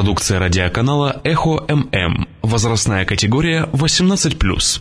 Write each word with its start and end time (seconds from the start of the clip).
Продукция 0.00 0.38
радиоканала 0.38 1.20
«Эхо 1.24 1.62
ММ». 1.68 2.26
Возрастная 2.40 3.04
категория 3.04 3.68
18+. 3.74 4.80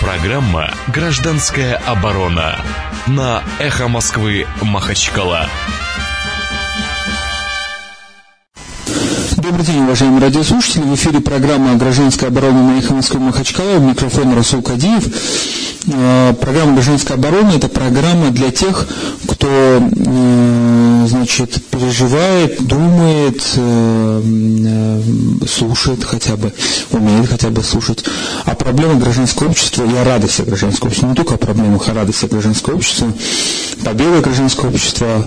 Программа 0.00 0.70
«Гражданская 0.94 1.74
оборона» 1.74 2.54
на 3.08 3.42
«Эхо 3.58 3.88
Москвы» 3.88 4.46
Махачкала. 4.62 5.48
Добрый 9.36 9.66
день, 9.66 9.82
уважаемые 9.82 10.22
радиослушатели. 10.22 10.82
В 10.82 10.94
эфире 10.94 11.18
программа 11.18 11.74
«Гражданская 11.74 12.30
оборона» 12.30 12.62
на 12.62 12.78
«Эхо 12.78 12.94
Москвы» 12.94 13.18
Махачкала. 13.18 13.78
Микрофон 13.78 14.36
Расул 14.36 14.62
Кадиев. 14.62 15.67
Э, 15.90 16.34
программа 16.38 16.74
«Гражданская 16.74 17.16
оборона»– 17.16 17.52
это 17.56 17.68
программа 17.68 18.30
для 18.30 18.50
тех, 18.50 18.86
кто 19.26 19.48
э, 19.48 21.06
значит, 21.08 21.64
переживает, 21.70 22.62
думает, 22.62 23.42
э, 23.56 25.02
слушает 25.48 26.04
хотя 26.04 26.36
бы, 26.36 26.52
умеет 26.90 27.28
хотя 27.28 27.48
бы 27.48 27.62
слушать 27.62 28.04
о 28.44 28.54
проблемах 28.54 28.98
гражданского 28.98 29.48
общества 29.48 29.84
и 29.84 29.96
о 29.96 30.04
радости 30.04 30.42
гражданского 30.42 30.88
общества. 30.88 31.06
Не 31.06 31.14
только 31.14 31.34
о 31.34 31.38
проблемах, 31.38 31.88
а 31.88 31.92
о 31.92 31.94
радости 31.94 32.26
гражданского 32.26 32.74
общества, 32.74 33.10
победы 33.82 34.20
гражданского 34.20 34.68
общества, 34.68 35.26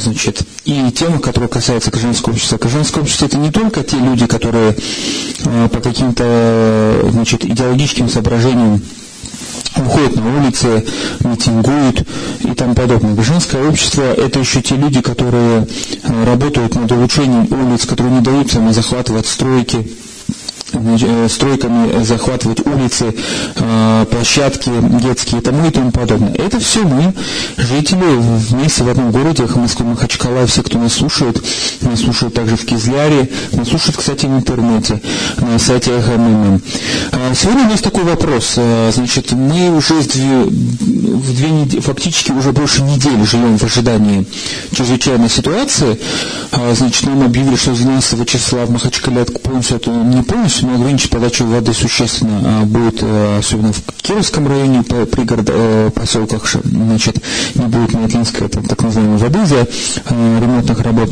значит, 0.00 0.42
и 0.64 0.90
темах, 0.90 1.20
которые 1.20 1.48
касаются 1.48 1.90
гражданского 1.90 2.32
общества. 2.32 2.56
Гражданское 2.56 3.00
общество– 3.00 3.26
это 3.26 3.36
не 3.36 3.52
только 3.52 3.84
те 3.84 3.98
люди, 3.98 4.26
которые 4.26 4.76
по 5.70 5.80
каким-то 5.80 7.08
значит, 7.12 7.44
идеологическим 7.44 8.08
соображениям 8.08 8.80
выходят 9.78 10.16
на 10.16 10.38
улицы, 10.38 10.84
митингуют 11.20 12.06
и 12.40 12.54
тому 12.54 12.74
подобное. 12.74 13.14
Гражданское 13.14 13.68
общество– 13.68 14.02
это 14.16 14.38
еще 14.38 14.62
те 14.62 14.76
люди, 14.76 15.00
которые 15.00 15.66
э, 16.02 16.24
работают 16.24 16.74
над 16.74 16.90
улучшением 16.92 17.48
улиц, 17.50 17.86
которые 17.86 18.14
не 18.14 18.20
дают 18.20 18.50
захватывать 18.52 19.26
стройки, 19.26 19.86
стройками 21.28 22.02
захватывать 22.04 22.66
улицы, 22.66 23.14
э, 23.54 24.06
площадки 24.10 24.70
детские 25.02 25.40
и 25.40 25.44
тому 25.44 25.66
и 25.66 25.70
тому 25.70 25.90
подобное. 25.90 26.34
Это 26.34 26.58
все 26.58 26.82
мы, 26.82 27.14
жители 27.56 28.16
вместе 28.18 28.84
в 28.84 28.88
одном 28.88 29.10
городе, 29.10 29.46
Москвы, 29.54 29.86
Махачкала, 29.86 30.46
все, 30.46 30.62
кто 30.62 30.78
нас 30.78 30.94
слушает, 30.94 31.42
нас 31.80 32.00
слушают 32.00 32.34
также 32.34 32.56
в 32.56 32.64
Кизляре, 32.64 33.28
нас 33.52 33.68
слушают, 33.68 33.96
кстати, 33.96 34.26
в 34.26 34.36
интернете, 34.36 35.00
на 35.38 35.58
сайте 35.58 35.90
ХММ. 36.00 36.60
А 37.12 37.34
сегодня 37.34 37.64
у 37.64 37.70
нас 37.70 37.80
такой 37.80 38.04
вопрос. 38.04 38.54
Э, 38.56 38.90
значит, 38.94 39.32
мы 39.32 39.76
уже 39.76 39.94
в 39.94 40.08
две, 40.08 40.44
в 40.44 41.34
две 41.34 41.50
недели, 41.50 41.80
фактически 41.80 42.32
уже 42.32 42.52
больше 42.52 42.82
недели 42.82 43.24
живем 43.24 43.58
в 43.58 43.64
ожидании 43.64 44.26
чрезвычайной 44.72 45.28
ситуации. 45.28 45.98
А, 46.52 46.74
значит, 46.74 47.06
нам 47.06 47.22
объявили, 47.22 47.56
что 47.56 47.74
с 47.74 47.78
12 47.78 48.28
числа 48.28 48.64
в 48.66 48.70
Махачкале 48.70 49.24
полностью 49.24 49.76
это 49.76 49.90
не 49.90 50.22
полностью, 50.22 50.65
но 50.66 50.74
ограничить 50.74 51.10
подачу 51.10 51.46
воды 51.46 51.72
существенно 51.72 52.40
а, 52.44 52.64
будет, 52.64 52.98
э, 53.02 53.38
особенно 53.38 53.72
в 53.72 53.82
Кировском 54.02 54.48
районе, 54.48 54.82
пригород, 54.82 55.48
э, 55.48 55.90
поселках, 55.94 56.56
значит, 56.64 57.22
не 57.54 57.66
будет 57.66 57.94
Мятлинской, 57.94 58.46
это 58.46 58.60
так 58.62 58.82
называемой 58.82 59.18
воды 59.18 59.46
за 59.46 59.56
э, 59.56 59.66
ремонтных 60.40 60.80
работ. 60.80 61.10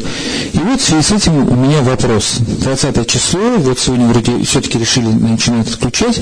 И 0.52 0.58
вот 0.58 0.80
в 0.80 0.84
связи 0.84 1.02
с 1.02 1.12
этим 1.12 1.48
у 1.48 1.55
меня 1.55 1.82
вопрос. 1.82 2.38
20 2.38 3.06
число, 3.06 3.41
вот 3.58 3.78
сегодня 3.78 4.06
вроде 4.06 4.42
все-таки 4.44 4.78
решили 4.78 5.06
начинать 5.06 5.69
отключать. 5.69 6.20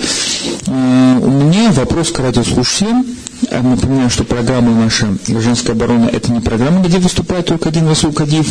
У 0.66 0.70
меня 0.70 1.72
вопрос 1.72 2.10
к 2.10 2.19
радиослушателям. 2.19 3.06
Напоминаю, 3.50 4.10
что 4.10 4.25
программа 4.25 4.72
наша 4.72 5.08
«Женская 5.27 5.72
оборона»– 5.72 6.08
это 6.12 6.30
не 6.30 6.41
программа, 6.41 6.83
где 6.83 6.98
выступает 6.98 7.47
только 7.47 7.70
один 7.70 7.88
Расул 7.88 8.12
Кадиев, 8.12 8.47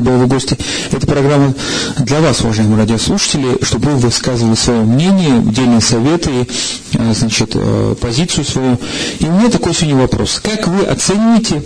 боевые 0.00 0.28
гости. 0.28 0.56
Это 0.90 1.06
программа 1.06 1.54
для 1.98 2.20
вас, 2.20 2.40
уважаемые 2.40 2.78
радиослушатели, 2.78 3.58
чтобы 3.62 3.90
вы 3.90 3.96
высказывали 3.96 4.54
свое 4.54 4.82
мнение, 4.82 5.38
отдельные 5.38 5.80
советы, 5.80 6.46
э, 6.94 7.14
значит, 7.14 7.52
э, 7.54 7.94
позицию 8.00 8.44
свою. 8.44 8.78
И 9.18 9.24
у 9.24 9.32
меня 9.32 9.50
такой 9.50 9.74
сегодня 9.74 9.96
вопрос. 10.00 10.40
Как 10.42 10.66
вы 10.66 10.84
оцениваете 10.84 11.62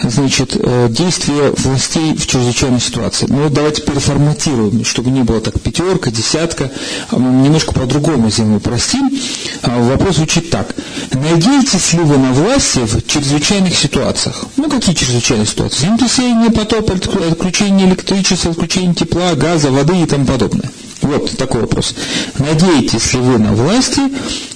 значит, 0.00 0.56
э, 0.58 0.88
действия 0.90 1.52
властей 1.56 2.14
в 2.14 2.26
чрезвычайной 2.26 2.80
ситуации? 2.80 3.26
Ну, 3.28 3.48
давайте 3.50 3.82
переформатируем, 3.82 4.84
чтобы 4.84 5.10
не 5.10 5.22
было 5.22 5.40
так 5.40 5.60
пятерка, 5.60 6.10
десятка, 6.10 6.70
а 7.10 7.16
немножко 7.16 7.72
по-другому 7.72 8.30
сделаем, 8.30 8.56
упростим. 8.56 9.10
А 9.62 9.78
вопрос 9.78 10.16
звучит 10.16 10.50
так. 10.50 10.74
Надеетесь 11.12 11.92
ли 11.92 12.00
вы 12.00 12.18
на 12.18 12.32
власти 12.32 12.80
в 12.80 13.06
чрезвычайных 13.06 13.76
ситуациях? 13.76 14.44
Ну, 14.56 14.68
какие 14.68 14.94
чрезвычайные 14.94 15.46
ситуации? 15.46 15.86
Землетрясение, 15.86 16.50
потоп, 16.50 16.90
отключение 16.90 17.88
электричества, 17.88 18.50
отключение 18.50 18.94
тепла, 18.94 19.34
газа, 19.34 19.70
воды 19.70 20.02
и 20.02 20.06
тому 20.06 20.26
подобное. 20.26 20.70
Вот 21.02 21.36
такой 21.36 21.62
вопрос. 21.62 21.94
Надеетесь 22.38 23.12
ли 23.12 23.20
вы 23.20 23.38
на 23.38 23.52
власти 23.52 24.00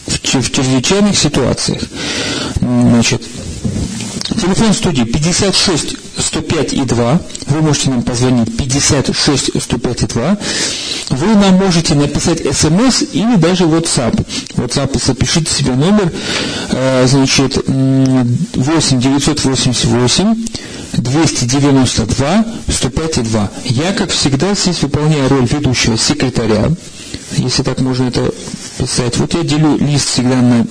в 0.06 0.20
чрезвычайных 0.20 1.18
ситуациях? 1.18 1.82
Значит, 2.60 3.22
Телефон 4.28 4.74
студии 4.74 5.04
56 5.04 5.96
105 6.18 6.72
и 6.72 6.82
2. 6.82 7.20
Вы 7.46 7.60
можете 7.62 7.90
нам 7.90 8.02
позвонить 8.02 8.56
56 8.56 9.62
105 9.62 10.02
и 10.02 10.06
2. 10.06 10.38
Вы 11.10 11.26
нам 11.36 11.54
можете 11.54 11.94
написать 11.94 12.40
смс 12.40 13.02
или 13.12 13.36
даже 13.36 13.64
WhatsApp. 13.64 14.26
WhatsApp 14.56 15.00
запишите 15.04 15.52
себе 15.52 15.74
номер, 15.74 16.12
э, 16.70 17.06
значит, 17.06 17.56
8 17.68 19.00
988 19.00 20.46
292 20.94 22.44
105 22.68 23.18
и 23.18 23.22
2. 23.22 23.50
Я, 23.64 23.92
как 23.92 24.10
всегда, 24.10 24.54
здесь 24.54 24.82
выполняю 24.82 25.28
роль 25.28 25.46
ведущего 25.46 25.96
секретаря, 25.96 26.72
если 27.36 27.62
так 27.62 27.80
можно 27.80 28.08
это 28.08 28.32
писать. 28.76 29.16
Вот 29.18 29.34
я 29.34 29.42
делю 29.44 29.76
лист 29.78 30.08
всегда 30.08 30.42
на 30.42 30.66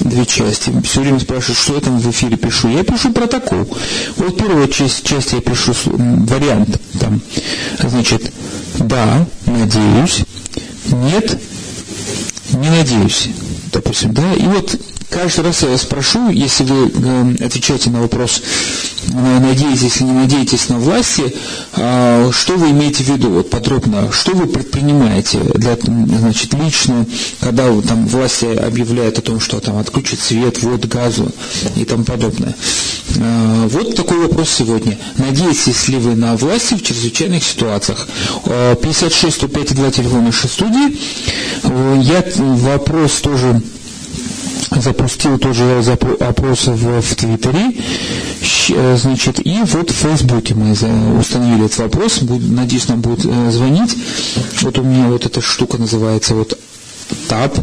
две 0.00 0.26
части. 0.26 0.72
Все 0.84 1.00
время 1.00 1.20
спрашивают, 1.20 1.58
что 1.58 1.74
я 1.74 1.80
там 1.80 1.98
в 1.98 2.10
эфире 2.10 2.36
пишу. 2.36 2.68
Я 2.68 2.84
пишу 2.84 3.12
протокол. 3.12 3.68
Вот 4.16 4.36
первая 4.36 4.68
часть, 4.68 5.04
часть 5.04 5.32
я 5.32 5.40
пишу 5.40 5.72
вариант. 5.84 6.80
Там, 7.00 7.20
значит, 7.78 8.32
да, 8.78 9.26
надеюсь, 9.46 10.24
нет, 10.90 11.38
не 12.52 12.70
надеюсь. 12.70 13.28
Допустим, 13.72 14.14
да. 14.14 14.32
И 14.34 14.46
вот 14.46 14.76
каждый 15.10 15.44
раз 15.44 15.62
я 15.62 15.76
спрошу, 15.76 16.30
если 16.30 16.64
вы 16.64 16.90
э, 16.94 17.44
отвечаете 17.44 17.90
на 17.90 18.00
вопрос, 18.00 18.42
надеетесь, 19.16 19.82
если 19.82 20.04
не 20.04 20.12
надеетесь 20.12 20.68
на 20.68 20.78
власти, 20.78 21.34
а, 21.74 22.30
что 22.32 22.56
вы 22.56 22.70
имеете 22.70 23.04
в 23.04 23.08
виду 23.08 23.30
вот, 23.30 23.50
подробно, 23.50 24.10
что 24.12 24.32
вы 24.32 24.46
предпринимаете 24.46 25.38
для, 25.54 25.76
значит, 25.76 26.52
лично, 26.54 27.06
когда 27.40 27.68
там 27.82 28.06
власти 28.06 28.46
объявляют 28.46 29.18
о 29.18 29.22
том, 29.22 29.40
что 29.40 29.60
там 29.60 29.78
отключат 29.78 30.20
свет, 30.20 30.62
воду, 30.62 30.88
газу 30.88 31.30
и 31.76 31.84
тому 31.84 32.04
подобное. 32.04 32.54
А, 33.18 33.68
вот 33.68 33.94
такой 33.96 34.18
вопрос 34.18 34.50
сегодня. 34.50 34.98
Надеетесь 35.18 35.88
ли 35.88 35.96
вы 35.96 36.14
на 36.14 36.36
власти 36.36 36.74
в 36.74 36.82
чрезвычайных 36.82 37.42
ситуациях? 37.42 38.06
56 38.44 39.36
105 39.36 39.74
2 39.74 39.90
телефона 39.90 40.22
нашей 40.22 40.48
студии. 40.48 40.98
Я 42.02 42.24
вопрос 42.36 43.20
тоже 43.20 43.62
запустил 44.80 45.38
тоже 45.38 45.82
опрос 46.20 46.66
в, 46.66 47.00
в 47.00 47.14
Твиттере, 47.14 47.72
э, 48.70 48.96
значит, 48.96 49.44
и 49.46 49.58
вот 49.64 49.90
в 49.90 49.94
Фейсбуке 49.94 50.54
мы 50.54 50.72
установили 51.18 51.66
этот 51.66 51.78
вопрос, 51.78 52.20
надеюсь, 52.22 52.88
нам 52.88 53.00
будет 53.00 53.24
э, 53.24 53.50
звонить. 53.50 53.96
Вот 54.62 54.78
у 54.78 54.82
меня 54.82 55.08
вот 55.08 55.26
эта 55.26 55.40
штука 55.40 55.78
называется 55.78 56.34
вот 56.34 56.58
ТАП, 57.28 57.58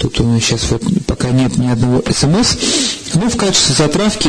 Тут 0.00 0.20
у 0.20 0.24
нас 0.24 0.42
сейчас 0.42 0.70
вот 0.70 0.82
пока 1.06 1.30
нет 1.30 1.56
ни 1.56 1.68
одного 1.68 2.02
смс. 2.12 2.56
Ну, 3.16 3.30
в 3.30 3.36
качестве 3.36 3.74
затравки 3.76 4.28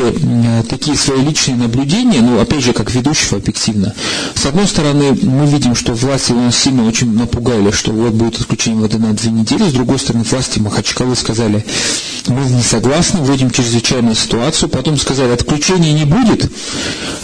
такие 0.70 0.96
свои 0.96 1.22
личные 1.22 1.58
наблюдения, 1.58 2.22
ну, 2.22 2.40
опять 2.40 2.64
же, 2.64 2.72
как 2.72 2.92
ведущего 2.92 3.38
объективно. 3.38 3.94
С 4.36 4.46
одной 4.46 4.68
стороны, 4.68 5.18
мы 5.24 5.48
видим, 5.48 5.76
что 5.76 5.94
власти 5.94 6.34
у 6.34 6.40
нас 6.40 6.56
сильно 6.56 6.88
очень 6.88 7.12
напугали, 7.14 7.72
что 7.72 7.92
вот 7.92 8.14
будет 8.14 8.40
отключение 8.40 8.82
воды 8.82 9.00
на 9.00 9.14
две 9.14 9.32
недели. 9.32 9.68
С 9.68 9.74
другой 9.74 9.98
стороны, 9.98 10.24
власти 10.24 10.60
Махачкалы 10.60 11.16
сказали, 11.16 11.66
мы 12.28 12.42
не 12.46 12.62
согласны, 12.62 13.22
вводим 13.22 13.50
чрезвычайную 13.50 14.16
ситуацию. 14.16 14.70
Потом 14.70 14.98
сказали, 14.98 15.32
отключения 15.32 15.94
не 15.94 16.06
будет. 16.06 16.52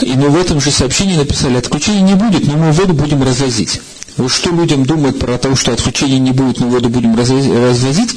И 0.01 0.13
мы 0.13 0.29
в 0.29 0.37
этом 0.37 0.59
же 0.59 0.71
сообщении 0.71 1.15
написали, 1.15 1.57
отключения 1.57 2.01
не 2.01 2.15
будет, 2.15 2.45
но 2.47 2.57
мы 2.57 2.71
воду 2.71 2.93
будем 2.93 3.21
развозить. 3.23 3.81
Вот 4.17 4.31
что 4.31 4.51
людям 4.51 4.85
думают 4.85 5.19
про 5.19 5.37
то, 5.37 5.55
что 5.55 5.71
отключения 5.71 6.19
не 6.19 6.31
будет, 6.31 6.59
но 6.59 6.67
воду 6.67 6.89
будем 6.89 7.15
развозить, 7.17 8.15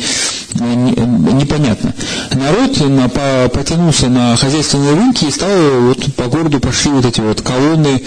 э, 0.59 0.65
непонятно. 0.65 1.95
Народ 2.33 2.81
на, 2.81 3.09
по, 3.09 3.49
потянулся 3.49 4.09
на 4.09 4.37
хозяйственные 4.37 4.95
рынки 4.95 5.25
и 5.25 5.31
стал 5.31 5.51
вот 5.81 6.15
по 6.15 6.25
городу 6.25 6.61
пошли 6.61 6.91
вот 6.91 7.05
эти 7.05 7.21
вот 7.21 7.41
колонны 7.41 8.03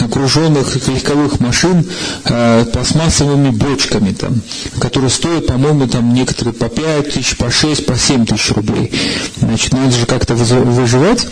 окруженных 0.00 0.88
легковых 0.88 1.40
машин 1.40 1.84
э, 2.24 2.64
пластмассовыми 2.72 3.50
бочками, 3.50 4.12
там, 4.12 4.40
которые 4.80 5.10
стоят, 5.10 5.46
по-моему, 5.46 5.86
там 5.88 6.14
некоторые 6.14 6.54
по 6.54 6.68
5 6.68 7.12
тысяч, 7.12 7.36
по 7.36 7.50
6, 7.50 7.86
по 7.86 7.96
7 7.96 8.26
тысяч 8.26 8.50
рублей. 8.52 8.92
Значит, 9.38 9.72
надо 9.72 9.92
же 9.92 10.06
как-то 10.06 10.34
выживать. 10.34 11.26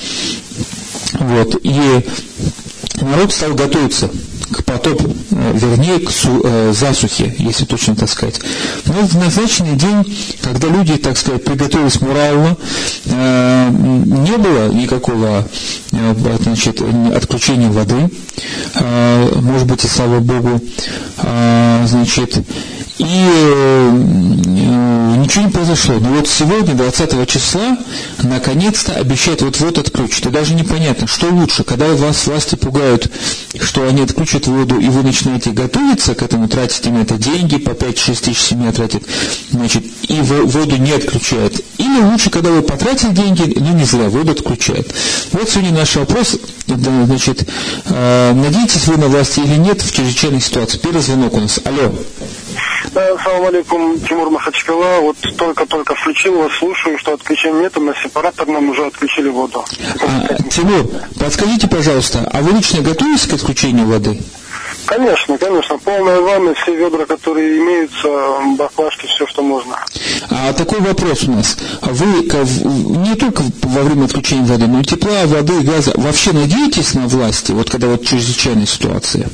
Вот. 1.12 1.56
И 1.62 2.06
народ 3.00 3.32
стал 3.32 3.54
готовиться 3.54 4.10
к 4.56 4.64
потопу, 4.64 5.14
э, 5.30 5.52
вернее, 5.54 6.00
к 6.00 6.10
э, 6.10 6.72
засухе, 6.74 7.34
если 7.38 7.64
точно 7.66 7.94
так 7.94 8.08
сказать. 8.08 8.40
Но 8.86 9.06
в 9.06 9.14
назначенный 9.14 9.76
день, 9.76 10.18
когда 10.40 10.68
люди, 10.68 10.96
так 10.96 11.18
сказать, 11.18 11.44
приготовились 11.44 12.00
морально, 12.00 12.56
э, 13.04 13.68
не 13.70 14.36
было 14.38 14.72
никакого 14.72 15.46
значит, 16.40 16.82
отключения 17.14 17.70
воды, 17.70 18.10
может 19.40 19.66
быть, 19.66 19.84
и 19.84 19.88
слава 19.88 20.20
Богу, 20.20 20.60
значит, 21.84 22.38
и 22.98 23.04
э, 23.04 23.90
ничего 25.26 25.44
не 25.44 25.50
произошло. 25.50 25.96
Но 26.00 26.08
вот 26.10 26.28
сегодня, 26.28 26.74
20 26.74 27.28
числа, 27.28 27.76
наконец-то 28.22 28.94
обещают 28.94 29.42
вот-вот 29.42 29.78
отключат. 29.78 30.26
И 30.26 30.30
даже 30.30 30.54
непонятно, 30.54 31.06
что 31.06 31.26
лучше, 31.26 31.64
когда 31.64 31.86
вас 31.88 32.26
власти 32.26 32.54
пугают, 32.54 33.10
что 33.60 33.86
они 33.86 34.02
отключат 34.02 34.46
воду, 34.46 34.78
и 34.78 34.88
вы 34.88 35.02
начинаете 35.02 35.50
готовиться 35.50 36.14
к 36.14 36.22
этому, 36.22 36.48
тратите 36.48 36.90
на 36.90 37.02
это 37.02 37.16
деньги, 37.16 37.56
по 37.56 37.70
5-6 37.70 38.24
тысяч 38.24 38.40
семья 38.40 38.72
тратит, 38.72 39.02
значит, 39.50 39.84
и 40.08 40.20
воду 40.20 40.76
не 40.76 40.92
отключают. 40.92 41.60
Или 41.78 42.00
лучше, 42.02 42.30
когда 42.30 42.50
вы 42.50 42.62
потратили 42.62 43.10
деньги, 43.10 43.58
но 43.58 43.72
не 43.72 43.84
зря, 43.84 44.08
воду 44.08 44.32
отключают. 44.32 44.92
Вот 45.32 45.48
сегодня 45.48 45.72
наш 45.72 45.96
вопрос, 45.96 46.36
значит, 46.66 47.48
э, 47.86 48.32
надеетесь 48.32 48.86
вы 48.86 48.96
на 48.96 49.08
власти 49.08 49.40
или 49.40 49.56
нет 49.56 49.82
в 49.82 49.92
чрезвычайной 49.92 50.40
ситуации? 50.40 50.78
Первый 50.78 51.02
звонок 51.02 51.34
у 51.34 51.40
нас. 51.40 51.60
Алло. 51.64 51.92
Салам 52.96 53.44
алейкум, 53.44 54.00
Тимур 54.00 54.30
Махачкала. 54.30 55.00
Вот 55.00 55.18
только-только 55.36 55.94
включил 55.94 56.38
вас, 56.38 56.50
слушаю, 56.58 56.98
что 56.98 57.12
отключения 57.12 57.64
нету, 57.64 57.82
на 57.82 57.94
сепараторном 57.94 58.70
уже 58.70 58.86
отключили 58.86 59.28
воду. 59.28 59.62
А, 60.00 60.42
Тимур, 60.50 60.88
подскажите, 61.20 61.68
пожалуйста, 61.68 62.26
а 62.32 62.40
вы 62.40 62.52
лично 62.52 62.80
готовитесь 62.80 63.26
к 63.26 63.34
отключению 63.34 63.86
воды? 63.86 64.18
Конечно, 64.86 65.36
конечно. 65.36 65.76
Полная 65.76 66.20
ванна, 66.22 66.54
все 66.54 66.74
ведра, 66.74 67.04
которые 67.04 67.58
имеются, 67.58 68.08
баклажки, 68.56 69.06
все, 69.06 69.26
что 69.26 69.42
можно. 69.42 69.76
А 70.30 70.54
такой 70.54 70.80
вопрос 70.80 71.24
у 71.24 71.32
нас. 71.32 71.58
Вы 71.82 72.06
не 72.06 73.14
только 73.16 73.42
во 73.62 73.82
время 73.82 74.06
отключения 74.06 74.46
воды, 74.46 74.68
но 74.68 74.80
и 74.80 74.84
тепла, 74.84 75.26
воды, 75.26 75.60
газа, 75.60 75.92
вообще 75.96 76.32
надеетесь 76.32 76.94
на 76.94 77.08
власти, 77.08 77.52
вот 77.52 77.68
когда 77.68 77.88
вот 77.88 78.06
чрезвычайная 78.06 78.64
ситуация? 78.64 79.28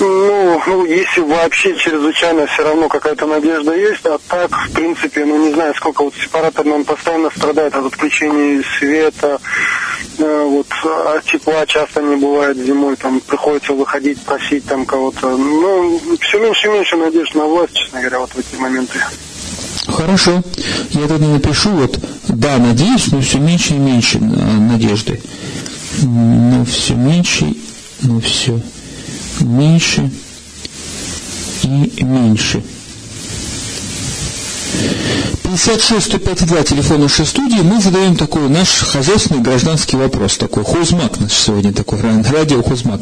Ну, 0.00 0.62
ну, 0.66 0.84
если 0.84 1.20
вообще 1.20 1.76
чрезвычайно 1.76 2.46
все 2.46 2.62
равно 2.62 2.88
какая-то 2.88 3.26
надежда 3.26 3.74
есть, 3.74 4.04
а 4.06 4.18
так, 4.28 4.50
в 4.50 4.72
принципе, 4.72 5.24
ну, 5.24 5.48
не 5.48 5.54
знаю, 5.54 5.74
сколько 5.74 6.04
вот 6.04 6.14
сепаратор, 6.14 6.66
он 6.68 6.84
постоянно 6.84 7.30
страдает 7.30 7.74
от 7.74 7.86
отключения 7.86 8.62
света, 8.78 9.40
э, 10.18 10.44
вот, 10.44 10.66
а 10.84 11.20
тепла 11.24 11.66
часто 11.66 12.00
не 12.02 12.16
бывает 12.16 12.56
зимой, 12.58 12.96
там, 12.96 13.20
приходится 13.20 13.72
выходить, 13.72 14.20
просить 14.22 14.64
там 14.66 14.86
кого-то. 14.86 15.36
Ну, 15.36 16.00
все 16.20 16.38
меньше 16.38 16.68
и 16.68 16.70
меньше 16.70 16.96
надежд 16.96 17.34
на 17.34 17.44
власть, 17.44 17.74
честно 17.74 18.00
говоря, 18.00 18.20
вот 18.20 18.30
в 18.30 18.38
эти 18.38 18.54
моменты. 18.60 19.00
Хорошо. 19.88 20.42
Я 20.90 21.08
тогда 21.08 21.26
напишу, 21.26 21.70
вот, 21.70 21.98
да, 22.28 22.58
надеюсь, 22.58 23.10
но 23.10 23.20
все 23.20 23.38
меньше 23.38 23.74
и 23.74 23.78
меньше 23.78 24.18
надежды. 24.20 25.20
Но 26.02 26.64
все 26.64 26.94
меньше, 26.94 27.54
но 28.02 28.20
все 28.20 28.60
меньше 29.40 30.10
и 31.62 32.04
меньше. 32.04 32.62
56 35.48 36.04
105 36.04 36.46
2 36.46 36.62
телефон 36.62 37.00
нашей 37.00 37.24
студии, 37.24 37.62
мы 37.62 37.80
задаем 37.80 38.16
такой 38.16 38.50
наш 38.50 38.68
хозяйственный 38.68 39.40
гражданский 39.40 39.96
вопрос, 39.96 40.36
такой 40.36 40.62
хозмак 40.62 41.18
наш 41.20 41.32
сегодня 41.32 41.72
такой, 41.72 42.00
радио 42.02 42.62
хозмак. 42.62 43.00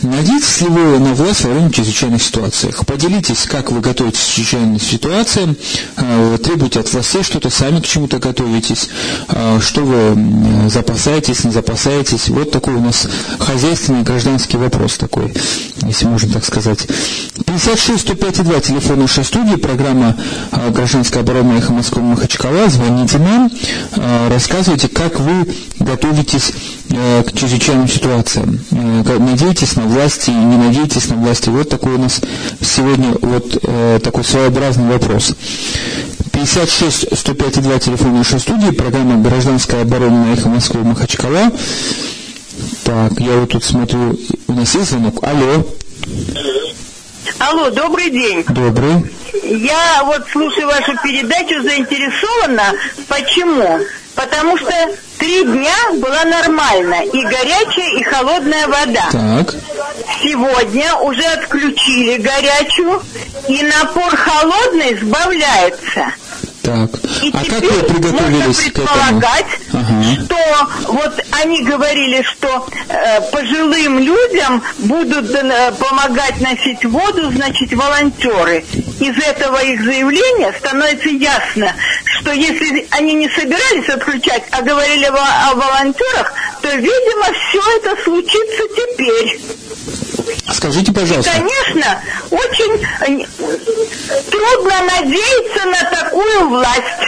Надеетесь 0.00 0.62
ли 0.62 0.68
вы 0.68 0.98
на 0.98 1.12
власть 1.12 1.44
во 1.44 1.50
время 1.50 1.70
чрезвычайных 1.70 2.22
ситуациях? 2.22 2.86
Поделитесь, 2.86 3.42
как 3.42 3.70
вы 3.70 3.82
готовитесь 3.82 4.20
к 4.20 4.28
чрезвычайным 4.28 4.80
ситуациям, 4.80 5.56
а, 5.96 6.30
вы 6.30 6.38
требуете 6.38 6.80
от 6.80 6.90
властей 6.90 7.22
что-то, 7.22 7.50
сами 7.50 7.80
к 7.80 7.86
чему-то 7.86 8.18
готовитесь, 8.18 8.88
а, 9.28 9.60
что 9.60 9.82
вы 9.82 10.70
запасаетесь, 10.70 11.44
не 11.44 11.52
запасаетесь. 11.52 12.28
Вот 12.28 12.50
такой 12.50 12.76
у 12.76 12.80
нас 12.80 13.06
хозяйственный 13.38 14.04
гражданский 14.04 14.56
вопрос 14.56 14.96
такой, 14.96 15.34
если 15.82 16.06
можно 16.06 16.32
так 16.32 16.46
сказать. 16.46 16.86
56 17.44 18.00
105 18.00 18.42
2 18.42 18.60
телефон 18.60 19.00
нашей 19.00 19.24
студии, 19.24 19.56
программа 19.56 20.16
а, 20.50 20.70
«Гражданская 20.70 21.22
оборона» 21.22 21.73
эхо 21.74 22.00
Москвы 22.00 22.02
Махачкала, 22.02 22.68
звоните 22.68 23.18
нам, 23.18 23.50
э, 23.96 24.28
рассказывайте, 24.28 24.88
как 24.88 25.18
вы 25.20 25.46
готовитесь 25.78 26.52
э, 26.90 27.22
к 27.24 27.32
чрезвычайным 27.32 27.88
ситуациям. 27.88 28.60
Э, 28.70 29.18
надеетесь 29.18 29.76
на 29.76 29.84
власти, 29.84 30.30
не 30.30 30.56
надеетесь 30.56 31.08
на 31.08 31.16
власти. 31.16 31.48
Вот 31.48 31.68
такой 31.68 31.94
у 31.94 31.98
нас 31.98 32.20
сегодня 32.60 33.14
вот 33.20 33.60
такой 34.02 34.24
своеобразный 34.24 34.88
вопрос. 34.88 35.34
56 36.32 37.16
105 37.16 37.62
2 37.62 37.78
телефон 37.78 38.14
нашей 38.14 38.40
студии, 38.40 38.70
программа 38.70 39.22
«Гражданская 39.22 39.82
оборона» 39.82 40.26
на 40.26 40.32
эхо 40.32 40.48
Москвы 40.48 40.82
Махачкала. 40.82 41.50
Так, 42.84 43.18
я 43.20 43.36
вот 43.38 43.50
тут 43.50 43.64
смотрю, 43.64 44.18
у 44.48 44.52
нас 44.52 44.74
есть 44.74 44.90
звонок. 44.90 45.22
Алло. 45.22 45.66
Алло, 47.38 47.70
добрый 47.70 48.10
день. 48.10 48.44
Добрый. 48.48 49.04
Я 49.42 50.02
вот 50.04 50.26
слушаю 50.30 50.68
вашу 50.68 50.96
передачу 51.02 51.62
заинтересована. 51.62 52.72
Почему? 53.08 53.80
Потому 54.14 54.56
что 54.56 54.72
три 55.18 55.44
дня 55.44 55.74
была 55.94 56.24
нормально. 56.24 57.04
И 57.04 57.22
горячая, 57.22 57.98
и 57.98 58.02
холодная 58.04 58.68
вода. 58.68 59.08
Так. 59.10 59.54
Сегодня 60.22 60.94
уже 60.96 61.24
отключили 61.24 62.18
горячую, 62.18 63.02
и 63.48 63.62
напор 63.62 64.14
холодный 64.14 64.96
сбавляется. 64.96 66.12
Так. 66.62 66.90
И 67.22 67.30
а 67.30 67.44
как 67.44 67.60
вы 67.60 67.82
приготовились 67.82 68.72
к 68.72 68.78
этому? 68.78 68.88
ага. 69.72 70.24
что 70.24 70.92
вот 70.92 71.24
они 71.42 71.62
говорили, 71.62 72.22
что 72.22 72.66
э, 72.88 73.20
пожилым 73.30 73.98
людям 73.98 74.62
будут 74.78 75.30
э, 75.30 75.72
помогать 75.72 76.40
носить 76.40 76.84
воду, 76.86 77.30
значит, 77.32 77.70
волонтеры. 77.74 78.64
Из 79.00 79.18
этого 79.18 79.62
их 79.62 79.82
заявления 79.82 80.52
становится 80.58 81.08
ясно, 81.08 81.74
что 82.20 82.32
если 82.32 82.86
они 82.90 83.14
не 83.14 83.28
собирались 83.28 83.88
отключать, 83.88 84.44
а 84.52 84.62
говорили 84.62 85.06
о, 85.06 85.50
о 85.50 85.54
волонтерах, 85.54 86.32
то, 86.62 86.68
видимо, 86.76 87.26
все 87.32 87.60
это 87.78 88.02
случится 88.02 88.62
теперь. 88.76 89.40
Скажите, 90.52 90.92
пожалуйста. 90.92 91.30
И, 91.30 91.34
конечно, 91.34 92.02
очень 92.30 92.72
э, 93.00 93.26
трудно 94.30 94.74
надеяться 94.82 95.66
на 95.66 95.90
такую 95.90 96.48
власть. 96.48 97.04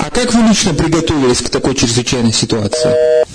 А 0.00 0.10
как 0.10 0.32
вы 0.32 0.48
лично 0.48 0.72
приготовились 0.72 1.42
к 1.42 1.50
такой 1.50 1.74
чрезвычайной 1.74 2.32
ситуации? 2.32 2.90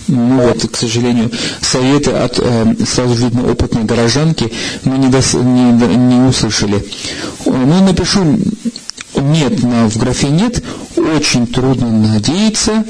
Ну 0.08 0.42
вот, 0.42 0.68
к 0.68 0.76
сожалению, 0.76 1.32
советы 1.62 2.12
от, 2.12 2.40
э, 2.40 2.76
сразу 2.86 3.14
видно, 3.14 3.52
опытной 3.52 3.84
горожанки 3.84 4.52
мы 4.84 4.98
не, 4.98 5.10
дос, 5.10 5.34
не, 5.34 5.72
не 5.72 6.28
услышали. 6.28 6.84
Ну, 7.46 7.84
напишу 7.84 8.40
нет, 9.16 9.62
на, 9.62 9.88
в 9.88 9.98
графе 9.98 10.30
нет, 10.30 10.64
очень 10.96 11.46
трудно 11.46 11.92
надеяться 11.92 12.84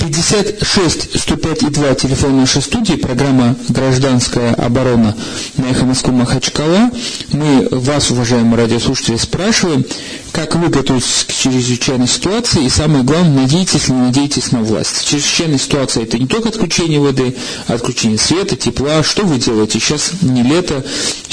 56 0.00 1.18
105 1.20 1.62
и 1.62 1.66
2 1.66 1.94
телефон 1.94 2.36
нашей 2.36 2.60
студии, 2.60 2.94
программа 2.94 3.56
«Гражданская 3.68 4.54
оборона» 4.54 5.16
на 5.56 5.66
эхо 5.66 5.86
Москвы 5.86 6.12
Махачкала. 6.12 6.90
Мы 7.32 7.68
вас, 7.70 8.10
уважаемые 8.10 8.56
радиослушатели, 8.56 9.16
спрашиваем, 9.16 9.84
как 10.32 10.56
вы 10.56 10.68
готовитесь 10.68 11.24
к 11.26 11.32
чрезвычайной 11.32 12.08
ситуации, 12.08 12.64
и 12.64 12.68
самое 12.68 13.02
главное, 13.02 13.42
надеетесь 13.42 13.88
ли 13.88 13.94
надеетесь 13.94 14.52
на 14.52 14.60
власть. 14.60 15.06
Чрезвычайная 15.06 15.58
ситуация– 15.58 16.02
это 16.04 16.18
не 16.18 16.26
только 16.26 16.50
отключение 16.50 17.00
воды, 17.00 17.34
отключение 17.66 18.18
света, 18.18 18.56
тепла. 18.56 19.02
Что 19.02 19.24
вы 19.24 19.38
делаете? 19.38 19.78
Сейчас 19.78 20.12
не 20.22 20.42
лето, 20.42 20.84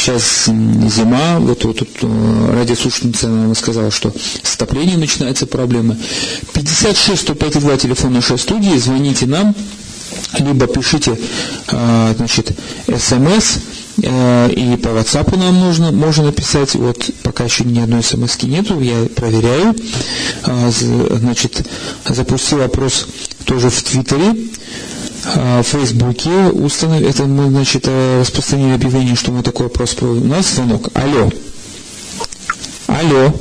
сейчас 0.01 0.45
зима. 0.45 1.39
Вот, 1.39 1.63
вот 1.63 1.77
тут 1.79 1.89
э, 2.01 2.53
радиослушательница 2.55 3.53
сказала, 3.55 3.91
что 3.91 4.13
с 4.43 4.55
отоплением 4.55 4.99
начинаются 4.99 5.45
проблемы. 5.45 5.97
56 6.53 7.21
105 7.21 7.59
2 7.59 7.77
телефон 7.77 8.13
нашей 8.13 8.37
студии, 8.37 8.77
звоните 8.77 9.27
нам, 9.27 9.55
либо 10.39 10.67
пишите 10.67 11.17
э, 11.71 12.13
значит, 12.17 12.51
смс, 12.97 13.57
Э, 14.03 14.49
и 14.49 14.77
по 14.77 14.89
WhatsApp 14.89 15.37
нам 15.37 15.59
нужно, 15.59 15.91
можно 15.91 16.23
написать, 16.25 16.75
вот 16.75 17.09
пока 17.23 17.43
еще 17.43 17.63
ни 17.63 17.79
одной 17.79 18.03
смс 18.03 18.41
нету, 18.43 18.79
я 18.79 19.05
проверяю. 19.15 19.75
Значит, 20.43 21.67
запустил 22.07 22.61
опрос 22.63 23.07
тоже 23.45 23.69
в 23.69 23.83
Твиттере. 23.83 24.35
В 25.23 25.63
Фейсбуке 25.63 26.29
установили, 26.29 27.09
это 27.09 27.23
мы, 27.23 27.49
значит, 27.49 27.87
распространили 27.87 28.75
объявление, 28.75 29.15
что 29.15 29.31
мы 29.31 29.43
такой 29.43 29.67
вопрос 29.67 29.93
проводим. 29.93 30.31
У 30.31 30.35
нас 30.35 30.47
звонок. 30.47 30.89
Алло. 30.95 31.29
Алло. 32.87 33.33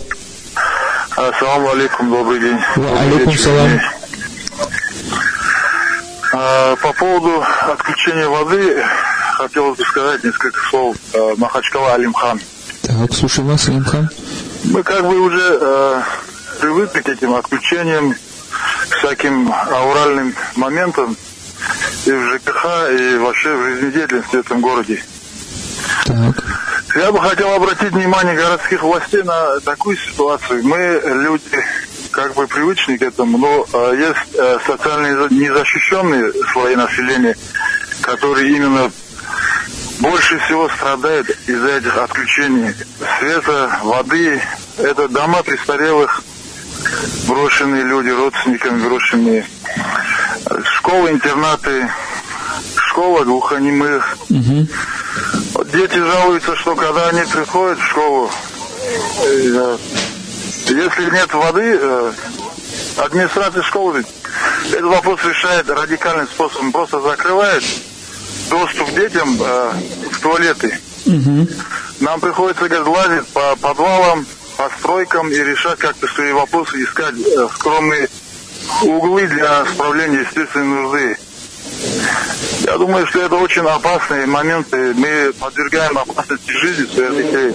Ассаламу 1.17 1.71
алейкум, 1.71 2.11
добрый 2.11 2.41
день. 2.41 2.59
Алейкум 2.77 3.37
салам. 3.37 3.81
А, 6.33 6.77
по 6.77 6.93
поводу 6.93 7.45
отключения 7.73 8.29
воды 8.29 8.83
хотелось 9.35 9.77
бы 9.77 9.85
сказать 9.85 10.23
несколько 10.25 10.61
слов 10.71 10.97
а, 11.15 11.35
Махачкала 11.37 11.95
Алимхан. 11.95 12.41
Так, 12.83 13.13
слушай 13.13 13.45
вас, 13.45 13.69
Алимхан. 13.69 14.09
Мы 14.65 14.83
как 14.83 15.03
бы 15.07 15.19
уже 15.19 15.59
э, 15.61 16.03
привыкли 16.61 17.01
к 17.01 17.09
этим 17.09 17.35
отключениям, 17.35 18.15
к 18.89 18.97
всяким 18.97 19.53
ауральным 19.53 20.35
моментам 20.57 21.17
и 22.07 22.11
в 22.11 22.35
ЖКХ, 22.35 22.65
и 22.91 23.17
вообще 23.19 23.55
в 23.55 23.65
жизнедеятельности 23.65 24.37
в 24.37 24.41
этом 24.41 24.61
городе. 24.61 25.03
Так. 26.05 26.45
Я 26.97 27.13
бы 27.13 27.21
хотел 27.21 27.53
обратить 27.55 27.93
внимание 27.93 28.35
городских 28.35 28.83
властей 28.83 29.23
на 29.23 29.61
такую 29.61 29.97
ситуацию. 29.97 30.65
Мы 30.65 31.01
люди 31.05 31.65
как 32.11 32.35
бы 32.35 32.47
привычные 32.47 32.99
к 32.99 33.03
этому, 33.03 33.39
но 33.39 33.67
э, 33.73 33.95
есть 33.97 34.35
э, 34.37 34.59
социально 34.67 35.29
незащищенные 35.29 36.33
слои 36.53 36.75
населения, 36.75 37.37
которые 38.03 38.51
именно 38.57 38.91
больше 40.01 40.39
всего 40.41 40.69
страдают 40.71 41.31
из-за 41.47 41.69
этих 41.69 41.97
отключений 41.97 42.75
света, 43.19 43.79
воды. 43.83 44.41
Это 44.79 45.09
дома 45.09 45.43
престарелых, 45.43 46.23
брошенные 47.29 47.85
люди, 47.85 48.09
родственниками 48.09 48.83
брошенные. 48.83 49.47
Школы, 50.65 51.11
интернаты, 51.11 51.91
школа 52.77 53.25
глухонемых. 53.25 54.17
Угу. 54.29 54.67
Дети 55.73 55.97
жалуются, 55.97 56.57
что 56.57 56.75
когда 56.75 57.09
они 57.09 57.23
приходят 57.23 57.79
в 57.79 57.87
школу, 57.87 58.31
э, 59.25 59.79
если 60.69 61.11
нет 61.11 61.33
воды, 61.35 61.79
э, 61.81 62.13
администрация 62.97 63.63
школы 63.63 64.05
этот 64.69 64.85
вопрос 64.85 65.21
решает 65.25 65.69
радикальным 65.69 66.27
способом. 66.27 66.73
Просто 66.73 67.01
закрывает 67.01 67.65
доступ 68.49 68.91
детям 68.95 69.37
э, 69.41 69.73
в 70.13 70.21
туалеты. 70.21 70.79
Угу. 71.07 71.49
Нам 72.01 72.21
приходится 72.21 72.69
говорит, 72.69 72.87
лазить 72.87 73.27
по 73.29 73.57
подвалам, 73.57 74.27
по 74.57 74.71
стройкам 74.79 75.31
и 75.31 75.37
решать 75.37 75.79
как-то 75.79 76.07
свои 76.09 76.33
вопросы, 76.33 76.83
искать 76.83 77.15
э, 77.19 77.49
скромные 77.55 78.09
углы 78.83 79.27
для 79.27 79.65
справления 79.67 80.21
естественной 80.21 80.83
нужды. 80.83 81.17
Я 82.65 82.79
думаю, 82.79 83.07
что 83.07 83.21
это 83.23 83.37
очень 83.37 83.63
опасные 83.63 84.27
моменты. 84.27 84.95
Мы 84.95 85.33
подвергаем 85.39 85.99
опасности 85.99 86.51
жизни 86.51 86.87
своих 86.87 87.17
детей. 87.17 87.55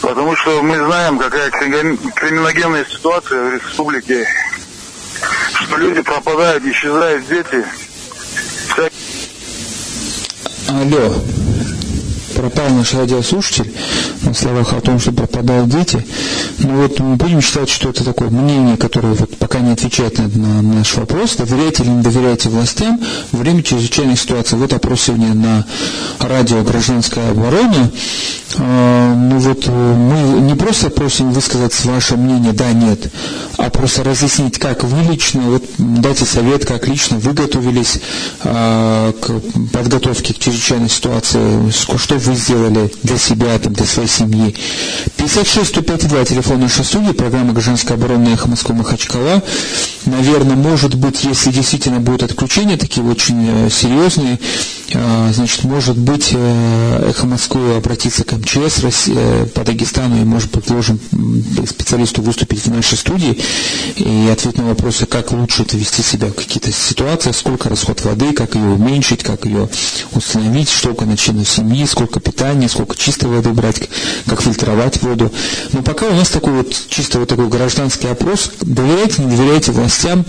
Потому 0.00 0.36
что 0.36 0.62
мы 0.62 0.76
знаем, 0.76 1.18
какая 1.18 1.50
криминогенная 1.50 2.84
ситуация 2.84 3.42
в 3.42 3.54
республике. 3.54 4.26
Что 5.54 5.76
люди 5.76 6.02
пропадают, 6.02 6.64
исчезают 6.64 7.26
дети. 7.28 7.64
Алло 10.68 11.14
пропал 12.36 12.68
наш 12.68 12.92
радиослушатель 12.92 13.72
на 14.26 14.34
словах 14.34 14.72
о 14.72 14.80
том, 14.80 14.98
что 14.98 15.12
пропадают 15.12 15.68
дети. 15.68 16.04
Но 16.58 16.74
вот 16.82 16.98
мы 17.00 17.16
будем 17.16 17.40
считать, 17.40 17.68
что 17.68 17.90
это 17.90 18.04
такое 18.04 18.28
мнение, 18.28 18.76
которое 18.76 19.14
вот 19.14 19.36
пока 19.38 19.60
не 19.60 19.72
отвечает 19.72 20.18
на, 20.18 20.28
на 20.28 20.62
наш 20.62 20.94
вопрос. 20.94 21.36
Доверяете 21.36 21.82
или 21.82 21.90
не 21.90 22.02
доверяете 22.02 22.48
властям 22.48 23.00
во 23.32 23.38
время 23.38 23.62
чрезвычайной 23.62 24.16
ситуации? 24.16 24.56
Вот 24.56 24.72
опрос 24.72 25.02
сегодня 25.02 25.34
на 25.34 25.64
радио 26.20 26.62
«Гражданская 26.62 27.30
оборона». 27.30 27.90
А, 28.58 29.14
ну 29.14 29.38
вот 29.38 29.64
э, 29.66 29.70
мы 29.70 30.40
не 30.40 30.54
просто 30.54 30.88
просим 30.88 31.32
высказать 31.32 31.72
ваше 31.84 32.16
мнение 32.16 32.52
«да», 32.52 32.72
«нет», 32.72 33.10
а 33.58 33.70
просто 33.70 34.04
разъяснить, 34.04 34.58
как 34.58 34.84
вы 34.84 35.12
лично, 35.12 35.42
вот 35.42 35.64
дайте 35.78 36.24
совет, 36.24 36.64
как 36.64 36.88
лично 36.88 37.18
вы 37.18 37.32
готовились 37.32 37.98
а, 38.44 39.12
к 39.12 39.40
подготовке 39.72 40.34
к 40.34 40.38
чрезвычайной 40.38 40.88
ситуации, 40.88 41.70
что 41.70 42.14
вы 42.16 42.34
сделали 42.34 42.92
для 43.02 43.18
себя, 43.18 43.58
для 43.58 43.86
своей 43.86 44.08
семьи. 44.16 44.54
56 45.16 45.68
105 45.68 46.08
2, 46.08 46.24
телефон 46.24 46.60
нашей 46.60 46.84
студии, 46.84 47.12
программа 47.12 47.52
«Гражданская 47.52 47.96
оборона» 47.96 48.28
«Эхо 48.28 48.48
Москвы 48.48 48.74
Махачкала». 48.74 49.42
Наверное, 50.06 50.56
может 50.56 50.94
быть, 50.94 51.24
если 51.24 51.50
действительно 51.50 52.00
будут 52.00 52.22
отключения 52.22 52.76
такие 52.76 53.04
очень 53.04 53.66
э, 53.66 53.70
серьезные, 53.70 54.38
э, 54.92 55.30
значит, 55.34 55.64
может 55.64 55.98
быть, 55.98 56.30
э, 56.32 57.10
«Эхо 57.10 57.26
Москвы» 57.26 57.74
обратиться 57.74 58.24
к 58.24 58.32
МЧС 58.32 58.82
по 59.54 59.64
Дагестану 59.64 60.20
и, 60.20 60.24
может 60.24 60.50
предложим 60.50 61.00
специалисту 61.66 62.22
выступить 62.22 62.64
в 62.64 62.68
нашей 62.68 62.96
студии 62.96 63.38
и 63.96 64.28
ответить 64.32 64.58
на 64.58 64.66
вопросы, 64.66 65.06
как 65.06 65.32
лучше 65.32 65.62
это 65.62 65.76
вести 65.76 66.02
себя 66.02 66.28
в 66.28 66.34
какие-то 66.34 66.70
ситуации, 66.72 67.32
сколько 67.32 67.68
расход 67.68 68.02
воды, 68.04 68.32
как 68.32 68.54
ее 68.54 68.68
уменьшить, 68.68 69.22
как 69.22 69.44
ее 69.44 69.68
установить, 70.12 70.68
сколько 70.68 71.04
начинать 71.04 71.48
семьи, 71.48 71.84
сколько 71.86 72.20
питания, 72.20 72.68
сколько 72.68 72.96
чистой 72.96 73.28
воды 73.28 73.50
брать, 73.50 73.80
как 74.26 74.42
фильтровать 74.42 75.02
воду. 75.02 75.32
Но 75.72 75.82
пока 75.82 76.06
у 76.06 76.14
нас 76.14 76.28
такой 76.28 76.52
вот 76.54 76.74
чисто 76.88 77.18
вот 77.18 77.28
такой 77.28 77.48
гражданский 77.48 78.08
опрос, 78.08 78.50
доверяете, 78.60 79.22
не 79.22 79.36
доверяете 79.36 79.72
властям 79.72 80.24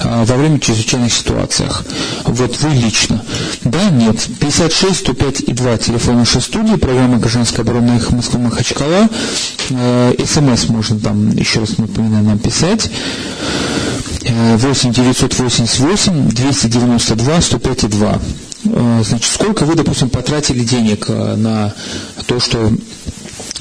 а, 0.00 0.24
во 0.24 0.36
время 0.36 0.60
чрезвычайных 0.60 1.12
ситуациях. 1.12 1.84
Вот 2.24 2.58
вы 2.60 2.70
лично. 2.74 3.24
Да, 3.64 3.90
нет. 3.90 4.16
56 4.40 4.96
105 5.00 5.40
и 5.40 5.52
2 5.52 5.78
телефон 5.78 6.16
нашей 6.16 6.40
студии, 6.40 6.76
программа 6.76 7.18
«Гражданская 7.18 7.64
оборона» 7.64 7.96
их 7.96 8.10
Москва 8.10 8.40
Махачкала. 8.40 9.08
Э, 9.70 10.14
СМС 10.24 10.68
можно 10.68 10.98
там, 10.98 11.30
еще 11.30 11.60
раз 11.60 11.78
напоминаю, 11.78 12.24
нам 12.24 12.38
писать. 12.38 12.90
8 14.24 14.92
988 14.92 16.28
292 16.30 17.40
105 17.40 17.90
2. 17.90 18.20
Значит, 18.64 19.30
сколько 19.30 19.64
вы, 19.64 19.74
допустим, 19.74 20.08
потратили 20.08 20.64
денег 20.64 21.06
э, 21.08 21.36
на 21.36 21.74
то, 22.26 22.40
что 22.40 22.72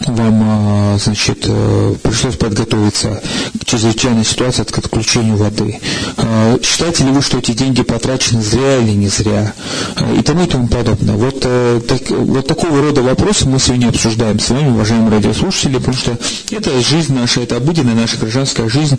вам, 0.07 0.41
а, 0.43 0.97
значит, 0.97 1.45
э, 1.47 1.95
пришлось 2.01 2.35
подготовиться 2.35 3.21
к 3.59 3.65
чрезвычайной 3.65 4.25
ситуации 4.25 4.63
к 4.63 4.77
отключению 4.77 5.37
воды. 5.37 5.79
А, 6.17 6.57
считаете 6.61 7.03
ли 7.05 7.11
вы, 7.11 7.21
что 7.21 7.37
эти 7.37 7.51
деньги 7.51 7.83
потрачены 7.83 8.41
зря 8.41 8.77
или 8.77 8.91
не 8.91 9.07
зря? 9.07 9.53
А, 9.95 10.13
и 10.13 10.21
тому 10.21 10.43
и 10.43 10.47
тому 10.47 10.67
подобное. 10.67 11.15
Вот, 11.15 11.41
э, 11.43 11.81
так, 11.87 12.09
вот 12.09 12.47
такого 12.47 12.81
рода 12.81 13.01
вопросы 13.01 13.47
мы 13.47 13.59
сегодня 13.59 13.89
обсуждаем 13.89 14.39
с 14.39 14.49
вами, 14.49 14.69
уважаемые 14.69 15.11
радиослушатели, 15.11 15.77
потому 15.77 15.95
что 15.95 16.17
это 16.51 16.81
жизнь 16.81 17.13
наша, 17.13 17.41
это 17.41 17.57
обыденная 17.57 17.95
наша 17.95 18.17
гражданская 18.17 18.69
жизнь, 18.69 18.97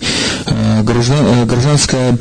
граждан, 0.83 1.47
гражданское 1.47 2.19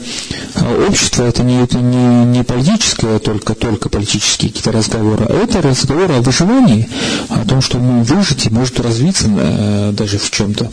общество, 0.88 1.24
это 1.24 1.43
не, 1.43 1.62
это 1.62 1.77
не, 1.77 2.25
не 2.25 2.43
политическое, 2.43 3.20
только, 3.20 3.55
только 3.55 3.89
политические 3.89 4.50
какие-то 4.50 4.72
разговоры, 4.72 5.25
а 5.25 5.34
это 5.34 5.62
разговоры 5.62 6.15
о 6.15 6.22
выживании, 6.22 6.89
о 7.29 7.46
том, 7.48 7.62
что 7.62 7.77
мы 7.77 8.03
выжить 8.03 8.46
может 8.53 8.79
развиться 8.79 9.25
э, 9.27 9.91
даже 9.93 10.17
в 10.17 10.29
чем-то. 10.31 10.72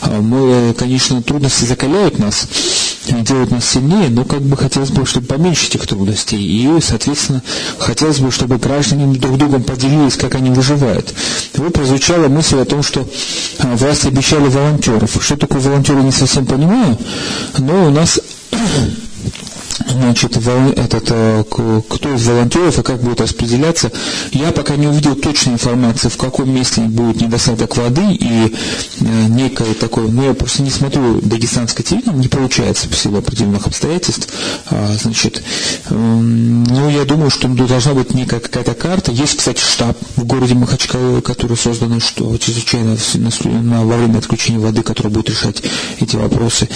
А 0.00 0.20
мы, 0.20 0.74
конечно, 0.74 1.22
трудности 1.22 1.64
закаляют 1.64 2.18
нас, 2.18 2.48
делают 3.06 3.50
нас 3.50 3.68
сильнее, 3.68 4.08
но 4.08 4.24
как 4.24 4.40
бы 4.40 4.56
хотелось 4.56 4.90
бы, 4.90 5.04
чтобы 5.06 5.26
поменьше 5.26 5.66
этих 5.66 5.86
трудностей. 5.86 6.38
И, 6.38 6.80
соответственно, 6.80 7.42
хотелось 7.78 8.18
бы, 8.18 8.32
чтобы 8.32 8.58
граждане 8.58 9.14
друг 9.18 9.38
другом 9.38 9.62
поделились, 9.62 10.16
как 10.16 10.34
они 10.34 10.50
выживают. 10.50 11.14
Вот 11.54 11.72
прозвучала 11.72 12.28
мысль 12.28 12.58
о 12.58 12.64
том, 12.64 12.82
что 12.82 13.06
а, 13.58 13.76
власти 13.76 14.08
обещали 14.08 14.48
волонтеров. 14.48 15.16
Что 15.20 15.36
такое 15.36 15.60
волонтеры, 15.60 16.02
не 16.02 16.12
совсем 16.12 16.46
понимаю, 16.46 16.98
но 17.58 17.88
у 17.88 17.90
нас 17.90 18.20
значит, 19.86 20.36
этот, 20.36 21.04
э, 21.10 21.44
кто 21.88 22.14
из 22.14 22.26
волонтеров 22.26 22.78
и 22.78 22.82
как 22.82 23.00
будет 23.00 23.20
распределяться. 23.20 23.92
Я 24.32 24.52
пока 24.52 24.76
не 24.76 24.86
увидел 24.86 25.14
точной 25.14 25.54
информации, 25.54 26.08
в 26.08 26.16
каком 26.16 26.50
месте 26.50 26.82
будет 26.82 27.20
недостаток 27.20 27.76
воды 27.76 28.12
и 28.12 28.54
э, 29.00 29.26
некое 29.28 29.74
такое, 29.74 30.08
но 30.08 30.24
я 30.24 30.34
просто 30.34 30.62
не 30.62 30.70
смотрю 30.70 31.20
дагестанское 31.20 31.84
телевидение, 31.84 32.20
не 32.20 32.28
получается 32.28 32.88
по 32.88 32.96
силу 32.96 33.18
определенных 33.18 33.66
обстоятельств. 33.66 34.28
А, 34.70 34.94
значит, 35.00 35.42
ну, 35.90 36.88
я 36.90 37.04
думаю, 37.04 37.30
что 37.30 37.48
должна 37.48 37.94
быть 37.94 38.14
некая 38.14 38.40
какая-то 38.40 38.74
карта. 38.74 39.12
Есть, 39.12 39.36
кстати, 39.36 39.60
штаб 39.60 39.96
в 40.16 40.24
городе 40.24 40.54
Махачкала, 40.54 41.20
который 41.20 41.56
создан, 41.56 42.00
что 42.00 42.36
чрезвычайно 42.38 42.96
во 43.84 43.96
время 43.96 44.18
отключения 44.18 44.60
воды, 44.60 44.82
который 44.82 45.10
будет 45.12 45.30
решать 45.30 45.62
эти 46.00 46.16
вопросы 46.16 46.68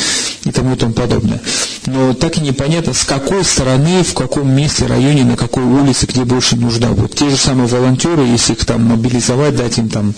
и 0.44 0.50
тому 0.50 0.74
и 0.74 0.76
тому 0.76 0.92
подобное. 0.92 1.40
Но 1.86 2.14
так 2.14 2.38
и 2.38 2.40
непонятно, 2.40 2.91
с 2.92 3.04
какой 3.04 3.44
стороны, 3.44 4.02
в 4.02 4.14
каком 4.14 4.50
месте, 4.50 4.86
районе, 4.86 5.24
на 5.24 5.36
какой 5.36 5.64
улице, 5.64 6.06
где 6.06 6.24
больше 6.24 6.56
нужда. 6.56 6.88
Вот 6.88 7.14
те 7.14 7.30
же 7.30 7.36
самые 7.36 7.66
волонтеры, 7.66 8.24
если 8.24 8.52
их 8.52 8.64
там 8.64 8.84
мобилизовать, 8.84 9.56
дать 9.56 9.78
им 9.78 9.88
там 9.88 10.14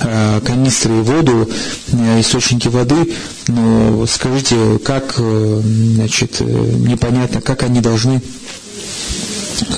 э, 0.00 0.40
канистры 0.44 0.98
и 0.98 1.00
воду, 1.00 1.48
э, 1.92 2.20
источники 2.20 2.68
воды, 2.68 3.14
но 3.48 4.06
скажите, 4.06 4.78
как, 4.84 5.14
э, 5.18 5.60
значит, 5.62 6.40
непонятно, 6.40 7.40
как 7.40 7.62
они 7.62 7.80
должны 7.80 8.20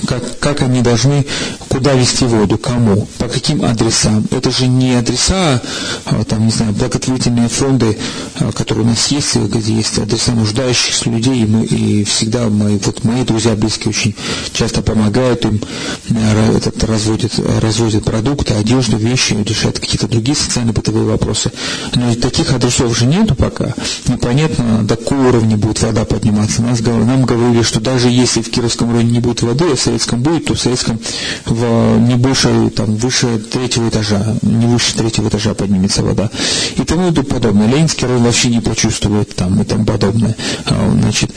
как, 0.07 0.39
как 0.39 0.61
они 0.61 0.81
должны, 0.81 1.25
куда 1.69 1.93
вести 1.93 2.25
воду, 2.25 2.57
кому, 2.57 3.07
по 3.17 3.27
каким 3.27 3.63
адресам. 3.63 4.25
Это 4.31 4.51
же 4.51 4.67
не 4.67 4.95
адреса, 4.95 5.61
а, 6.05 6.23
там, 6.23 6.45
не 6.45 6.51
знаю, 6.51 6.73
благотворительные 6.73 7.49
фонды, 7.49 7.97
а, 8.39 8.51
которые 8.51 8.85
у 8.85 8.87
нас 8.87 9.07
есть, 9.07 9.35
где 9.35 9.73
есть 9.73 9.97
адреса 9.97 10.31
нуждающихся 10.31 11.09
людей, 11.09 11.43
и, 11.43 11.45
мы, 11.45 11.65
и 11.65 12.03
всегда 12.03 12.49
мои, 12.49 12.77
вот 12.77 13.03
мои 13.03 13.23
друзья 13.23 13.55
близкие 13.55 13.89
очень 13.89 14.15
часто 14.53 14.81
помогают 14.81 15.45
им, 15.45 15.61
э, 16.09 16.57
этот, 16.57 16.83
разводят, 16.83 17.33
разводят 17.61 18.03
продукты, 18.03 18.53
одежду, 18.53 18.97
вещи, 18.97 19.33
решают 19.33 19.79
какие-то 19.79 20.07
другие 20.07 20.35
социально-бытовые 20.35 21.05
вопросы. 21.05 21.51
Но 21.95 22.13
таких 22.15 22.51
адресов 22.53 22.97
же 22.97 23.05
нету 23.05 23.35
пока. 23.35 23.73
Непонятно, 24.07 24.83
до 24.83 24.95
какого 24.95 25.29
уровня 25.29 25.57
будет 25.57 25.81
вода 25.81 26.05
подниматься. 26.05 26.61
Нас, 26.61 26.79
нам 26.81 27.25
говорили, 27.25 27.63
что 27.63 27.79
даже 27.79 28.09
если 28.09 28.41
в 28.41 28.49
Кировском 28.49 28.91
районе 28.91 29.11
не 29.11 29.19
будет 29.19 29.41
воды, 29.41 29.70
а 29.71 29.75
в 29.75 29.79
советском 29.79 30.21
будет, 30.21 30.45
то 30.45 30.53
в 30.53 30.59
советском 30.59 30.99
в, 31.45 31.99
не 31.99 32.15
больше, 32.15 32.69
там, 32.75 32.95
выше 32.95 33.39
третьего 33.39 33.89
этажа, 33.89 34.35
не 34.41 34.65
выше 34.65 34.95
третьего 34.95 35.29
этажа 35.29 35.53
поднимется 35.53 36.03
вода. 36.03 36.29
И 36.77 36.83
тому 36.83 37.09
и 37.09 37.23
подобное. 37.23 37.67
Ленинский 37.67 38.07
район 38.07 38.23
вообще 38.23 38.49
не 38.49 38.61
почувствует 38.61 39.35
там 39.35 39.61
и 39.61 39.65
тому 39.65 39.85
подобное. 39.85 40.35
А, 40.65 40.97
значит, 41.01 41.31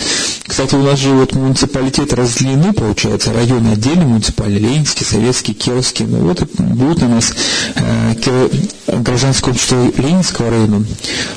кстати, 0.46 0.74
у 0.74 0.82
нас 0.82 0.98
же 0.98 1.10
вот 1.10 1.34
муниципалитеты 1.34 2.16
разделены, 2.16 2.72
получается, 2.72 3.32
районы 3.32 3.72
отдельно 3.72 4.04
муниципальные, 4.04 4.60
Ленинский, 4.60 5.06
Советский, 5.06 5.54
Кировский. 5.54 6.06
Ну 6.06 6.18
вот 6.18 6.42
будет 6.58 7.02
у 7.02 7.08
нас 7.08 7.32
э, 7.76 8.14
гражданское 8.86 9.50
общество 9.50 9.90
Ленинского 9.96 10.50
района 10.50 10.84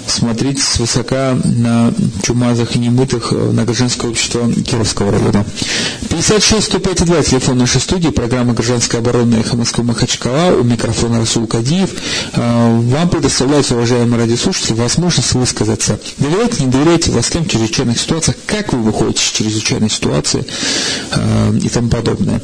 смотреть 0.06 0.60
свысока 0.62 1.38
на 1.44 1.94
чумазах 2.22 2.76
и 2.76 2.80
немытых 2.80 3.32
э, 3.32 3.36
на 3.36 3.64
гражданское 3.64 4.10
общество 4.10 4.52
Кировского 4.52 5.12
района. 5.12 5.46
56 6.10 6.77
105 6.78 7.06
2, 7.06 7.24
телефон 7.24 7.58
нашей 7.58 7.82
студии, 7.82 8.10
программа 8.10 8.54
«Гражданская 8.54 9.02
оборона» 9.02 9.38
«Эхо 9.38 9.58
Москвы 9.58 9.84
Махачкала», 9.84 10.56
у 10.56 10.64
микрофона 10.64 11.18
Расул 11.18 11.48
Кадиев. 11.48 11.90
Э, 12.34 12.80
вам 12.80 13.10
предоставляется, 13.10 13.74
уважаемые 13.74 14.20
радиослушатели, 14.22 14.74
возможность 14.74 15.34
высказаться. 15.34 16.00
Доверяйте, 16.20 16.66
не 16.66 16.72
доверяйте 16.72 17.10
властям 17.10 17.46
в 17.46 17.50
чрезвычайных 17.50 18.00
ситуациях, 18.00 18.38
как 18.46 18.74
вы 18.74 18.84
выходите 18.84 19.24
из 19.24 19.32
чрезвычайной 19.32 19.90
ситуации 19.90 20.46
э, 21.14 21.58
и 21.64 21.70
тому 21.70 21.90
подобное. 21.90 22.42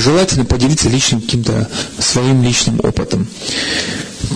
Желательно 0.00 0.44
поделиться 0.44 0.88
личным 0.88 1.20
каким-то 1.20 1.70
своим 2.00 2.42
личным 2.42 2.80
опытом. 2.82 3.28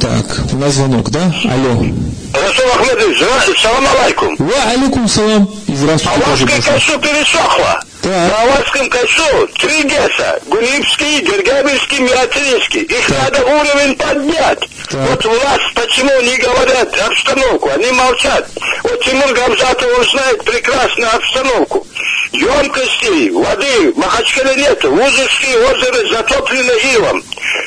Так, 0.01 0.41
у 0.53 0.57
нас 0.57 0.75
звонок, 0.75 1.11
да? 1.11 1.35
Алло. 1.51 1.85
Расул 2.33 2.67
Ахмедович, 2.77 3.61
салам 3.61 3.85
алейкум. 3.87 4.37
Ва, 4.39 4.63
алейкум 4.71 5.09
салам. 5.09 5.51
И 5.67 5.75
здравствуйте. 5.75 6.23
Аварское 6.25 6.63
кольцо 6.63 6.99
пересохло. 6.99 7.90
Так. 8.03 8.13
На 8.13 8.43
Аварском 8.43 8.89
кольцо 8.89 9.47
три 9.59 9.83
ГЭСа. 9.83 10.41
Гунибский, 10.47 11.21
Гергабельский, 11.21 11.99
Мироцинский. 12.01 12.81
Их 12.83 13.07
так. 13.07 13.19
надо 13.19 13.45
уровень 13.45 13.97
поднять. 13.97 14.61
Так. 14.89 15.11
Вот 15.11 15.25
власть 15.25 15.75
почему 15.75 16.21
не 16.23 16.37
говорят 16.39 16.99
обстановку? 16.99 17.71
Они 17.71 17.91
молчат. 17.91 18.49
Вот 18.83 19.05
Тимур 19.05 19.33
Гамзатов 19.35 19.99
он 19.99 20.05
знает 20.05 20.45
прекрасно 20.45 21.11
обстановку. 21.11 21.87
Емкостей 22.33 23.31
воды 23.31 23.93
в 23.93 23.99
Махачкале 23.99 24.55
нет. 24.57 24.83
Лужицкие 24.85 25.59
озера 25.59 26.09
затоплены 26.09 26.73
илом. 26.95 27.23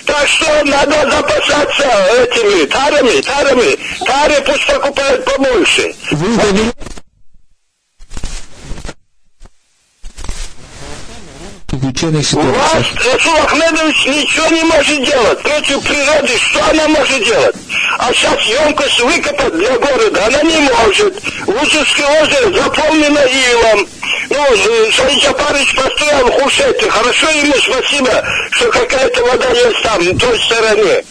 Так 0.05 0.27
что 0.27 0.63
надо 0.63 1.09
запасаться 1.11 1.87
этими 2.17 2.65
тарами, 2.65 3.21
тарами. 3.21 3.77
Тары 4.05 4.41
пусть 4.45 4.65
покупают 4.65 5.25
побольше. 5.25 5.93
Вы 6.11 6.73
чрезвычайных 12.03 12.25
ситуациях. 12.25 13.13
Расул 13.13 13.35
Ахмедович 13.37 14.05
ничего 14.07 14.47
не 14.47 14.63
может 14.63 15.05
делать 15.05 15.41
против 15.41 15.83
природы. 15.83 16.37
Что 16.37 16.59
она 16.69 16.87
может 16.89 17.23
делать? 17.23 17.55
А 17.99 18.13
сейчас 18.13 18.39
емкость 18.41 18.99
выкопать 18.99 19.55
для 19.55 19.77
города 19.77 20.25
она 20.25 20.41
не 20.43 20.57
может. 20.57 21.13
Лужицкое 21.47 22.21
озеро 22.21 22.61
заполнено 22.61 23.19
илом. 23.19 23.87
Ну, 24.29 24.91
Саид 24.91 25.23
Джапарович 25.23 25.75
построил 25.75 26.31
хушеты. 26.31 26.89
Хорошо 26.89 27.29
ему 27.29 27.53
спасибо, 27.55 28.23
что 28.51 28.69
какая-то 28.69 29.23
вода 29.23 29.49
есть 29.49 29.81
там, 29.83 30.03
на 30.03 30.19
той 30.19 30.39
стороне. 30.39 31.03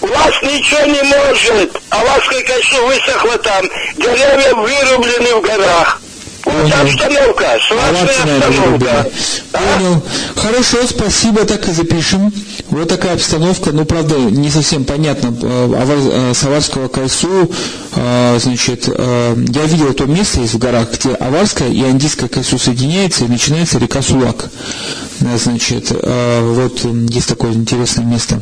Вас 0.00 0.42
ничего 0.42 0.80
не 0.86 1.02
может. 1.02 1.76
А 1.90 2.00
Алаской 2.00 2.42
кольцо 2.42 2.86
высохло 2.86 3.38
там. 3.38 3.64
Деревья 3.96 4.54
вырублены 4.54 5.34
в 5.36 5.40
горах. 5.42 6.00
Вот 6.44 6.72
обстановка, 6.72 7.58
сложная 7.66 8.38
обстановка. 8.38 9.10
Понял. 9.52 10.02
Хорошо, 10.36 10.78
спасибо, 10.88 11.44
так 11.44 11.68
и 11.68 11.72
запишем. 11.72 12.32
Вот 12.70 12.88
такая 12.88 13.14
обстановка, 13.14 13.72
ну, 13.72 13.84
правда, 13.84 14.16
не 14.16 14.50
совсем 14.50 14.84
понятно. 14.84 15.36
Э, 15.42 16.30
э, 16.30 16.34
Саварского 16.34 16.88
кольцу, 16.88 17.50
э, 17.94 18.38
значит, 18.40 18.86
я 18.88 19.64
видел 19.66 19.92
то 19.92 20.06
место 20.06 20.40
есть 20.40 20.54
в 20.54 20.58
горах, 20.58 20.88
где 20.92 21.14
Аварское 21.14 21.68
и 21.68 21.82
Андийское 21.82 22.28
кольцо 22.28 22.58
соединяется, 22.58 23.24
и 23.24 23.28
начинается 23.28 23.78
река 23.78 24.00
Сулак. 24.02 24.50
Значит, 25.20 25.90
вот 25.90 26.80
есть 27.10 27.28
такое 27.28 27.52
интересное 27.52 28.04
место. 28.04 28.40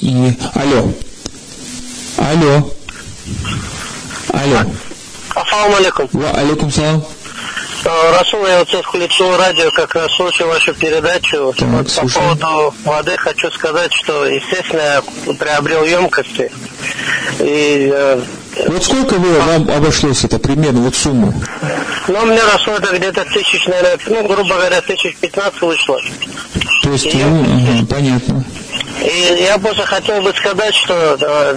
И, 0.00 0.32
алло, 0.54 0.92
алло, 2.16 2.72
алло. 4.32 4.58
Ассаламу 5.34 5.76
алейкум. 5.76 6.08
Ва 6.12 6.30
алейкум 6.30 6.70
салам. 6.70 7.04
Э, 7.84 8.18
Расул, 8.18 8.46
я 8.46 8.60
вот 8.60 8.68
сейчас 8.68 8.82
включил 8.82 9.36
радио, 9.36 9.70
как 9.72 9.94
раз 9.94 10.12
слушаю 10.14 10.48
вашу 10.48 10.72
передачу. 10.74 11.52
Так, 11.58 11.68
вот 11.68 11.94
по 11.94 12.08
поводу 12.08 12.74
воды 12.84 13.16
хочу 13.16 13.50
сказать, 13.50 13.92
что, 13.92 14.26
естественно, 14.26 14.80
я 14.80 15.02
приобрел 15.34 15.84
емкости. 15.84 16.50
И, 17.40 17.90
э, 17.92 18.22
вот 18.68 18.84
сколько 18.84 19.14
вы, 19.14 19.40
вам 19.40 19.70
обошлось 19.70 20.24
это 20.24 20.38
примерно, 20.38 20.82
вот 20.82 20.94
сумму? 20.94 21.34
Ну, 22.06 22.26
мне 22.26 22.40
росло 22.42 22.74
это 22.74 22.96
где-то 22.96 23.24
тысяч, 23.24 23.66
наверное, 23.66 23.98
ну, 24.06 24.28
грубо 24.28 24.54
говоря, 24.54 24.80
тысяч 24.82 25.16
пятнадцать 25.16 25.60
вышло. 25.60 25.98
То 26.82 26.90
есть, 26.90 27.12
ну, 27.14 27.42
ага, 27.42 27.86
понятно. 27.88 28.44
И 29.04 29.42
я 29.42 29.58
просто 29.58 29.84
хотел 29.84 30.22
бы 30.22 30.32
сказать, 30.34 30.74
что 30.74 30.94
э, 31.20 31.56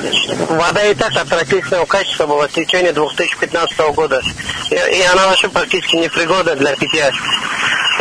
вода 0.50 0.84
и 0.86 0.96
так 0.96 1.16
отвратительного 1.16 1.86
качества 1.86 2.26
была 2.26 2.48
в 2.48 2.52
течение 2.52 2.92
2015 2.92 3.78
года. 3.94 4.22
И, 4.72 4.76
и 4.76 5.02
она 5.04 5.28
вообще 5.28 5.48
практически 5.50 5.98
непригодна 5.98 6.56
для 6.56 6.76
питья. 6.76 7.12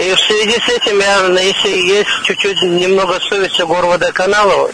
И 0.00 0.12
в 0.12 0.18
связи 0.20 0.59
с 0.59 0.68
этим, 0.70 0.98
я, 0.98 1.40
если 1.40 1.68
есть 1.68 2.09
чуть-чуть 2.24 2.62
немного 2.62 3.20
совести 3.20 3.62
горводоканала, 3.62 4.70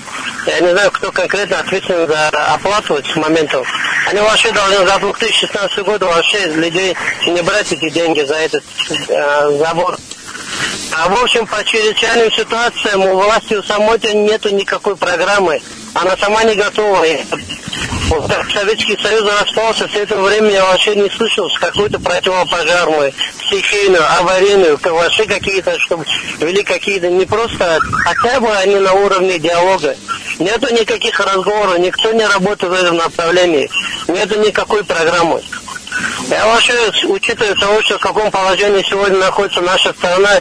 я 0.47 0.61
не 0.61 0.71
знаю, 0.71 0.91
кто 0.93 1.13
конкретно 1.13 1.59
ответственен 1.59 2.07
за 2.07 2.29
оплату 2.29 2.97
этих 2.97 3.17
моментов, 3.17 3.69
они 4.09 4.21
вообще 4.21 4.51
должны 4.53 4.87
за 4.87 4.99
2016 4.99 5.79
год 5.81 6.03
вообще 6.03 6.47
людей 6.47 6.97
не 7.27 7.43
брать 7.43 7.71
эти 7.73 7.91
деньги 7.91 8.23
за 8.23 8.37
этот 8.37 8.65
э, 9.09 9.59
забор. 9.59 9.99
А 10.93 11.09
в 11.09 11.23
общем, 11.23 11.47
по 11.47 11.63
чрезвычайным 11.65 12.33
ситуациям 12.33 13.03
у 13.03 13.15
власти 13.15 13.55
у 13.55 13.63
самой 13.63 13.99
нету 14.15 14.55
никакой 14.55 14.97
программы. 14.97 15.61
Она 15.95 16.17
сама 16.17 16.45
не 16.45 16.55
готова. 16.55 17.05
Вот 18.09 18.29
как 18.29 18.51
Советский 18.51 18.99
Союз 19.01 19.25
распался, 19.41 19.87
с 19.87 19.95
этого 19.95 20.27
времени 20.27 20.53
я 20.53 20.65
вообще 20.65 20.97
не 20.97 21.09
слышал 21.11 21.49
какую-то 21.61 22.01
противопожарную, 22.01 23.13
стихийную, 23.47 24.03
аварийную, 24.19 24.79
вообще 24.83 25.25
какие-то, 25.27 25.79
чтобы 25.79 26.05
вели 26.41 26.65
какие-то, 26.65 27.09
не 27.09 27.25
просто, 27.25 27.79
хотя 28.05 28.41
бы 28.41 28.51
они 28.51 28.77
на 28.77 28.93
уровне 28.95 29.39
диалога. 29.39 29.95
Нету 30.41 30.75
никаких 30.75 31.21
разговоров, 31.21 31.79
никто 31.79 32.13
не 32.13 32.27
работает 32.27 32.73
в 32.73 32.75
этом 32.75 32.97
направлении. 32.97 33.71
Нету 34.09 34.41
никакой 34.41 34.83
программы. 34.83 35.41
Я 36.31 36.47
вообще, 36.47 36.73
учитывая 37.09 37.57
того, 37.57 37.83
что 37.83 37.99
в 37.99 38.01
каком 38.01 38.31
положении 38.31 38.89
сегодня 38.89 39.19
находится 39.19 39.61
наша 39.63 39.93
страна, 39.93 40.41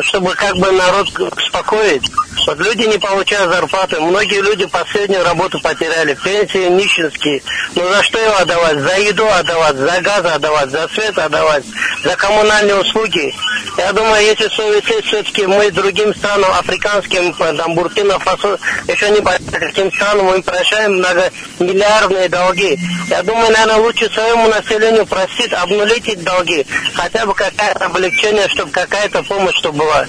чтобы 0.00 0.34
как 0.34 0.56
бы 0.56 0.72
народ 0.72 1.08
успокоить, 1.36 2.10
вот 2.46 2.58
люди 2.58 2.84
не 2.84 2.98
получают 2.98 3.52
зарплаты, 3.52 4.00
многие 4.00 4.40
люди 4.40 4.66
последнюю 4.66 5.24
работу 5.24 5.60
потеряли, 5.60 6.14
пенсии 6.14 6.68
нищенские. 6.68 7.42
Ну 7.74 7.88
за 7.88 8.02
что 8.02 8.18
его 8.18 8.36
отдавать? 8.36 8.78
За 8.78 8.98
еду 8.98 9.26
отдавать, 9.28 9.76
за 9.76 10.00
газ 10.00 10.24
отдавать, 10.24 10.70
за 10.70 10.88
свет 10.88 11.18
отдавать, 11.18 11.64
за 12.04 12.16
коммунальные 12.16 12.80
услуги. 12.80 13.34
Я 13.78 13.92
думаю, 13.92 14.24
если 14.24 14.48
совести 14.48 15.02
все-таки 15.02 15.46
мы 15.46 15.70
другим 15.70 16.14
странам, 16.14 16.50
африканским, 16.58 17.34
там, 17.34 17.74
Буркина, 17.74 18.18
Фасо, 18.20 18.58
еще 18.88 19.10
не 19.10 19.20
понятно, 19.20 19.58
каким 19.58 19.92
странам 19.92 20.26
мы 20.26 20.42
прощаем 20.42 20.94
многомиллиардные 20.94 22.28
долги. 22.28 22.78
Я 23.08 23.22
думаю, 23.22 23.50
наверное, 23.52 23.76
лучше 23.76 24.10
своему 24.10 24.48
населению 24.48 25.04
простить, 25.06 25.52
обнулить 25.52 26.08
эти 26.08 26.20
долги. 26.20 26.66
Хотя 26.94 27.26
бы 27.26 27.34
какое-то 27.34 27.86
облегчение, 27.86 28.48
чтобы 28.48 28.70
какая-то 28.70 29.22
помощь 29.24 29.56
чтобы 29.56 29.78
была. 29.78 30.06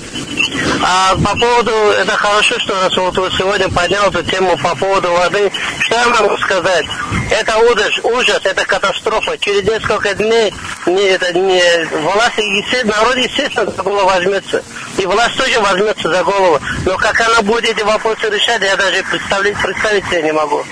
А 0.81 1.15
по 1.15 1.37
поводу, 1.37 1.71
это 1.71 2.11
хорошо, 2.13 2.59
что 2.59 2.73
раз 2.73 2.95
вот 2.97 3.17
вы 3.17 3.29
сегодня 3.37 3.69
поднял 3.69 4.09
эту 4.09 4.23
тему 4.23 4.57
по 4.57 4.75
поводу 4.75 5.11
воды. 5.11 5.51
Что 5.79 5.95
я 5.95 6.07
могу 6.07 6.37
сказать? 6.37 6.85
Это 7.29 7.57
ужас, 7.57 7.99
ужас, 8.03 8.39
это 8.43 8.65
катастрофа. 8.65 9.37
Через 9.37 9.63
несколько 9.63 10.13
дней 10.15 10.53
не, 10.85 11.03
это 11.03 11.33
не, 11.33 11.61
власть, 12.01 12.37
естественно, 12.37 12.95
народ, 12.97 13.17
естественно, 13.17 13.71
за 13.71 13.83
голову 13.83 14.07
возьмется. 14.07 14.63
И 14.97 15.05
власть 15.05 15.37
тоже 15.37 15.59
возьмется 15.59 16.09
за 16.09 16.23
голову. 16.23 16.59
Но 16.85 16.97
как 16.97 17.19
она 17.21 17.41
будет 17.41 17.69
эти 17.69 17.81
вопросы 17.81 18.29
решать, 18.29 18.61
я 18.61 18.75
даже 18.75 19.03
представить, 19.03 19.57
представить 19.57 20.05
себе 20.05 20.23
не 20.23 20.31
могу. 20.31 20.63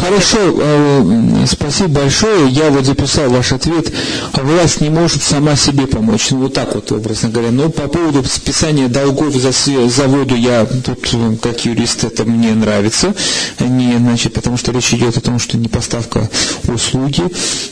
Хорошо, 0.00 0.38
э, 0.60 1.46
спасибо 1.46 2.00
большое. 2.00 2.48
Я 2.48 2.70
вот 2.70 2.84
записал 2.84 3.28
ваш 3.28 3.52
ответ. 3.52 3.92
Власть 4.32 4.80
не 4.80 4.88
может 4.88 5.22
сама 5.22 5.56
себе 5.56 5.86
помочь. 5.86 6.30
Ну, 6.30 6.38
вот 6.38 6.54
так 6.54 6.74
вот, 6.74 6.90
образно 6.90 7.28
говоря. 7.28 7.50
Но 7.50 7.68
по 7.68 7.86
поводу 7.88 8.24
списания 8.24 8.88
долгов 8.88 9.19
за, 9.28 9.52
за 9.52 10.06
воду 10.06 10.34
я 10.34 10.64
тут, 10.64 11.08
э, 11.12 11.36
как 11.42 11.64
юрист, 11.64 12.04
это 12.04 12.24
мне 12.24 12.54
нравится. 12.54 13.14
Не, 13.58 13.96
значит, 13.98 14.32
потому 14.32 14.56
что 14.56 14.72
речь 14.72 14.92
идет 14.94 15.16
о 15.16 15.20
том, 15.20 15.38
что 15.38 15.58
не 15.58 15.68
поставка 15.68 16.28
услуги 16.66 17.22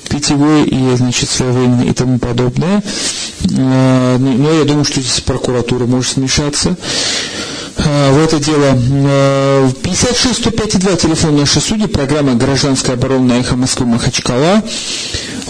питьевой 0.08 0.64
и, 0.64 0.96
значит, 0.96 1.30
своевременной 1.30 1.88
и 1.88 1.92
тому 1.92 2.18
подобное. 2.18 2.82
Э, 3.50 4.16
но 4.18 4.52
я 4.52 4.64
думаю, 4.64 4.84
что 4.84 5.00
здесь 5.00 5.20
прокуратура 5.20 5.87
может 5.87 6.12
смешаться. 6.12 6.76
Э, 7.78 8.12
в 8.12 8.18
это 8.24 8.38
дело. 8.38 9.72
56 9.82 10.40
105 10.40 10.78
2 10.78 10.96
телефон 10.96 11.37
нашей 11.37 11.62
судьи, 11.62 11.87
программа 11.87 12.34
«Гражданская 12.34 12.96
оборона» 12.96 13.34
на 13.34 13.40
эхо 13.40 13.56
Москвы 13.56 13.87
Махачкала. 13.87 14.62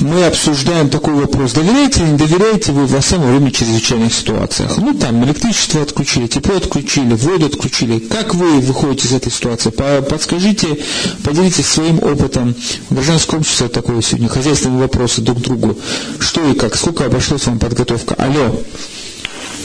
Мы 0.00 0.24
обсуждаем 0.26 0.90
такой 0.90 1.14
вопрос. 1.14 1.52
Доверяете 1.52 2.02
или 2.02 2.10
не 2.10 2.18
доверяете 2.18 2.72
вы 2.72 2.86
во 2.86 3.26
время 3.26 3.50
чрезвычайных 3.50 4.14
ситуациях? 4.14 4.76
Ну, 4.78 4.94
там 4.94 5.24
электричество 5.24 5.82
отключили, 5.82 6.26
тепло 6.28 6.56
отключили, 6.56 7.14
воду 7.14 7.46
отключили. 7.46 7.98
Как 7.98 8.34
вы 8.34 8.60
выходите 8.60 9.08
из 9.08 9.12
этой 9.12 9.32
ситуации? 9.32 9.70
Подскажите, 9.70 10.78
поделитесь 11.24 11.66
своим 11.66 11.98
опытом. 11.98 12.54
В 12.90 12.94
гражданском 12.94 13.40
обществе 13.40 13.68
такое 13.68 14.00
сегодня, 14.00 14.28
хозяйственные 14.28 14.82
вопросы 14.82 15.20
друг 15.20 15.38
к 15.38 15.40
другу. 15.40 15.76
Что 16.20 16.44
и 16.48 16.54
как? 16.54 16.76
Сколько 16.76 17.06
обошлась 17.06 17.46
вам 17.46 17.58
подготовка? 17.58 18.14
Алло. 18.14 18.62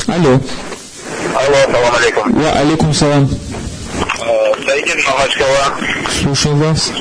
Алло. 0.08 0.40
Алло, 1.36 1.58
салам 1.72 1.96
алейкум. 1.96 2.34
Ва 2.34 2.52
алейкум 2.54 2.94
салам. 2.94 3.30
Саидин 4.66 5.04
Махачкала. 5.04 5.78
Слушаю 6.22 6.56
вас. 6.56 6.92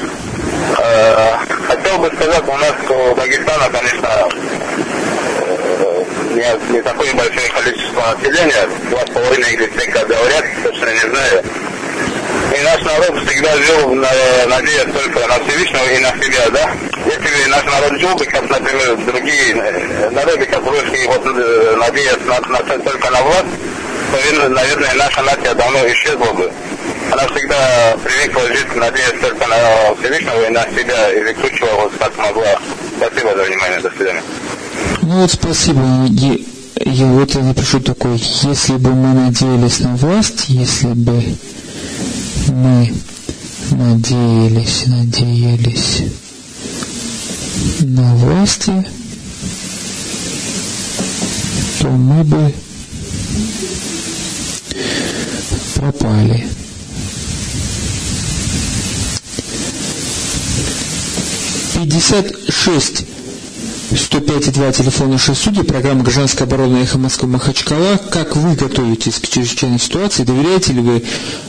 Э, 0.78 1.36
хотел 1.66 1.98
бы 1.98 2.10
сказать, 2.14 2.42
у 2.48 2.56
нас 2.56 2.74
у 2.88 3.14
Дагестана, 3.14 3.68
конечно, 3.70 4.08
э, 5.38 6.04
не, 6.30 6.72
не 6.72 6.82
такое 6.82 7.12
большое 7.14 7.48
количество 7.50 8.16
населения, 8.16 8.68
два 8.90 9.00
с 9.00 9.10
половиной 9.10 9.52
или 9.52 9.66
три, 9.66 9.86
как 9.90 10.06
говорят, 10.06 10.44
точно 10.62 10.86
не 10.86 11.10
знаю. 11.10 11.44
И 12.56 12.62
наш 12.62 12.82
народ 12.82 13.26
всегда 13.26 13.56
жил, 13.56 13.94
надеясь 13.94 14.92
только 14.92 15.26
на 15.26 15.34
Всевышнего 15.44 15.84
и 15.84 15.98
на 15.98 16.10
себя, 16.22 16.48
да? 16.50 16.70
Если 17.04 17.44
бы 17.44 17.48
наш 17.48 17.64
народ 17.64 18.00
жил 18.00 18.14
бы, 18.14 18.24
как, 18.26 18.48
например, 18.48 18.96
другие 18.96 19.54
э, 19.54 20.10
народы, 20.10 20.46
как 20.46 20.64
русские, 20.64 21.06
вот, 21.08 21.24
надеясь 21.24 22.24
на, 22.24 22.40
на, 22.48 22.58
только 22.78 23.10
на 23.10 23.22
власть, 23.22 23.46
то, 24.12 24.48
наверное, 24.48 24.94
наша 24.94 25.22
нация 25.22 25.54
давно 25.54 25.78
исчезла 25.88 26.32
бы. 26.32 26.52
Она 27.10 27.26
всегда 27.28 27.96
привыкла 28.04 28.46
жить, 28.48 28.76
надеясь 28.76 29.20
только 29.20 29.46
на 29.46 29.94
Всевышнего 29.96 30.46
и 30.46 30.50
на 30.50 30.62
себя, 30.64 31.12
и 31.12 31.22
выкручивала 31.24 31.80
вот 31.82 31.92
как 31.98 32.16
могла. 32.18 32.58
Спасибо 32.96 33.34
за 33.36 33.44
внимание, 33.44 33.80
до 33.80 33.90
свидания. 33.90 34.22
Ну 35.02 35.20
вот 35.22 35.32
спасибо. 35.32 35.80
Я, 36.84 37.06
вот 37.06 37.34
я 37.34 37.42
напишу 37.42 37.80
такой, 37.80 38.16
если 38.16 38.74
бы 38.74 38.90
мы 38.90 39.14
надеялись 39.14 39.80
на 39.80 39.96
власть, 39.96 40.44
если 40.48 40.88
бы 40.88 41.22
мы 42.48 42.92
надеялись, 43.70 44.84
надеялись 44.86 46.02
на 47.80 48.14
власти, 48.14 48.86
то 51.80 51.88
мы 51.88 52.24
бы 52.24 52.52
пропали. 55.74 56.46
Пятьдесят 61.74 62.32
шесть 62.48 63.04
105,2 63.92 64.72
телефона 64.72 65.18
6 65.18 65.38
судей, 65.38 65.64
программа 65.64 66.02
«Гражданская 66.02 66.46
оборона 66.46 66.78
Эхо 66.78 66.96
Москвы 66.96 67.28
Махачкала». 67.28 67.98
Как 68.10 68.36
вы 68.36 68.54
готовитесь 68.54 69.18
к 69.18 69.28
чрезвычайной 69.28 69.78
ситуации? 69.78 70.24
Доверяете 70.24 70.72
ли 70.72 70.80
вы 70.80 71.02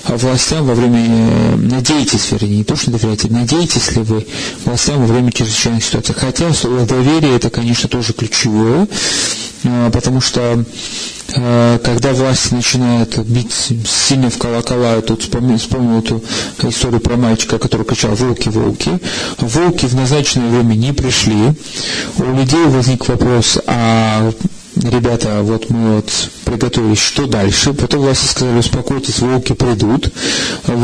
властям 0.07 0.65
во 0.65 0.73
время, 0.73 1.05
э, 1.07 1.55
надеетесь, 1.55 2.31
вернее, 2.31 2.57
не 2.57 2.63
то, 2.65 2.75
что 2.75 2.91
доверяете, 2.91 3.29
надеетесь 3.29 3.95
ли 3.95 4.01
вы 4.01 4.27
властям 4.65 4.99
во 4.99 5.05
время 5.05 5.31
чрезвычайной 5.31 5.81
ситуации? 5.81 6.13
Хотя 6.13 6.53
слово 6.53 6.85
доверие 6.85 7.35
это, 7.37 7.49
конечно, 7.49 7.87
тоже 7.87 8.11
ключевое, 8.11 8.87
потому 9.91 10.21
что 10.21 10.63
Э, 11.35 11.79
когда 11.83 12.13
власть 12.13 12.51
начинает 12.51 13.17
бить 13.25 13.51
сильно 13.87 14.29
в 14.29 14.37
колокола, 14.37 14.95
я 14.95 15.01
тут 15.01 15.21
вспомнил, 15.21 15.57
вспомнил 15.57 15.99
эту 15.99 16.21
историю 16.69 16.99
про 16.99 17.15
мальчика, 17.15 17.57
который 17.57 17.85
кричал 17.85 18.13
«Волки, 18.15 18.49
волки!». 18.49 18.99
Волки 19.39 19.85
в 19.85 19.95
назначенное 19.95 20.49
время 20.49 20.75
не 20.75 20.93
пришли. 20.93 21.53
У 22.17 22.23
людей 22.23 22.65
возник 22.65 23.07
вопрос, 23.07 23.57
а 23.65 24.31
ребята, 24.75 25.41
вот 25.41 25.69
мы 25.69 25.95
вот 25.95 26.11
приготовились, 26.45 26.99
что 26.99 27.25
дальше? 27.27 27.73
Потом 27.73 28.01
власти 28.01 28.25
сказали, 28.27 28.57
успокойтесь, 28.57 29.19
волки 29.19 29.53
придут, 29.53 30.11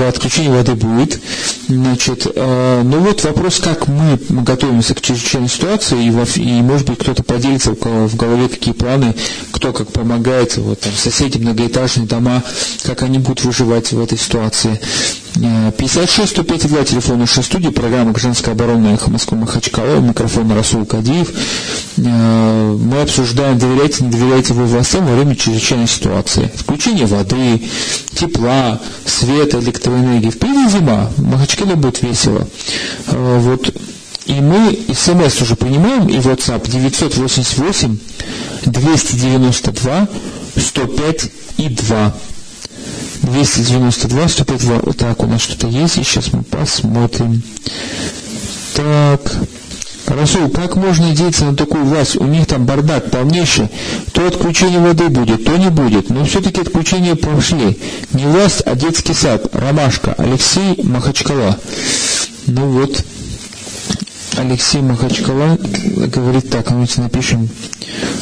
отключение 0.08 0.52
воды 0.52 0.76
будет. 0.76 1.20
Значит, 1.68 2.28
э, 2.34 2.82
ну 2.84 3.00
вот 3.00 3.24
вопрос, 3.24 3.60
как 3.60 3.88
мы 3.88 4.20
готовимся 4.30 4.96
к 4.96 5.02
чрезвычайной 5.02 5.50
ситуации, 5.50 6.06
и, 6.08 6.12
во, 6.12 6.24
и 6.36 6.62
может 6.62 6.88
быть 6.88 7.00
кто-то 7.00 7.24
поделится, 7.24 7.72
в 7.72 8.16
голове 8.16 8.50
какие 8.50 8.74
планы, 8.74 9.16
кто 9.52 9.72
как 9.74 9.92
помогает, 9.92 10.58
вот 10.58 10.80
там 10.80 10.94
соседи, 10.94 11.38
многоэтажные 11.38 12.08
дома, 12.08 12.44
как 12.84 13.04
они 13.04 13.20
будут 13.20 13.44
выживать 13.44 13.92
в 13.92 14.02
этой 14.02 14.18
ситуации. 14.18 14.80
56 15.36 16.32
105 16.32 16.68
2 16.68 16.84
телефон 16.86 17.20
нашей 17.20 17.44
студии, 17.44 17.70
программа 17.70 18.12
«Гражданская 18.12 18.56
оборона» 18.56 18.94
Эхо 18.96 19.10
Москвы 19.12 19.38
Махачкала, 19.38 20.00
микрофон 20.00 20.52
Расул 20.52 20.86
Кадиев. 20.86 21.32
Э, 21.98 22.78
мы 22.78 23.02
обсуждаем, 23.02 23.60
доверяете, 23.60 24.04
не 24.04 24.10
доверяете 24.10 24.54
вы 24.54 24.66
властям 24.66 25.06
во 25.06 25.16
время 25.16 25.36
чрезвычайной 25.36 25.88
ситуации. 25.88 26.52
Включение 26.56 27.06
воды, 27.06 27.62
тепла, 28.16 28.80
света, 29.06 29.60
электроэнергии. 29.60 30.32
Впереди 30.32 30.70
зима, 30.70 31.10
в 31.16 31.24
Махачкале 31.24 31.76
будет 31.76 32.02
весело. 32.02 32.48
Э, 33.08 33.40
вот. 33.40 33.74
И 34.26 34.34
мы 34.34 34.78
смс 34.94 35.42
уже 35.42 35.56
принимаем, 35.56 36.08
и 36.08 36.18
WhatsApp 36.18 36.70
988 36.70 37.98
292 38.66 40.08
105 40.56 41.32
и 41.58 41.70
2. 41.70 42.14
292, 43.24 44.28
105, 44.28 44.64
вот 44.84 44.98
так 44.98 45.22
у 45.24 45.28
нас 45.28 45.42
что-то 45.42 45.68
есть, 45.68 45.98
и 45.98 46.04
сейчас 46.04 46.32
мы 46.34 46.44
посмотрим. 46.44 47.42
Так, 48.76 49.22
Расул, 50.10 50.50
как 50.50 50.76
можно 50.76 51.10
надеяться 51.10 51.46
на 51.46 51.56
такую 51.56 51.86
власть? 51.86 52.16
У 52.16 52.24
них 52.24 52.48
там 52.48 52.66
бардак 52.66 53.12
полнейший. 53.12 53.70
То 54.12 54.26
отключение 54.26 54.80
воды 54.80 55.08
будет, 55.10 55.46
то 55.46 55.56
не 55.56 55.70
будет. 55.70 56.10
Но 56.10 56.26
все-таки 56.26 56.62
отключения 56.62 57.16
прошли. 57.16 57.78
Не 58.14 58.26
власть, 58.26 58.64
а 58.66 58.76
детский 58.76 59.14
сад. 59.14 59.54
Ромашка. 59.54 60.16
Алексей 60.18 60.82
Махачкала. 60.82 61.60
Ну 62.48 62.66
вот, 62.70 63.04
Алексей 64.38 64.82
Махачкала 64.82 65.58
говорит 65.60 66.50
так, 66.50 66.70
давайте 66.70 67.02
напишем 67.02 67.50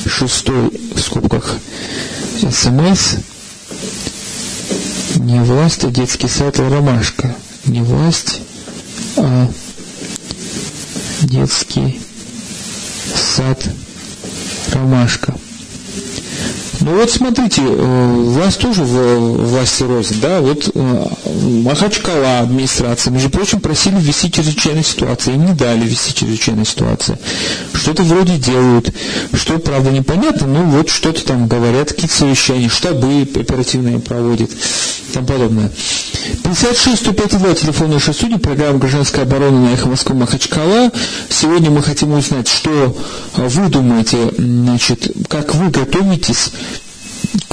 шестой 0.05 0.71
в 0.93 0.99
скобках 0.99 1.55
смс. 2.51 3.15
Не 5.27 5.41
власть, 5.41 5.83
а 5.83 5.89
детский 5.89 6.29
сад 6.29 6.57
Ромашка. 6.57 7.35
Не 7.65 7.81
власть, 7.81 8.39
а 9.17 9.49
детский 11.21 11.99
сад 13.13 13.61
Ромашка. 14.71 15.35
Ну 16.79 16.95
вот 16.95 17.11
смотрите, 17.11 17.61
э, 17.61 18.13
власть 18.23 18.59
тоже 18.59 18.85
в 18.85 19.49
власти 19.49 19.83
рознь, 19.83 20.15
да, 20.21 20.39
вот 20.39 20.71
э, 20.73 21.07
Махачкала 21.63 22.39
администрация, 22.39 23.11
между 23.11 23.29
прочим, 23.29 23.59
просили 23.59 23.95
ввести 23.99 24.31
чрезвычайную 24.31 24.83
ситуацию, 24.83 25.35
им 25.35 25.45
не 25.45 25.53
дали 25.53 25.85
ввести 25.85 26.13
чрезвычайную 26.13 26.65
ситуацию. 26.65 27.17
Что-то 27.73 28.03
вроде 28.03 28.37
делают, 28.37 28.93
что, 29.33 29.57
правда, 29.59 29.91
непонятно, 29.91 30.47
но 30.47 30.63
вот 30.63 30.89
что-то 30.89 31.23
там 31.25 31.47
говорят, 31.47 31.89
какие-то 31.89 32.15
совещания, 32.15 32.69
штабы 32.69 33.21
оперативные 33.23 33.99
проводят 33.99 34.51
и 34.51 35.13
тому 35.13 35.27
подобное. 35.27 35.71
56 36.43 36.99
105 36.99 37.37
2 37.39 37.53
телефон 37.55 37.91
нашей 37.91 38.13
студии, 38.13 38.35
программа 38.35 38.79
«Гражданская 38.79 39.23
оборона» 39.25 39.69
на 39.69 39.73
Эхо 39.73 39.87
Москвы 39.87 40.15
Махачкала. 40.15 40.91
Сегодня 41.29 41.71
мы 41.71 41.81
хотим 41.81 42.13
узнать, 42.13 42.47
что 42.47 42.95
вы 43.35 43.69
думаете, 43.69 44.17
значит, 44.37 45.11
как 45.29 45.55
вы 45.55 45.69
готовитесь 45.69 46.51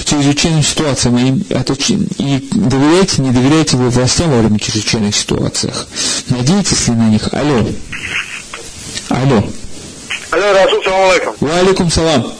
чрезвычайным 0.04 0.62
ситуациям 0.62 1.18
и, 1.18 1.30
и 2.18 2.48
доверяете, 2.52 3.22
не 3.22 3.30
доверяете 3.30 3.76
вы 3.76 3.90
властям 3.90 4.30
во 4.30 4.38
время 4.38 4.58
чрезвычайных 4.58 5.14
ситуациях? 5.14 5.88
Надеетесь 6.28 6.88
ли 6.88 6.94
на 6.94 7.08
них? 7.08 7.28
Алло. 7.32 7.66
Алло. 9.08 9.44
Алло, 10.30 10.52
Расул, 10.52 10.82
салам 10.82 11.10
алейкум. 11.10 11.34
Ва 11.40 11.58
алейкум 11.58 11.90
салам. 11.90 12.34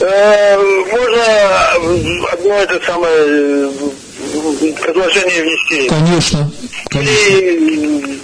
Э, 0.00 0.56
можно 0.90 2.28
одно 2.32 2.54
это 2.54 2.80
самое 2.86 3.14
э, 3.16 4.72
предложение 4.82 5.42
внести? 5.42 5.88
Конечно. 5.88 6.50
конечно. 6.88 7.12
Или 7.12 8.20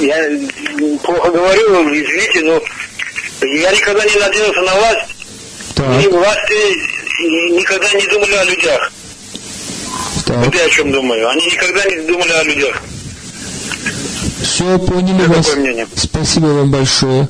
я 0.00 0.98
плохо 1.02 1.30
говорю, 1.30 1.88
извините, 1.94 2.40
но 2.42 2.62
я 3.46 3.72
никогда 3.72 4.04
не 4.04 4.16
надеялся 4.16 4.60
на 4.62 4.74
власть. 4.74 5.16
Так. 5.74 6.04
И 6.04 6.08
власти 6.08 6.95
никогда 7.22 7.92
не 7.92 8.06
думали 8.06 8.34
о 8.34 8.44
людях. 8.44 8.92
Так. 10.24 10.44
Вот 10.44 10.54
я 10.54 10.64
о 10.64 10.70
чем 10.70 10.92
думаю. 10.92 11.28
Они 11.28 11.46
никогда 11.46 11.84
не 11.84 12.06
думали 12.06 12.32
о 12.32 12.42
людях. 12.44 12.82
Все, 14.42 14.78
поняли 14.78 15.24
Это 15.24 15.32
вас. 15.32 15.56
Мнение. 15.56 15.86
Спасибо 15.94 16.46
вам 16.46 16.70
большое. 16.70 17.28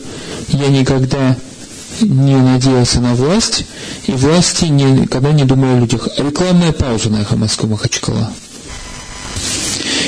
Я 0.48 0.68
никогда 0.68 1.36
не 2.00 2.36
надеялся 2.36 3.00
на 3.00 3.14
власть, 3.14 3.64
и 4.06 4.12
власти 4.12 4.66
никогда 4.66 5.32
не 5.32 5.44
думали 5.44 5.76
о 5.76 5.80
людях. 5.80 6.08
Рекламная 6.18 6.72
пауза 6.72 7.10
на 7.10 7.22
Эхо 7.22 7.36
Москвы 7.36 7.68
Махачкала. 7.68 8.32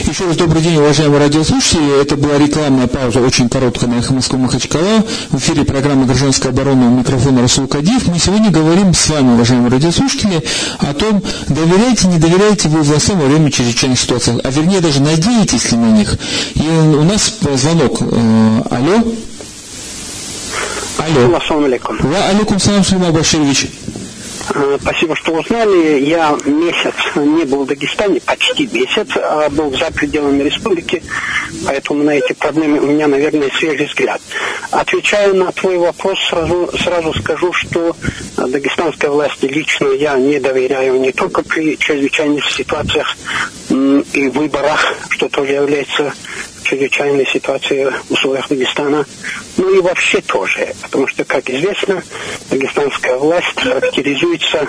Еще 0.09 0.25
раз 0.25 0.37
добрый 0.37 0.63
день, 0.63 0.79
уважаемые 0.79 1.21
радиослушатели. 1.21 2.01
Это 2.01 2.17
была 2.17 2.39
рекламная 2.39 2.87
пауза, 2.87 3.21
очень 3.21 3.51
короткая 3.51 3.91
на 3.91 3.99
Эхо 3.99 4.15
Москвы 4.15 4.39
Махачкала. 4.39 5.05
В 5.29 5.37
эфире 5.37 5.65
программы 5.65 6.07
«Гражданская 6.07 6.51
оборона» 6.51 6.87
у 6.87 6.91
микрофона 6.99 7.43
Расул 7.43 7.67
Кадиев. 7.67 8.09
Мы 8.09 8.19
сегодня 8.19 8.51
говорим 8.51 8.95
с 8.95 9.07
вами, 9.11 9.35
уважаемые 9.35 9.71
радиослушатели, 9.71 10.43
о 10.79 10.95
том, 10.95 11.23
доверяете, 11.49 12.09
не 12.09 12.17
доверяете 12.17 12.71
вы 12.71 12.81
властям 12.81 13.21
во 13.21 13.27
время 13.27 13.53
чрезвычайных 13.53 14.01
ситуаций, 14.01 14.41
а 14.43 14.51
вернее 14.51 14.81
даже 14.81 15.03
надеетесь 15.03 15.73
ли 15.73 15.77
на 15.77 15.91
них. 15.91 16.17
И 16.55 16.67
у 16.67 17.03
нас 17.03 17.35
звонок. 17.57 18.01
Э, 18.01 18.63
алло. 18.71 19.05
Алло. 20.97 21.29
Ва 22.01 22.25
алейкум 22.31 22.59
салам, 22.59 22.83
Сулейман 22.83 23.13
Баширович. 23.13 23.67
Э, 24.55 24.79
спасибо, 24.81 25.15
что 25.17 25.33
узнали. 25.33 26.01
Я 26.01 26.37
месяц 26.45 26.95
не 27.17 27.45
был 27.45 27.65
в 27.65 27.67
Дагестане, 27.67 28.21
почти 28.21 28.67
месяц, 28.73 29.09
а 29.17 29.49
был 29.51 29.73
за 29.77 29.91
пределами 29.91 30.43
республики, 30.43 31.03
поэтому 31.67 32.05
на 32.05 32.11
эти 32.11 32.33
проблемы 32.33 32.81
у 32.81 32.87
меня, 32.87 33.09
наверное, 33.09 33.51
свежий 33.59 33.87
взгляд. 33.87 34.21
Отвечая 34.71 35.33
на 35.33 35.53
твой 35.53 35.79
вопрос, 35.79 36.19
сразу, 36.29 36.71
сразу 36.79 37.13
скажу, 37.15 37.53
что 37.53 37.97
дагестанской 38.37 39.11
власти 39.11 39.47
лично 39.47 39.89
я 39.89 40.17
не 40.17 40.39
доверяю 40.39 40.99
не 41.01 41.13
только 41.13 41.43
при 41.43 41.77
чрезвычайных 41.77 42.51
ситуациях 42.51 43.17
и 43.71 44.29
выборах, 44.29 44.95
что 45.11 45.29
тоже 45.29 45.53
является 45.53 46.13
чрезвычайной 46.69 47.27
ситуации 47.27 47.91
в 48.09 48.13
условиях 48.13 48.49
Дагестана, 48.49 49.07
ну 49.57 49.75
и 49.75 49.81
вообще 49.81 50.21
тоже, 50.21 50.75
потому 50.83 51.07
что, 51.07 51.25
как 51.25 51.49
известно, 51.49 52.03
дагестанская 52.51 53.17
власть 53.17 53.59
характеризуется 53.59 54.69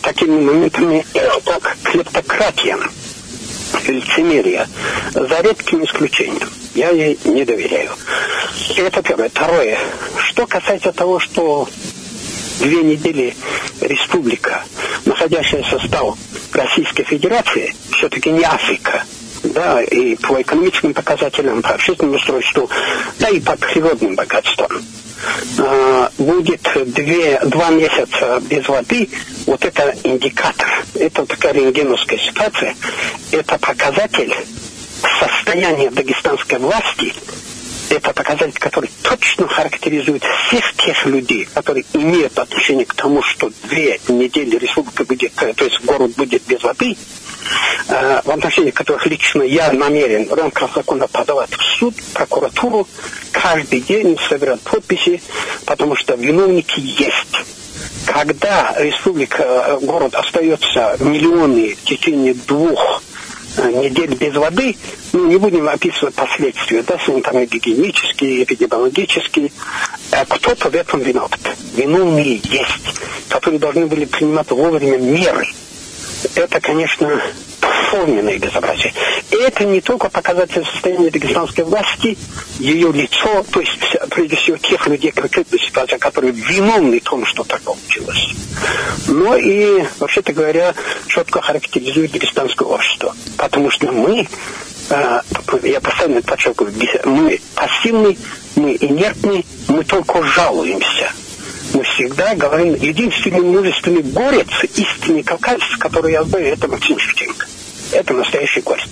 такими 0.00 0.40
моментами, 0.40 1.04
как 1.44 1.76
клептократия, 1.82 2.78
лицемерие, 3.86 4.68
за 5.12 5.40
редким 5.40 5.84
исключением. 5.84 6.48
Я 6.74 6.90
ей 6.90 7.18
не 7.24 7.44
доверяю. 7.44 7.90
Это 8.76 9.02
первое. 9.02 9.28
Второе. 9.28 9.78
Что 10.18 10.46
касается 10.46 10.92
того, 10.92 11.18
что 11.18 11.68
две 12.60 12.82
недели 12.82 13.36
республика, 13.80 14.64
находящаяся 15.04 15.78
в 15.78 15.82
состав 15.82 16.16
Российской 16.52 17.04
Федерации, 17.04 17.74
все-таки 17.92 18.30
не 18.30 18.42
Африка, 18.42 19.04
да, 19.44 19.82
и 19.82 20.16
по 20.16 20.40
экономическим 20.40 20.94
показателям, 20.94 21.62
по 21.62 21.70
общественному 21.70 22.16
устройству, 22.16 22.68
да 23.18 23.28
и 23.28 23.40
по 23.40 23.56
природным 23.56 24.14
богатствам. 24.14 24.82
А, 25.58 26.10
будет 26.18 26.68
две, 26.86 27.40
два 27.44 27.70
месяца 27.70 28.42
без 28.48 28.66
воды, 28.68 29.08
вот 29.46 29.64
это 29.64 29.94
индикатор, 30.04 30.68
это 30.94 31.24
такая 31.26 31.52
рентгеновская 31.52 32.18
ситуация, 32.18 32.74
это 33.30 33.58
показатель 33.58 34.34
состояния 35.20 35.90
дагестанской 35.90 36.58
власти, 36.58 37.14
это 37.90 38.12
показатель, 38.12 38.58
который 38.58 38.90
точно 39.02 39.46
характеризует 39.46 40.24
всех 40.48 40.74
тех 40.74 41.06
людей, 41.06 41.48
которые 41.52 41.84
имеют 41.92 42.38
отношение 42.38 42.86
к 42.86 42.94
тому, 42.94 43.22
что 43.22 43.50
две 43.64 44.00
недели 44.08 44.56
республика 44.56 45.04
будет, 45.04 45.32
то 45.34 45.64
есть 45.64 45.80
город 45.84 46.12
будет 46.16 46.42
без 46.46 46.62
воды, 46.62 46.96
Э, 46.96 47.23
в 47.88 48.30
отношении 48.30 48.70
которых 48.70 49.06
лично 49.06 49.42
я 49.42 49.72
намерен 49.72 50.28
в 50.28 50.32
рамках 50.32 50.74
закона 50.74 51.06
подавать 51.06 51.50
в 51.52 51.62
суд, 51.78 51.94
прокуратуру, 52.14 52.88
каждый 53.32 53.80
день 53.80 54.18
собирать 54.28 54.60
подписи, 54.60 55.22
потому 55.66 55.96
что 55.96 56.14
виновники 56.14 56.80
есть. 56.80 57.44
Когда 58.06 58.74
республика, 58.78 59.42
э, 59.42 59.78
город 59.82 60.14
остается 60.14 60.96
миллионы 61.00 61.74
в 61.74 61.84
течение 61.84 62.34
двух 62.34 63.02
э, 63.56 63.70
недель 63.72 64.14
без 64.14 64.34
воды, 64.34 64.76
ну, 65.12 65.26
не 65.26 65.36
будем 65.36 65.68
описывать 65.68 66.14
последствия, 66.14 66.82
да, 66.82 66.96
санитарно-гигиенические, 66.96 68.44
эпидемиологические, 68.44 69.52
кто-то 70.28 70.70
в 70.70 70.74
этом 70.74 71.00
виноват. 71.00 71.38
Виновные 71.76 72.40
есть, 72.42 73.00
которые 73.28 73.60
должны 73.60 73.86
были 73.86 74.04
принимать 74.04 74.50
вовремя 74.50 74.98
меры– 74.98 75.46
это, 76.34 76.60
конечно, 76.60 77.20
форменное 77.90 78.38
безобразие. 78.38 78.92
И 79.30 79.36
это 79.36 79.64
не 79.64 79.80
только 79.80 80.08
показатель 80.08 80.64
состояния 80.64 81.10
дагестанской 81.10 81.64
власти, 81.64 82.18
ее 82.58 82.92
лицо, 82.92 83.44
то 83.50 83.60
есть, 83.60 83.78
прежде 84.10 84.36
всего, 84.36 84.56
тех 84.56 84.86
людей, 84.86 85.12
конкретной 85.12 85.60
ситуации, 85.60 85.96
которые 85.98 86.32
виновны 86.32 87.00
в 87.00 87.04
том, 87.04 87.24
что 87.24 87.44
так 87.44 87.60
получилось. 87.62 88.34
Но 89.06 89.36
и, 89.36 89.84
вообще-то 89.98 90.32
говоря, 90.32 90.74
четко 91.08 91.40
характеризует 91.40 92.12
дагестанское 92.12 92.66
общество. 92.66 93.14
Потому 93.36 93.70
что 93.70 93.90
мы, 93.92 94.28
э, 94.90 95.20
я 95.62 95.80
постоянно 95.80 96.22
подчеркиваю, 96.22 96.72
мы 97.04 97.40
пассивны, 97.54 98.16
мы 98.56 98.76
инертны, 98.80 99.44
мы 99.68 99.84
только 99.84 100.22
жалуемся– 100.22 101.12
мы 101.74 101.82
всегда 101.82 102.34
говорим, 102.34 102.74
единственный 102.74 103.40
мужественный 103.40 104.02
борец, 104.02 104.48
истинный 104.62 105.22
кавказец, 105.22 105.76
который 105.78 106.12
я 106.12 106.22
знаю, 106.24 106.46
это 106.46 106.68
Максим 106.68 106.98
Шевченко. 106.98 107.46
Это 107.92 108.14
настоящий 108.14 108.60
горец. 108.60 108.88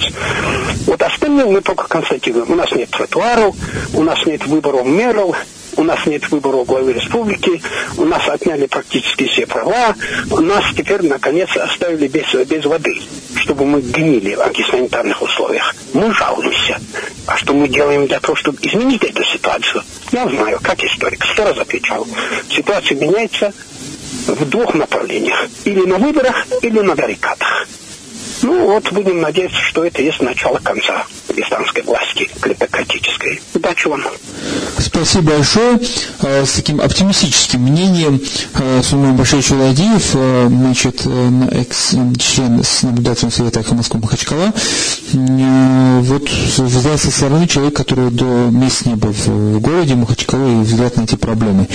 Вот 0.86 1.00
остальное 1.02 1.46
мы 1.46 1.60
только 1.60 1.88
констатируем. 1.88 2.50
У 2.50 2.54
нас 2.54 2.70
нет 2.72 2.90
тротуаров, 2.90 3.56
у 3.94 4.02
нас 4.02 4.24
нет 4.26 4.46
выборов 4.46 4.84
мэров, 4.84 5.36
у 5.76 5.84
нас 5.84 6.06
нет 6.06 6.28
выбора 6.30 6.64
главы 6.64 6.92
республики, 6.92 7.62
у 7.96 8.04
нас 8.04 8.28
отняли 8.28 8.66
практически 8.66 9.26
все 9.26 9.46
права, 9.46 9.94
у 10.30 10.40
нас 10.40 10.64
теперь, 10.76 11.02
наконец, 11.02 11.56
оставили 11.56 12.08
без, 12.08 12.32
без 12.46 12.64
воды, 12.64 13.00
чтобы 13.36 13.64
мы 13.64 13.80
гнили 13.80 14.34
в 14.34 14.40
антисанитарных 14.40 15.22
условиях. 15.22 15.74
Мы 15.92 16.12
жалуемся. 16.14 16.80
А 17.26 17.36
что 17.36 17.54
мы 17.54 17.68
делаем 17.68 18.06
для 18.06 18.20
того, 18.20 18.36
чтобы 18.36 18.58
изменить 18.62 19.04
эту 19.04 19.24
ситуацию? 19.24 19.82
Я 20.10 20.28
знаю, 20.28 20.58
как 20.62 20.82
историк, 20.84 21.24
сто 21.24 21.44
раз 21.44 21.58
отвечал. 21.58 22.06
Ситуация 22.50 22.98
меняется 22.98 23.52
в 24.26 24.48
двух 24.48 24.74
направлениях. 24.74 25.46
Или 25.64 25.84
на 25.86 25.98
выборах, 25.98 26.46
или 26.62 26.80
на 26.80 26.94
баррикадах. 26.94 27.66
Ну 28.42 28.66
вот, 28.66 28.90
будем 28.92 29.20
надеяться, 29.20 29.58
что 29.58 29.84
это 29.84 30.02
есть 30.02 30.20
начало 30.20 30.58
конца 30.58 31.06
пакистанской 31.32 31.82
власти, 31.82 32.28
клептократической. 32.40 33.40
Удачи 33.54 33.88
вам. 33.88 34.02
Спасибо 34.78 35.32
большое. 35.32 35.80
А, 36.20 36.44
с 36.44 36.52
таким 36.52 36.80
оптимистическим 36.80 37.60
мнением 37.60 38.20
а, 38.54 38.82
Сулейман 38.82 39.16
Башевич 39.16 39.50
Уладиев, 39.50 40.10
а, 40.14 40.48
значит, 40.48 41.06
экс-член 41.52 42.62
с 42.62 42.82
наблюдательного 42.82 43.32
совета 43.32 43.74
Москвы 43.74 44.00
Махачкала, 44.00 44.52
вот 45.12 46.28
взял 46.30 46.98
со 46.98 47.10
стороны 47.10 47.48
человек, 47.48 47.76
который 47.76 48.10
до 48.10 48.24
месяца 48.24 48.90
не 48.90 48.96
был 48.96 49.12
в 49.12 49.60
городе 49.60 49.94
Махачкала 49.94 50.60
и 50.60 50.64
взгляд 50.64 50.96
на 50.96 51.02
эти 51.02 51.14
проблемы. 51.14 51.68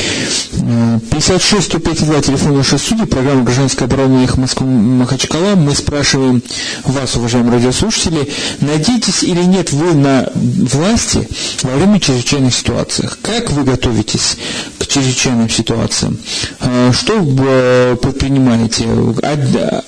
56 1.10 1.66
152 1.66 2.22
телефон 2.22 2.58
нашей 2.58 2.78
студии, 2.78 3.06
программа 3.06 3.44
«Гражданская 3.44 3.88
оборона 3.88 4.28
Москвы 4.38 4.68
Махачкала». 4.68 5.56
Мы 5.56 5.74
спрашиваем 5.76 6.44
вас, 6.84 7.16
уважаемые 7.16 7.54
радиослушатели, 7.54 8.30
надеетесь 8.62 9.24
или 9.24 9.47
нет 9.48 9.72
вы 9.72 9.94
на 9.94 10.30
власти 10.34 11.28
во 11.64 11.72
время 11.72 12.00
чрезвычайных 12.00 12.54
ситуаций? 12.54 13.10
Как 13.22 13.50
вы 13.52 13.64
готовитесь 13.64 14.38
к 14.80 14.88
чрезвычайным 14.88 15.50
ситуациям? 15.50 16.20
А, 16.60 16.92
что 16.94 17.18
вы 17.18 17.98
предпринимаете? 17.98 18.84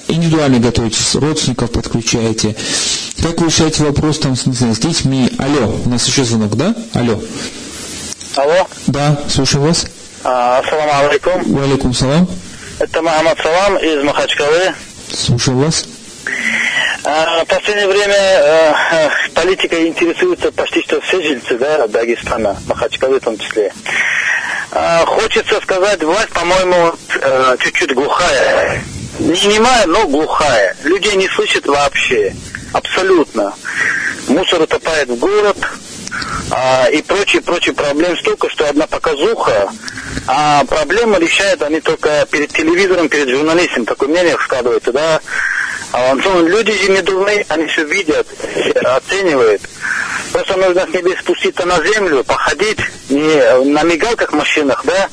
Индивидуально 0.08 0.60
готовитесь, 0.60 1.16
родственников 1.16 1.72
подключаете? 1.72 2.56
Как 3.22 3.40
вы 3.40 3.48
решаете 3.48 3.84
вопрос 3.84 4.20
там, 4.20 4.36
не 4.46 4.54
знаю, 4.54 4.76
с 4.76 4.80
детьми? 4.80 5.30
Алло, 5.38 5.76
у 5.86 5.90
нас 5.90 6.08
еще 6.08 6.24
звонок, 6.24 6.56
да? 6.56 6.74
Алло. 6.94 7.22
Алло. 8.36 8.68
Да, 8.88 9.20
слушаю 9.30 9.64
вас. 9.64 9.86
А, 10.24 10.60
ассаламу 10.60 11.08
алейкум. 11.08 11.54
Валикум 11.54 11.94
салам. 11.94 12.28
Это 12.80 13.02
Махамад 13.02 13.38
Салам 13.40 13.78
из 13.78 14.04
Махачкалы. 14.04 14.74
Слушаю 15.14 15.58
вас. 15.58 15.86
А, 17.04 17.44
в 17.44 17.48
последнее 17.48 17.88
время 17.88 18.16
а, 18.16 18.76
а, 18.92 19.10
политикой 19.34 19.88
интересуются 19.88 20.52
почти 20.52 20.82
что 20.84 21.00
все 21.02 21.22
жильцы 21.22 21.58
да, 21.58 21.88
Дагестана, 21.88 22.58
Махачкалы 22.68 23.20
в 23.20 23.24
том 23.24 23.38
числе. 23.38 23.72
А, 24.72 25.06
хочется 25.06 25.60
сказать, 25.62 26.04
власть, 26.04 26.30
по-моему, 26.30 26.94
а, 27.22 27.58
чуть-чуть 27.58 27.94
глухая. 27.94 28.82
Не 29.20 29.48
немая, 29.48 29.86
но 29.88 30.08
глухая. 30.08 30.76
Людей 30.84 31.16
не 31.16 31.28
слышит 31.30 31.66
вообще. 31.68 32.36
Абсолютно. 32.74 33.54
Мусор 34.28 34.62
утопает 34.62 35.10
в 35.10 35.18
город, 35.18 35.58
а, 36.52 36.88
и 36.90 37.02
прочие, 37.02 37.42
прочие 37.42 37.74
проблемы 37.74 38.16
столько, 38.18 38.50
что 38.50 38.68
одна 38.70 38.88
показуха, 38.88 39.72
а 40.28 40.64
проблемы 40.66 41.18
решают 41.20 41.62
они 41.62 41.80
только 41.82 42.28
перед 42.30 42.52
телевизором, 42.52 43.10
перед 43.10 43.30
журналистом, 43.30 43.86
такое 43.86 44.10
мнение 44.10 44.38
складывается, 44.40 44.92
да. 44.92 45.20
А 45.92 46.14
ну, 46.14 46.48
люди 46.48 46.72
же 46.72 46.92
не 46.92 47.02
дурны, 47.02 47.46
они 47.50 47.66
все 47.68 47.84
видят, 47.84 48.28
оценивают. 48.84 49.62
Просто 50.32 50.56
нужно 50.58 50.86
с 50.86 50.94
небес 50.94 51.20
спуститься 51.20 51.66
на 51.66 51.84
землю, 51.84 52.24
походить, 52.24 52.80
не 53.10 53.64
на 53.66 53.82
мигалках 53.84 54.32
машинах, 54.32 54.84
да, 54.86 55.10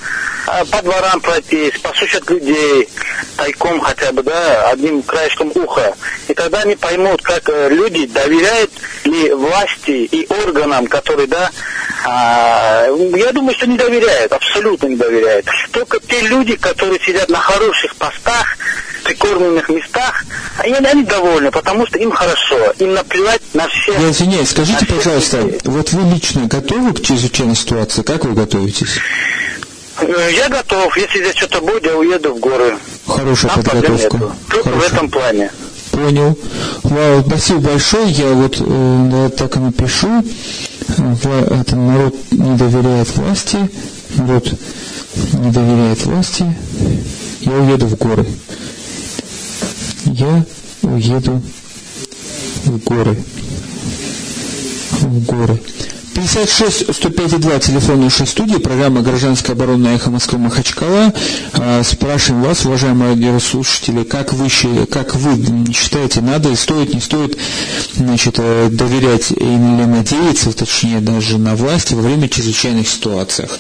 а 0.46 0.64
по 0.66 0.82
дворам 0.82 1.20
пройтись, 1.20 1.78
послушать 1.80 2.28
людей, 2.28 2.88
тайком 3.36 3.80
хотя 3.80 4.12
бы, 4.12 4.22
да, 4.22 4.70
одним 4.70 5.02
краешком 5.02 5.50
уха. 5.54 5.94
И 6.28 6.34
тогда 6.34 6.60
они 6.60 6.76
поймут, 6.76 7.22
как 7.22 7.48
э, 7.48 7.68
люди 7.70 8.06
доверяют 8.06 8.70
ли 9.04 9.32
власти 9.32 9.90
и 9.90 10.26
органам, 10.44 10.86
которые, 10.86 11.26
да, 11.26 11.50
а, 12.04 12.86
я 13.16 13.32
думаю, 13.32 13.54
что 13.56 13.66
не 13.66 13.78
доверяют, 13.78 14.32
абсолютно 14.32 14.86
не 14.86 14.96
доверяют. 14.96 15.46
Только 15.72 15.98
те 16.00 16.20
люди, 16.20 16.56
которые 16.56 17.00
сидят 17.00 17.28
на 17.28 17.38
хороших 17.38 17.96
постах, 17.96 18.56
прикормленных 19.06 19.68
местах, 19.68 20.24
они, 20.58 20.74
они 20.74 21.04
довольны, 21.04 21.50
потому 21.50 21.86
что 21.86 21.98
им 21.98 22.10
хорошо, 22.10 22.72
им 22.78 22.94
наплевать 22.94 23.42
на 23.54 23.68
все. 23.68 23.92
Я 23.92 24.10
извиняюсь, 24.10 24.50
скажите, 24.50 24.84
пожалуйста, 24.86 25.40
людей. 25.40 25.60
вот 25.64 25.92
вы 25.92 26.12
лично 26.12 26.46
готовы 26.46 26.92
к 26.92 27.02
чрезвычайной 27.02 27.54
ситуации? 27.54 28.02
Как 28.02 28.24
вы 28.24 28.34
готовитесь? 28.34 28.98
Э, 30.00 30.30
я 30.32 30.48
готов. 30.48 30.96
Если 30.96 31.20
здесь 31.20 31.36
что-то 31.36 31.60
будет, 31.60 31.86
я 31.86 31.96
уеду 31.96 32.34
в 32.34 32.40
горы. 32.40 32.76
Хорошая 33.06 33.52
Там 33.52 33.62
подготовка. 33.62 34.32
Только 34.50 34.68
в 34.68 34.84
этом 34.84 35.08
плане. 35.08 35.50
Понял. 35.92 36.38
Вау, 36.82 37.24
спасибо 37.26 37.60
большое. 37.60 38.10
Я 38.10 38.26
вот 38.26 38.56
э, 38.60 39.30
так 39.36 39.56
и 39.56 39.60
напишу. 39.60 40.24
В, 40.88 41.60
это 41.60 41.76
народ 41.76 42.14
не 42.32 42.56
доверяет 42.56 43.08
власти. 43.16 43.58
Народ 44.16 44.52
не 45.32 45.50
доверяет 45.50 46.04
власти. 46.04 46.44
Я 47.40 47.52
уеду 47.52 47.86
в 47.86 47.96
горы. 47.96 48.26
Я 50.06 50.44
уеду 50.82 51.42
в 52.64 52.78
горы. 52.84 53.16
В 55.00 55.26
горы. 55.26 55.60
56 56.16 56.94
105 56.94 57.40
2 57.40 57.58
телефон 57.58 58.00
нашей 58.00 58.26
студии, 58.26 58.56
программа 58.56 59.02
«Гражданская 59.02 59.54
оборона 59.54 59.88
Эхо 59.88 60.10
Москвы 60.10 60.38
Махачкала». 60.38 61.12
А, 61.52 61.82
спрашиваем 61.84 62.42
вас, 62.42 62.64
уважаемые 62.64 63.10
радиослушатели, 63.10 64.02
как 64.02 64.32
вы, 64.32 64.48
как 64.86 65.14
вы 65.14 65.74
считаете, 65.74 66.22
надо 66.22 66.48
и 66.48 66.56
стоит, 66.56 66.94
не 66.94 67.02
стоит 67.02 67.36
значит, 67.96 68.36
э, 68.38 68.70
доверять 68.72 69.30
или 69.30 69.84
надеяться, 69.84 70.56
точнее, 70.56 71.00
даже 71.00 71.36
на 71.36 71.54
власти 71.54 71.92
во 71.92 72.00
время 72.00 72.30
чрезвычайных 72.30 72.88
ситуациях. 72.88 73.50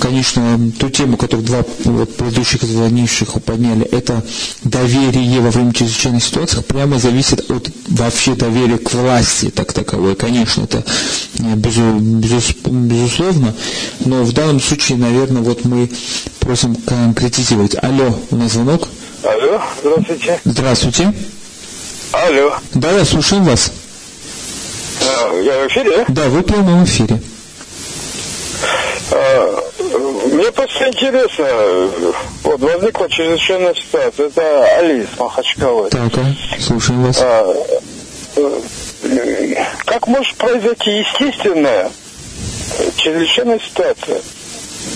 Конечно, 0.00 0.58
ту 0.78 0.88
тему, 0.88 1.18
которую 1.18 1.44
два 1.44 1.62
вот, 1.84 2.16
предыдущих 2.16 2.62
звонивших 2.62 3.42
подняли, 3.42 3.84
это 3.84 4.24
доверие 4.64 5.42
во 5.42 5.50
время 5.50 5.74
чрезвычайных 5.74 6.24
ситуаций 6.24 6.62
прямо 6.62 6.98
зависит 6.98 7.50
от 7.50 7.68
вообще 7.88 8.34
доверия 8.34 8.78
к 8.78 8.92
власти, 8.92 9.50
так 9.50 9.72
таковой. 9.72 10.14
Конечно, 10.14 10.64
это 10.64 10.84
безусловно 11.38 12.78
безусловно, 12.88 13.54
но 14.00 14.22
в 14.22 14.32
данном 14.32 14.60
случае, 14.60 14.98
наверное, 14.98 15.42
вот 15.42 15.64
мы 15.64 15.90
просим 16.40 16.74
конкретизировать. 16.76 17.76
Алло, 17.82 18.18
у 18.30 18.36
нас 18.36 18.52
звонок. 18.52 18.88
Алло, 19.22 19.60
здравствуйте. 19.80 20.40
Здравствуйте. 20.44 21.12
Алло. 22.12 22.54
Да, 22.74 22.90
я 22.92 23.04
слушаю 23.04 23.42
вас. 23.42 23.72
А, 25.02 25.40
я 25.40 25.64
в 25.64 25.68
эфире? 25.68 26.04
Да, 26.08 26.28
вы 26.28 26.40
в 26.40 26.44
прямом 26.44 26.84
эфире. 26.84 27.20
А, 29.10 29.67
мне 29.96 30.52
просто 30.52 30.88
интересно, 30.88 31.46
вот 32.44 32.60
возникла 32.60 33.08
чрезвычайная 33.08 33.74
ситуация. 33.74 34.26
Это 34.26 34.76
Алис 34.78 35.08
Махачкалы. 35.18 35.90
Так, 35.90 36.12
а, 36.16 36.60
слушаем 36.60 37.04
вас. 37.04 37.18
А, 37.20 37.54
как 39.84 40.06
может 40.06 40.36
произойти 40.36 40.98
естественная 40.98 41.90
чрезвычайная 42.96 43.60
ситуация? 43.60 44.20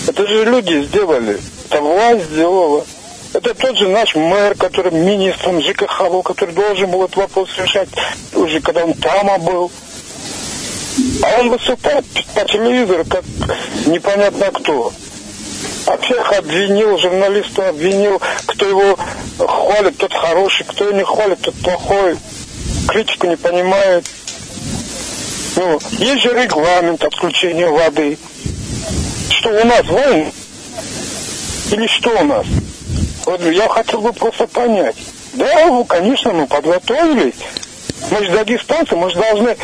Это 0.07 0.27
же 0.27 0.45
люди 0.45 0.83
сделали, 0.83 1.39
это 1.69 1.81
власть 1.81 2.25
сделала. 2.25 2.85
Это 3.33 3.55
тот 3.55 3.75
же 3.77 3.87
наш 3.87 4.13
мэр, 4.13 4.53
который 4.55 4.91
министром 4.91 5.59
ЖКХ 5.59 6.09
был, 6.11 6.21
который 6.21 6.53
должен 6.53 6.91
был 6.91 7.03
этот 7.05 7.15
вопрос 7.17 7.49
решать 7.57 7.89
уже 8.35 8.61
когда 8.61 8.85
он 8.85 8.93
там 8.93 9.43
был. 9.43 9.71
А 11.23 11.39
он 11.39 11.49
выступает 11.49 12.05
по 12.35 12.45
телевизору, 12.45 13.05
как 13.05 13.23
непонятно 13.85 14.51
кто. 14.51 14.93
А 15.85 15.97
всех 15.97 16.31
обвинил, 16.33 16.97
журналиста 16.97 17.69
обвинил, 17.69 18.21
кто 18.45 18.67
его 18.67 18.97
хвалит, 19.37 19.97
тот 19.97 20.13
хороший, 20.13 20.65
кто 20.65 20.85
его 20.85 20.97
не 20.97 21.03
хвалит, 21.03 21.41
тот 21.41 21.55
плохой 21.55 22.17
критику 22.87 23.27
не 23.27 23.37
понимает. 23.37 24.05
Ну, 25.55 25.79
есть 25.99 26.23
же 26.23 26.29
регламент 26.33 27.03
отключения 27.03 27.67
воды. 27.67 28.17
Что 29.29 29.49
у 29.49 29.65
нас 29.65 29.85
войн? 29.85 30.31
Или 31.71 31.87
что 31.87 32.09
у 32.19 32.23
нас? 32.23 32.45
Вот 33.25 33.41
я 33.41 33.67
хотел 33.67 34.01
бы 34.01 34.13
просто 34.13 34.47
понять. 34.47 34.95
Да, 35.33 35.67
ну, 35.67 35.83
конечно, 35.85 36.33
мы 36.33 36.47
подготовились. 36.47 37.35
Мы 38.11 38.25
же 38.25 38.31
дагестанцы, 38.31 38.95
мы 38.95 39.09
же 39.09 39.15
должны 39.15 39.55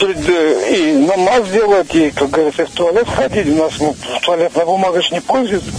э, 0.00 0.74
и 0.74 0.92
намаз 1.06 1.48
сделать, 1.48 1.94
и, 1.94 2.10
как 2.10 2.30
говорится, 2.30 2.66
в 2.66 2.70
туалет 2.70 3.08
ходить. 3.08 3.48
У 3.48 3.56
нас 3.56 3.72
ну, 3.80 3.96
туалетная 4.22 4.66
бумага 4.66 5.00
же 5.02 5.14
не 5.14 5.20
пользуется. 5.20 5.70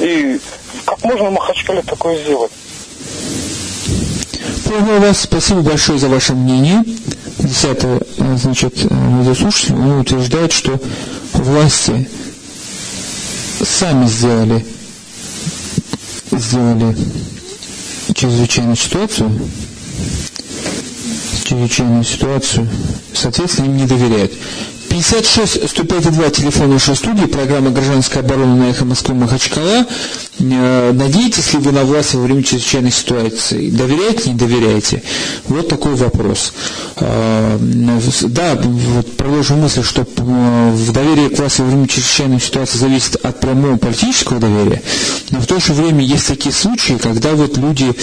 И 0.00 0.40
как 0.84 1.04
можно 1.04 1.28
в 1.28 1.32
Махачкале 1.32 1.82
такое 1.82 2.18
сделать? 2.22 2.52
Понял 4.64 5.00
вас. 5.00 5.20
Спасибо 5.20 5.60
большое 5.60 5.98
за 5.98 6.08
ваше 6.08 6.34
мнение. 6.34 6.82
Десятое, 7.38 8.00
э, 8.18 8.36
значит, 8.36 8.74
э, 8.84 9.22
заслушатель, 9.24 9.74
он 9.74 10.00
утверждает, 10.00 10.52
что 10.52 10.78
власти 11.32 12.08
сами 13.62 14.06
сделали, 14.06 14.64
сделали 16.32 16.96
чрезвычайную 18.14 18.76
ситуацию, 18.76 19.30
чрезвычайную 21.50 22.04
ситуацию, 22.04 22.68
соответственно, 23.12 23.66
им 23.66 23.76
не 23.76 23.86
доверяют. 23.86 24.32
56 24.88 25.56
105,2 25.56 26.30
телефон 26.30 26.70
нашей 26.70 26.94
студии, 26.94 27.26
программа 27.26 27.70
«Гражданская 27.70 28.22
оборона» 28.22 28.54
на 28.56 28.70
эхо 28.70 28.84
Москвы 28.84 29.14
Махачкала. 29.14 29.86
Э, 30.40 30.92
надеетесь 30.92 31.52
ли 31.52 31.58
вы 31.58 31.72
на 31.72 31.84
власть 31.84 32.14
во 32.14 32.22
время 32.22 32.42
чрезвычайной 32.42 32.90
ситуации? 32.90 33.70
Доверяете, 33.70 34.30
не 34.30 34.36
доверяете? 34.36 35.02
Вот 35.48 35.68
такой 35.68 35.94
вопрос. 35.94 36.52
Э, 36.96 37.58
да, 37.60 38.58
вот 38.60 39.16
продолжу 39.16 39.56
мысль, 39.56 39.82
что 39.82 40.02
э, 40.02 40.70
в 40.72 40.92
доверии 40.92 41.28
к 41.28 41.38
власти 41.38 41.60
во 41.60 41.66
время 41.66 41.86
чрезвычайной 41.86 42.40
ситуации 42.40 42.78
зависит 42.78 43.16
от 43.16 43.40
прямого 43.40 43.76
политического 43.76 44.40
доверия, 44.40 44.82
но 45.30 45.40
в 45.40 45.46
то 45.46 45.60
же 45.60 45.72
время 45.72 46.04
есть 46.04 46.28
такие 46.28 46.54
случаи, 46.54 46.94
когда 46.94 47.32
вот 47.32 47.58
люди 47.58 47.94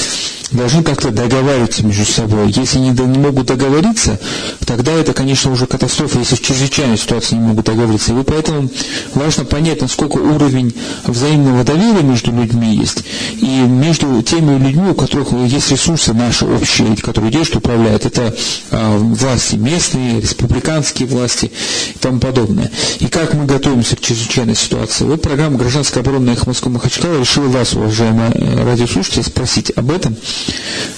должны 0.51 0.83
как-то 0.83 1.11
договариваться 1.11 1.85
между 1.85 2.05
собой. 2.05 2.51
Если 2.55 2.77
они 2.77 2.91
не 2.91 3.19
могут 3.19 3.47
договориться, 3.47 4.19
тогда 4.65 4.93
это, 4.93 5.13
конечно, 5.13 5.51
уже 5.51 5.65
катастрофа, 5.65 6.19
если 6.19 6.35
в 6.35 6.41
чрезвычайной 6.41 6.97
ситуации 6.97 7.35
не 7.35 7.41
могут 7.41 7.65
договориться. 7.65 8.13
И 8.17 8.23
поэтому 8.23 8.69
важно 9.13 9.45
понять, 9.45 9.81
насколько 9.81 10.17
уровень 10.17 10.73
взаимного 11.05 11.63
доверия 11.63 12.01
между 12.01 12.26
людьми 12.31 12.75
есть, 12.75 13.03
и 13.41 13.61
между 13.61 14.21
теми 14.21 14.57
людьми, 14.57 14.91
у 14.91 14.95
которых 14.95 15.31
есть 15.31 15.71
ресурсы 15.71 16.13
наши 16.13 16.45
общие, 16.45 16.95
которые 16.97 17.31
держат, 17.31 17.57
управляют. 17.57 18.05
Это 18.05 18.35
э, 18.71 18.97
власти 18.97 19.55
местные, 19.55 20.21
республиканские 20.21 21.07
власти 21.07 21.51
и 21.93 21.97
тому 21.99 22.19
подобное. 22.19 22.71
И 22.99 23.07
как 23.07 23.33
мы 23.33 23.45
готовимся 23.45 23.95
к 23.95 24.01
чрезвычайной 24.01 24.55
ситуации. 24.55 25.05
Вот 25.05 25.21
программа 25.21 25.57
«Гражданская 25.57 26.03
оборона» 26.03 26.31
Эхо 26.31 26.47
Москвы 26.47 26.71
Махачкала 26.71 27.19
решила 27.19 27.47
вас, 27.47 27.73
уважаемые 27.73 28.31
радиослушатели, 28.63 29.21
спросить 29.21 29.71
об 29.75 29.91
этом. 29.91 30.15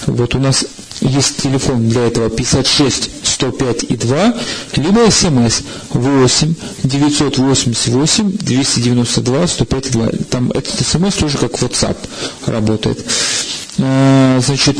Вот 0.06 0.34
у 0.34 0.38
нас 0.38 0.64
есть 1.00 1.42
телефон 1.42 1.88
для 1.88 2.06
этого 2.06 2.28
56 2.28 3.10
105 3.40 3.84
и 3.88 3.96
2, 3.96 4.34
либо 4.76 5.10
смс 5.10 5.62
8 5.90 6.54
988 6.84 8.32
292 8.32 9.46
105 9.46 9.86
и 9.86 9.90
2. 9.90 10.08
Там 10.30 10.50
этот 10.50 10.86
смс 10.86 11.14
тоже 11.14 11.38
как 11.38 11.52
WhatsApp 11.52 11.96
работает. 12.46 13.04
А, 13.78 14.40
значит, 14.40 14.76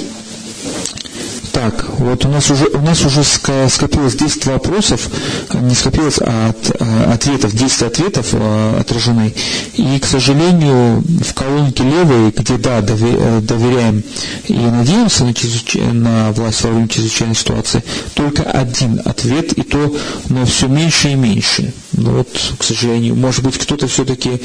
так, 1.53 1.85
вот 1.99 2.25
у 2.25 2.29
нас 2.29 2.51
уже, 2.51 2.67
у 2.67 2.81
нас 2.81 3.05
уже 3.05 3.23
скопилось 3.25 4.15
10 4.15 4.47
вопросов, 4.47 5.09
не 5.55 5.75
скопилось, 5.75 6.19
а 6.21 6.51
от, 6.51 6.77
а, 6.81 7.13
ответов, 7.15 7.53
10 7.53 7.83
ответов 7.83 8.29
а, 8.33 8.79
отражены. 8.81 9.35
И, 9.75 9.99
к 9.99 10.07
сожалению, 10.07 11.03
в 11.03 11.35
колонке 11.35 11.83
левой, 11.85 12.31
где, 12.31 12.57
да, 12.57 12.81
э, 12.81 13.41
доверяем 13.43 14.03
и 14.47 14.55
надеемся 14.55 15.25
на, 15.25 15.35
чрезвыч... 15.35 15.75
на 15.75 16.33
власть 16.33 16.63
во 16.63 16.71
время 16.71 16.89
чрезвычайной 16.89 17.35
ситуации, 17.35 17.83
только 18.15 18.43
один 18.43 19.01
ответ, 19.05 19.53
и 19.53 19.63
то, 19.63 19.95
но 20.29 20.45
все 20.45 20.69
меньше 20.69 21.11
и 21.11 21.15
меньше. 21.15 21.73
Ну 22.01 22.13
вот, 22.19 22.29
к 22.59 22.65
сожалению, 22.65 23.15
может 23.15 23.45
быть, 23.45 23.59
кто-то 23.59 23.87
все-таки 23.87 24.41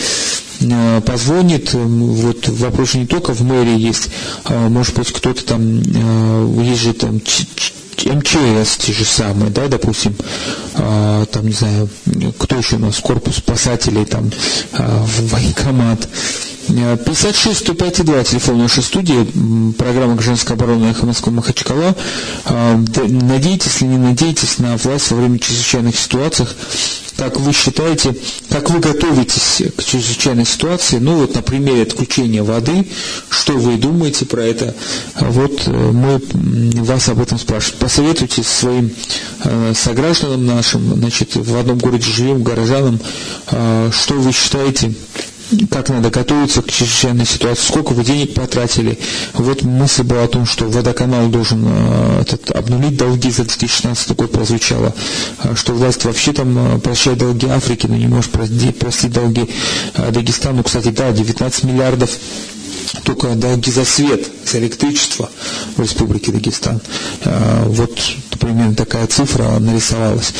э, 0.62 1.02
позвонит, 1.06 1.74
вот 1.74 2.48
вопрос 2.50 2.96
не 2.96 3.06
только 3.08 3.34
в 3.34 3.42
мэрии 3.42 3.80
есть, 3.80 4.10
а 4.44 4.68
может 4.70 4.96
быть, 4.96 5.12
кто-то 5.12 5.46
там, 5.46 5.80
э, 5.80 6.64
есть 6.64 6.82
же 6.82 6.94
там 6.94 7.22
МЧС 8.04 8.78
те 8.78 8.92
же 8.92 9.06
самые, 9.06 9.50
да, 9.52 9.68
допустим, 9.68 10.16
э, 10.76 11.26
там, 11.32 11.46
не 11.48 11.54
знаю, 11.54 11.90
кто 12.38 12.58
еще 12.58 12.76
у 12.76 12.80
нас, 12.80 13.00
корпус 13.00 13.38
спасателей, 13.38 14.06
там, 14.06 14.30
э, 14.74 15.04
военкомат, 15.32 16.08
56 16.68 17.58
105 17.60 18.04
2, 18.06 18.24
телефон 18.24 18.58
нашей 18.58 18.82
студии, 18.82 19.72
программа 19.74 20.16
«Гражданская 20.16 20.58
оборона» 20.58 20.86
Эхо 20.88 21.06
Москвы 21.06 21.32
Махачкала. 21.34 21.96
Надеетесь 23.08 23.82
ли, 23.82 23.88
не 23.88 23.98
надеетесь 23.98 24.58
на 24.58 24.76
власть 24.78 25.12
во 25.12 25.18
время 25.18 25.38
чрезвычайных 25.40 25.96
ситуаций? 25.98 26.48
Как 27.18 27.40
вы 27.40 27.54
считаете, 27.54 28.16
как 28.50 28.70
вы 28.70 28.80
готовитесь 28.80 29.62
к 29.78 29.84
чрезвычайной 29.84 30.46
ситуации? 30.46 30.98
Ну 30.98 31.16
вот 31.18 31.34
на 31.36 31.42
примере 31.42 31.84
отключения 31.84 32.44
воды, 32.44 32.88
что 33.30 33.54
вы 33.54 33.78
думаете 33.78 34.26
про 34.26 34.44
это? 34.44 34.76
Вот 35.20 35.64
э, 35.68 35.72
мы 35.72 36.20
вас 36.84 37.08
об 37.08 37.22
этом 37.22 37.40
спрашиваем. 37.40 37.80
Посоветуйте 37.80 38.44
своим 38.44 38.92
э, 39.46 39.74
согражданам 39.74 40.46
нашим, 40.46 40.96
значит, 40.96 41.36
в 41.36 41.58
одном 41.58 41.78
городе 41.78 42.06
живем, 42.12 42.44
горожанам, 42.44 43.00
э, 43.52 43.92
что 43.94 44.16
вы 44.16 44.34
считаете 44.34 44.94
как 45.70 45.90
надо 45.90 46.10
готовиться 46.10 46.62
к 46.62 46.72
чрезвычайной 46.72 47.26
ситуации, 47.26 47.68
сколько 47.68 47.94
вы 47.94 48.04
денег 48.04 48.34
потратили. 48.34 48.98
Вот 49.34 49.62
мысль 49.64 50.04
была 50.04 50.24
о 50.24 50.28
том, 50.28 50.46
что 50.46 50.66
водоканал 50.66 51.28
должен 51.28 51.64
э, 51.66 52.22
этот, 52.22 52.52
обнулить 52.52 52.98
долги 52.98 53.30
за 53.30 53.44
2016 53.44 54.16
год 54.16 54.32
прозвучало, 54.32 54.94
э, 55.44 55.56
что 55.56 55.74
власть 55.74 56.04
вообще 56.06 56.34
там 56.34 56.78
э, 56.78 56.80
прощает 56.80 57.20
долги 57.20 57.48
Африки, 57.48 57.86
но 57.88 57.96
не 57.96 58.08
может 58.08 58.32
простить, 58.32 59.12
долги 59.14 59.50
Дагестану. 60.12 60.64
Кстати, 60.64 60.90
да, 60.90 61.12
19 61.12 61.64
миллиардов 61.66 62.10
только 63.04 63.36
долги 63.36 63.72
за 63.72 63.86
свет, 63.86 64.26
за 64.46 64.60
электричество 64.60 65.30
в 65.76 65.82
Республике 65.82 66.32
Дагестан. 66.32 66.82
Вот 67.66 68.00
примерно 68.40 68.76
такая 68.76 69.08
цифра 69.08 69.60
нарисовалась. 69.60 70.34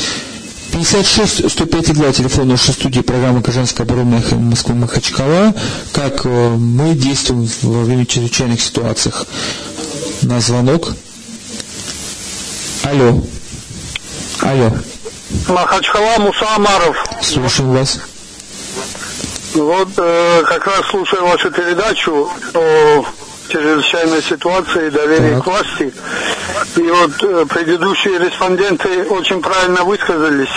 56 0.72 1.50
105 1.50 1.92
2 1.94 2.12
телефон 2.12 2.48
нашей 2.48 2.74
студии 2.74 3.00
программы 3.00 3.42
«Кажанская 3.42 3.86
оборона» 3.86 4.22
Москвы 4.32 4.74
Махачкала. 4.74 5.54
Как 5.92 6.26
э, 6.26 6.28
мы 6.28 6.94
действуем 6.94 7.48
во 7.62 7.84
время 7.84 8.06
чрезвычайных 8.06 8.60
ситуаций. 8.60 9.12
На 10.22 10.40
звонок. 10.40 10.92
Алло. 12.84 13.22
Алло. 14.40 14.72
Махачкала, 15.48 16.18
Муса 16.18 16.46
Амаров. 16.54 16.96
Слушаем 17.22 17.72
вас. 17.72 17.98
Вот 19.54 19.88
э, 19.96 20.42
как 20.46 20.66
раз 20.66 20.86
слушаю 20.90 21.26
вашу 21.26 21.50
передачу 21.50 22.28
о 22.54 23.04
чрезвычайной 23.48 24.22
ситуации 24.22 24.88
и 24.88 24.90
доверии 24.90 25.34
так. 25.34 25.44
к 25.44 25.46
власти. 25.46 25.92
И 26.76 26.82
вот 26.82 27.22
э, 27.22 27.46
предыдущие 27.46 28.18
респонденты 28.18 29.04
очень 29.04 29.40
правильно 29.40 29.82
высказались 29.84 30.52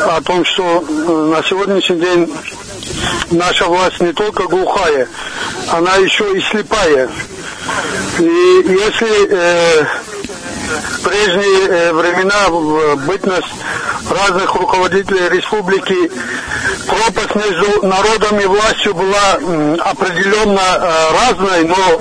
о 0.00 0.20
том, 0.22 0.44
что 0.46 0.62
э, 0.82 1.12
на 1.36 1.42
сегодняшний 1.42 2.00
день 2.00 2.34
наша 3.30 3.66
власть 3.66 4.00
не 4.00 4.12
только 4.12 4.44
глухая, 4.44 5.08
она 5.68 5.96
еще 5.96 6.36
и 6.36 6.40
слепая. 6.40 7.10
И 8.18 8.22
если 8.22 9.28
э, 9.28 9.84
в 9.84 11.00
прежние 11.02 11.68
э, 11.68 11.92
времена, 11.92 12.48
в 12.48 12.96
бытность 13.06 13.54
разных 14.12 14.54
руководителей 14.54 15.28
республики, 15.28 16.10
пропасть 16.86 17.34
между 17.34 17.86
народом 17.86 18.40
и 18.40 18.46
властью 18.46 18.94
была 18.94 19.32
определенно 19.84 20.60
э, 20.60 21.12
разной, 21.12 21.64
но 21.64 22.00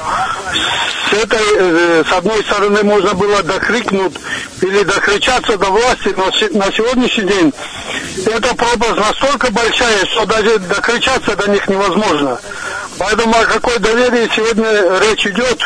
с 1.10 1.14
этой, 1.14 1.42
э, 1.58 2.04
с 2.08 2.12
одной 2.14 2.44
стороны, 2.44 2.84
можно 2.84 3.14
было 3.14 3.44
докрикнуть 3.44 4.14
или 4.62 4.84
докричаться 4.84 5.58
до 5.58 5.70
власти, 5.70 6.14
но 6.16 6.26
на 6.26 6.72
сегодняшний 6.72 7.26
день 7.26 7.54
эта 8.26 8.56
пропасть 8.56 8.96
настолько 8.96 9.52
большая, 9.52 10.06
что 10.06 10.26
даже 10.26 10.60
докричаться 10.60 11.36
до 11.36 11.50
них 11.50 11.68
невозможно. 11.68 12.40
Поэтому 13.02 13.36
о 13.36 13.46
какой 13.46 13.80
доверии 13.80 14.30
сегодня 14.36 15.00
речь 15.00 15.26
идет, 15.26 15.58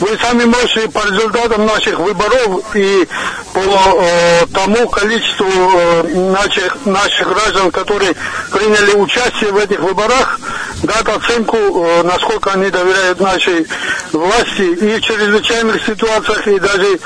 вы 0.00 0.18
сами 0.20 0.44
можете 0.44 0.88
по 0.88 1.06
результатам 1.06 1.64
наших 1.64 2.00
выборов 2.00 2.74
и 2.74 3.06
по 3.52 3.60
э, 3.60 4.46
тому 4.52 4.88
количеству 4.88 5.46
э, 5.46 6.02
наших, 6.32 6.84
наших 6.86 7.28
граждан, 7.28 7.70
которые 7.70 8.16
приняли 8.50 8.96
участие 8.96 9.52
в 9.52 9.58
этих 9.58 9.78
выборах, 9.78 10.40
дать 10.82 11.06
оценку, 11.06 11.56
э, 11.56 12.02
насколько 12.02 12.54
они 12.54 12.70
доверяют 12.70 13.20
нашей 13.20 13.68
власти 14.10 14.62
и 14.62 14.98
в 14.98 15.00
чрезвычайных 15.00 15.86
ситуациях, 15.86 16.48
и 16.48 16.58
даже 16.58 16.98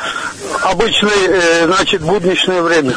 обычное, 0.62 1.28
э, 1.28 1.66
значит, 1.66 2.00
будничное 2.00 2.62
время. 2.62 2.96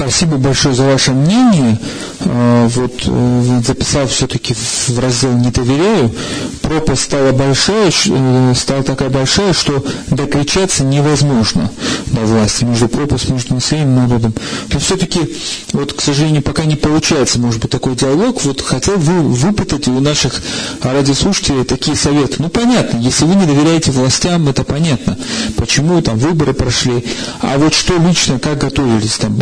Спасибо 0.00 0.38
большое 0.38 0.74
за 0.74 0.84
ваше 0.84 1.10
мнение. 1.10 1.78
А, 2.20 2.66
вот 2.68 3.02
э, 3.04 3.60
записал 3.66 4.06
все-таки 4.06 4.54
в 4.54 4.98
раздел 4.98 5.32
«Не 5.32 5.50
доверяю». 5.50 6.10
Пропасть 6.62 7.02
стала 7.02 7.32
большая, 7.32 7.92
э, 8.06 8.54
стала 8.56 8.82
такая 8.82 9.10
большая, 9.10 9.52
что 9.52 9.84
докричаться 10.08 10.84
невозможно 10.84 11.70
до 12.06 12.20
власти, 12.22 12.64
между 12.64 12.88
пропасть 12.88 13.28
между 13.28 13.54
населением 13.54 13.90
и 13.90 14.00
народом. 14.00 14.34
Но 14.72 14.78
все-таки, 14.78 15.20
вот, 15.72 15.92
к 15.92 16.00
сожалению, 16.00 16.42
пока 16.42 16.64
не 16.64 16.76
получается, 16.76 17.38
может 17.38 17.60
быть, 17.60 17.70
такой 17.70 17.94
диалог. 17.94 18.42
Вот 18.44 18.62
хотел 18.62 18.96
вы 18.96 19.20
выпытать 19.20 19.86
у 19.88 20.00
наших 20.00 20.40
радиослушателей 20.82 21.64
такие 21.64 21.96
советы. 21.96 22.36
Ну, 22.38 22.48
понятно, 22.48 22.98
если 22.98 23.26
вы 23.26 23.34
не 23.34 23.46
доверяете 23.46 23.90
властям, 23.90 24.48
это 24.48 24.64
понятно. 24.64 25.18
Почему 25.56 26.00
там 26.00 26.18
выборы 26.18 26.54
прошли. 26.54 27.04
А 27.40 27.58
вот 27.58 27.74
что 27.74 27.96
лично, 27.96 28.38
как 28.38 28.58
готовились, 28.58 29.16
там, 29.18 29.34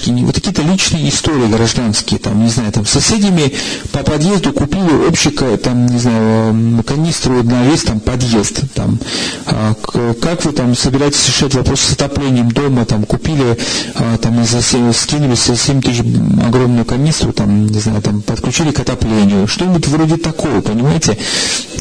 баклажки, 0.00 0.24
вот 0.24 0.34
какие-то 0.34 0.62
личные 0.62 1.08
истории 1.08 1.46
гражданские, 1.46 2.20
там, 2.20 2.42
не 2.42 2.48
знаю, 2.48 2.72
там, 2.72 2.86
соседями 2.86 3.52
по 3.92 4.00
подъезду 4.00 4.52
купили 4.52 5.06
общика, 5.08 5.56
там, 5.56 5.86
не 5.86 5.98
знаю, 5.98 6.82
канистру 6.84 7.42
на 7.42 7.64
весь 7.64 7.82
там 7.82 8.00
подъезд, 8.00 8.60
там, 8.74 8.98
а, 9.46 9.74
как 10.20 10.44
вы 10.44 10.52
там 10.52 10.74
собираетесь 10.74 11.26
решать 11.28 11.54
вопрос 11.54 11.80
с 11.80 11.92
отоплением 11.92 12.50
дома, 12.50 12.84
там, 12.84 13.04
купили, 13.04 13.58
а, 13.94 14.16
там, 14.18 14.44
за 14.44 14.62
7, 14.62 14.92
скинули 14.92 15.34
за 15.34 15.56
7 15.56 15.80
тысяч 15.80 16.00
огромную 16.46 16.84
канистру, 16.84 17.32
там, 17.32 17.66
не 17.66 17.80
знаю, 17.80 18.02
там, 18.02 18.22
подключили 18.22 18.70
к 18.70 18.80
отоплению, 18.80 19.46
что-нибудь 19.46 19.86
вроде 19.88 20.16
такого, 20.16 20.60
понимаете? 20.60 21.18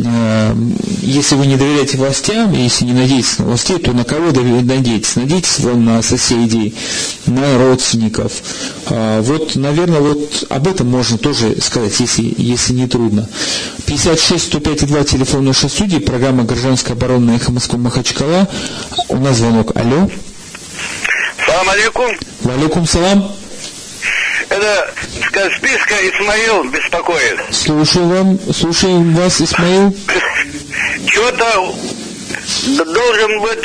А, 0.06 0.56
если 1.02 1.36
вы 1.36 1.48
не 1.48 1.56
доверяете 1.56 1.98
властям, 1.98 2.54
если 2.54 2.86
не 2.86 2.94
надеетесь 2.94 3.40
на 3.40 3.46
властей, 3.46 3.78
то 3.80 3.92
на 3.92 4.04
кого 4.04 4.32
надеетесь? 4.32 5.16
Надеетесь 5.16 5.60
на 5.60 6.02
соседей, 6.02 6.76
на 7.26 7.58
родственников. 7.58 8.09
Вот, 8.16 9.56
наверное, 9.56 10.00
вот 10.00 10.46
об 10.50 10.68
этом 10.68 10.88
можно 10.88 11.18
тоже 11.18 11.62
сказать, 11.62 12.00
если, 12.00 12.34
если 12.38 12.74
не 12.74 12.88
трудно. 12.88 13.30
56 13.86 14.46
105 14.48 14.88
2 14.88 15.04
телефон 15.04 15.46
нашей 15.46 15.70
студии, 15.70 15.98
программа 15.98 16.44
«Гражданская 16.44 16.96
оборона» 16.96 17.32
Эхо 17.36 17.52
Москвы 17.52 17.80
Махачкала. 17.80 18.48
У 19.10 19.18
нас 19.18 19.38
звонок. 19.38 19.76
Алло. 19.76 20.10
Салам 21.46 21.70
алейкум. 21.70 22.12
Валейкум 22.42 22.86
салам. 22.88 23.32
Это 24.50 24.94
Каспийска 25.32 25.96
Исмаил 26.10 26.64
беспокоит. 26.72 27.40
Слушаю 27.52 28.08
вам, 28.08 28.40
слушаем 28.52 29.14
вас, 29.14 29.42
Исмаил. 29.42 29.96
Что-то 31.08 31.76
должен 32.68 33.42
быть 33.42 33.62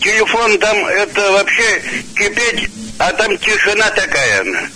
телефон 0.00 0.58
там 0.58 0.86
это 0.86 1.32
вообще 1.32 1.82
кипеть, 2.16 2.70
а 2.98 3.12
там 3.12 3.36
тишина 3.38 3.90
такая 3.90 4.70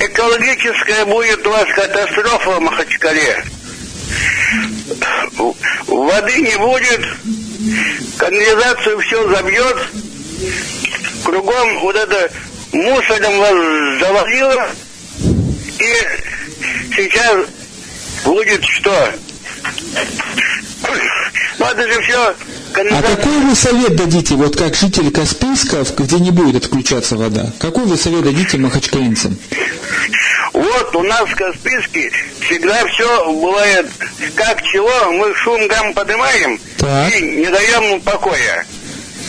экологическая 0.00 1.04
будет 1.04 1.46
у 1.46 1.50
вас 1.50 1.66
катастрофа 1.74 2.50
в 2.52 2.60
Махачкале. 2.60 3.44
Воды 5.86 6.40
не 6.40 6.56
будет, 6.58 7.06
канализацию 8.18 8.98
все 9.00 9.28
забьет, 9.34 9.76
кругом 11.24 11.80
вот 11.80 11.96
это 11.96 12.30
мусором 12.72 13.38
вас 13.38 14.00
завалило, 14.00 14.68
и 15.78 15.94
сейчас 16.96 17.46
будет 18.24 18.64
что? 18.64 19.12
Ну 21.58 21.66
это 21.66 21.92
же 21.92 22.02
все 22.02 22.34
а 22.74 23.02
какой 23.02 23.38
вы 23.38 23.54
совет 23.54 23.96
дадите, 23.96 24.34
вот 24.34 24.56
как 24.56 24.74
житель 24.74 25.10
Каспийска, 25.10 25.84
где 25.96 26.16
не 26.18 26.30
будет 26.30 26.64
отключаться 26.64 27.16
вода? 27.16 27.52
Какой 27.58 27.84
вы 27.84 27.96
совет 27.96 28.24
дадите 28.24 28.58
махачкалинцам? 28.58 29.36
Вот 30.52 30.96
у 30.96 31.02
нас 31.02 31.28
в 31.28 31.34
Каспийске 31.34 32.10
всегда 32.40 32.86
все 32.86 33.32
бывает 33.32 33.86
как 34.34 34.62
чего, 34.62 35.12
мы 35.12 35.34
шум 35.36 35.66
гам 35.68 35.94
поднимаем 35.94 36.60
так. 36.78 37.14
и 37.14 37.22
не 37.22 37.46
даем 37.46 38.00
покоя. 38.00 38.66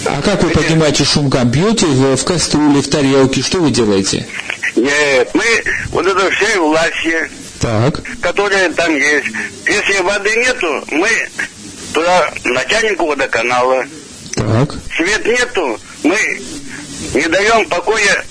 А 0.06 0.22
как 0.22 0.44
вы 0.44 0.50
поднимаете 0.50 1.06
шум 1.06 1.30
гам? 1.30 1.50
Бьете 1.50 1.86
в, 1.86 2.24
кастрюле, 2.24 2.82
в 2.82 2.90
тарелке, 2.90 3.42
что 3.42 3.60
вы 3.60 3.72
делаете? 3.72 4.28
Нет, 4.76 5.30
мы 5.34 5.44
вот 5.90 6.06
это 6.06 6.30
все 6.32 6.60
власти, 6.60 7.30
так. 7.60 8.02
которые 8.22 8.70
там 8.70 8.94
есть. 8.94 9.28
Если 9.66 10.02
воды 10.02 10.36
нету, 10.36 10.84
мы 10.92 11.10
туда 11.94 12.32
начальнику 12.44 13.06
водоканала. 13.06 13.86
Так. 14.36 14.76
Свет 14.96 15.26
нету, 15.26 15.80
мы 16.04 16.42
не 17.14 17.28
даем 17.28 17.68
покоя 17.70 18.26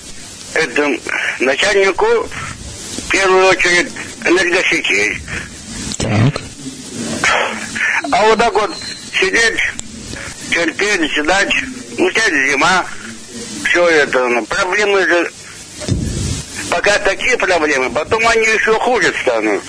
этому 0.53 0.99
начальнику, 1.39 2.05
в 2.05 3.09
первую 3.09 3.47
очередь, 3.47 3.91
энергосетей. 4.25 5.21
Так. 5.97 6.41
А 8.11 8.25
вот 8.25 8.37
так 8.37 8.53
вот 8.53 8.71
сидеть, 9.19 9.59
терпеть, 10.51 11.11
ждать, 11.13 11.53
ну 11.97 12.09
сейчас 12.11 12.29
зима, 12.29 12.85
все 13.69 13.87
это, 13.87 14.27
ну, 14.27 14.45
проблемы 14.45 15.07
же, 15.07 15.31
пока 16.69 16.99
такие 16.99 17.37
проблемы, 17.37 17.89
потом 17.91 18.27
они 18.27 18.45
еще 18.45 18.73
хуже 18.79 19.13
станут. 19.21 19.63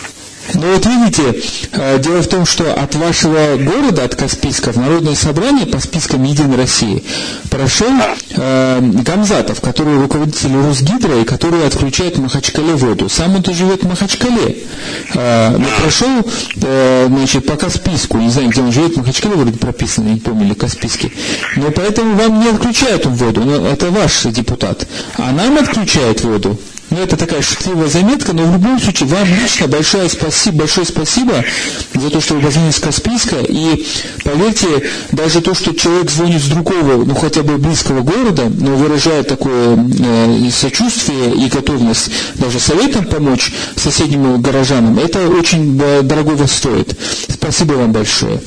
Ну 0.53 0.75
вот 0.75 0.85
видите, 0.87 1.43
э, 1.73 1.99
дело 1.99 2.23
в 2.23 2.29
том, 2.29 2.45
что 2.45 2.75
от 2.75 2.95
вашего 2.95 3.57
города, 3.57 4.05
от 4.05 4.15
Каспийска, 4.15 4.73
в 4.73 4.77
Народное 4.77 5.15
собрание 5.15 5.67
по 5.67 5.81
спискам 5.81 6.23
Единой 6.25 6.57
России 6.57 7.03
прошел 7.51 7.91
э, 8.37 8.81
Гамзатов, 8.81 9.61
который 9.61 9.97
руководитель 9.99 10.55
Русгидро 10.55 11.21
и 11.21 11.25
который 11.25 11.67
отключает 11.67 12.19
Махачкале 12.25 12.75
воду. 12.75 13.09
Сам 13.09 13.37
он-то 13.37 13.53
живет 13.53 13.85
в 13.85 13.89
Махачкале. 13.89 14.59
Э, 15.15 15.57
но 15.57 15.67
прошел, 15.81 16.09
э, 16.57 17.07
значит, 17.09 17.47
по 17.47 17.57
Каспийску, 17.57 18.19
не 18.19 18.31
знаю, 18.31 18.51
где 18.51 18.61
он 18.61 18.73
живет, 18.73 18.95
в 18.95 18.97
Махачкале 18.99 19.37
вроде 19.37 19.59
прописано, 19.59 20.09
не 20.09 20.21
помню, 20.21 20.47
или 20.47 20.55
Каспийский. 20.55 21.13
Но 21.57 21.71
поэтому 21.71 22.17
вам 22.17 22.41
не 22.41 22.49
отключают 22.49 23.07
воду, 23.07 23.45
но 23.45 23.67
это 23.69 23.91
ваш 23.91 24.23
депутат. 24.25 24.87
А 25.17 25.33
нам 25.33 25.59
отключают 25.59 26.23
воду. 26.23 26.59
Ну, 26.91 26.99
это 26.99 27.17
такая 27.17 27.43
шутливая 27.43 27.89
заметка, 27.89 28.33
но 28.33 28.45
в 28.45 28.53
любом 28.53 28.81
случае 28.81 29.09
вам 29.09 29.27
лично 29.43 29.67
большое 29.67 30.09
спасибо, 30.09 30.59
большое 30.59 30.87
спасибо 30.87 31.45
за 31.95 32.11
то, 32.11 32.21
что 32.21 32.35
вы 32.35 32.43
позвонили 32.43 32.73
с 32.73 32.79
Каспийска. 32.79 33.37
И 33.49 33.87
поверьте, 34.23 34.67
даже 35.11 35.41
то, 35.41 35.55
что 35.55 35.75
человек 35.75 36.11
звонит 36.11 36.43
с 36.43 36.47
другого, 36.47 37.05
ну 37.05 37.15
хотя 37.15 37.43
бы 37.43 37.59
близкого 37.59 38.03
города, 38.03 38.45
но 38.49 38.77
выражает 38.77 39.29
такое 39.29 39.77
э, 39.77 40.51
сочувствие 40.51 41.35
и 41.35 41.49
готовность 41.49 42.11
даже 42.37 42.61
советом 42.61 43.07
помочь 43.07 43.53
соседним 43.77 44.41
горожанам, 44.41 44.99
это 44.99 45.29
очень 45.29 45.81
э, 45.83 46.03
дорогого 46.03 46.47
стоит. 46.47 46.97
Спасибо 47.29 47.73
вам 47.73 47.93
большое. 47.93 48.41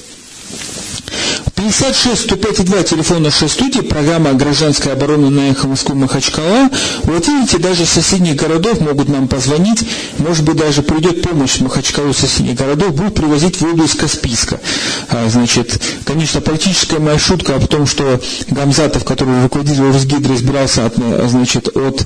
56 1.58 2.22
105 2.22 2.66
2 2.66 2.84
телефон 2.84 3.24
нашей 3.24 3.50
студии, 3.50 3.80
программа 3.80 4.34
«Гражданская 4.34 4.94
оборона» 4.94 5.32
на 5.32 5.50
эхо 5.50 5.68
Москвы 5.68 5.96
Махачкала. 5.96 6.70
Вот 7.02 7.28
видите, 7.28 7.58
даже 7.58 7.82
из 7.82 7.90
соседних 7.90 8.36
городов 8.36 8.80
могут 8.80 9.10
нам 9.10 9.28
позвонить, 9.28 9.84
может 10.20 10.46
быть, 10.46 10.56
даже 10.56 10.84
придет 10.84 11.24
помощь 11.24 11.60
Махачкалу 11.60 12.14
соседних 12.14 12.56
городов, 12.56 12.94
будут 12.94 13.16
привозить 13.16 13.60
воду 13.60 13.86
из 13.86 13.96
Каспийска. 13.96 14.60
А, 15.10 15.28
значит, 15.30 15.82
конечно, 16.06 16.42
политическая 16.42 17.00
моя 17.00 17.18
шутка 17.18 17.56
о 17.56 17.60
том, 17.60 17.88
что 17.88 18.22
Гамзатов, 18.50 19.04
который 19.04 19.42
руководитель 19.42 19.92
Росгидро, 19.92 20.36
избирался 20.36 20.86
от, 20.86 20.96
значит, 21.28 21.76
от 21.76 22.06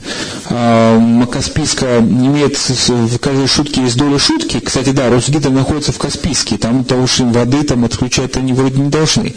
а, 0.50 1.26
Каспийска, 1.26 1.98
имеет 2.00 2.58
в 2.58 3.18
каждой 3.20 3.48
шутке 3.48 3.82
есть 3.82 3.98
доля 3.98 4.18
шутки. 4.18 4.62
Кстати, 4.62 4.92
да, 4.92 5.10
Росгидро 5.10 5.50
находится 5.50 5.92
в 5.92 5.98
Каспийске, 5.98 6.58
там 6.58 6.86
того, 6.86 7.06
что 7.06 7.24
им 7.24 7.34
воды 7.34 7.64
там 7.64 7.84
отключать 7.84 8.38
они 8.38 8.54
вроде 8.54 8.80
не 8.80 8.90
должны. 8.90 9.36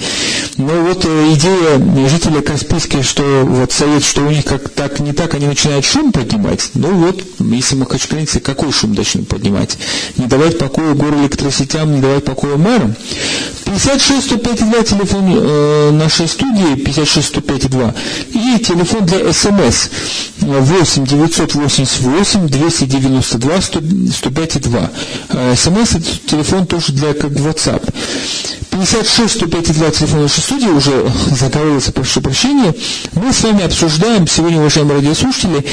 Но 0.57 0.82
вот 0.82 1.05
э, 1.05 1.32
идея 1.34 2.09
жителя 2.09 2.40
Каспийска, 2.40 3.02
что 3.02 3.22
вот 3.44 3.72
совет, 3.72 4.05
что 4.05 4.22
у 4.22 4.30
них 4.30 4.44
как 4.44 4.68
так 4.68 5.00
не 5.00 5.12
так, 5.12 5.34
они 5.34 5.46
начинают 5.46 5.84
шум 5.84 6.12
поднимать. 6.12 6.70
Ну 6.74 6.92
вот, 6.94 7.22
если 7.40 7.74
махачкалинцы, 7.74 8.40
какой 8.40 8.72
шум 8.72 8.94
начнут 8.94 9.26
поднимать? 9.26 9.76
Не 10.16 10.26
давать 10.26 10.59
покоя 10.59 10.94
горэлектросетям, 10.94 11.94
не 11.94 12.00
давать 12.00 12.24
покоя 12.24 12.57
мэрам. 12.57 12.94
56 13.74 14.26
105 14.26 14.70
2 14.70 14.82
телефон 14.84 15.24
э, 15.36 15.90
нашей 15.90 16.28
студии, 16.28 16.76
56 16.76 17.26
105 17.28 17.70
2. 17.70 17.94
И 18.34 18.58
телефон 18.60 19.04
для 19.04 19.32
СМС 19.32 19.88
8 20.38 21.06
988 21.06 22.48
292 22.48 23.60
105 24.12 24.60
2. 24.62 24.90
СМС 25.56 25.90
это 25.94 26.28
телефон 26.30 26.66
тоже 26.66 26.92
для 26.92 27.14
как 27.14 27.32
WhatsApp. 27.32 27.82
56 28.70 29.36
105 29.36 29.72
2 29.72 29.90
телефон 29.90 30.22
нашей 30.22 30.40
студии, 30.40 30.66
уже 30.68 31.06
заговорился, 31.30 31.92
прошу 31.92 32.20
прощения. 32.20 32.74
Мы 33.14 33.32
с 33.32 33.42
вами 33.42 33.64
обсуждаем 33.64 34.26
сегодня, 34.26 34.58
уважаемые 34.58 34.96
радиослушатели, 34.98 35.64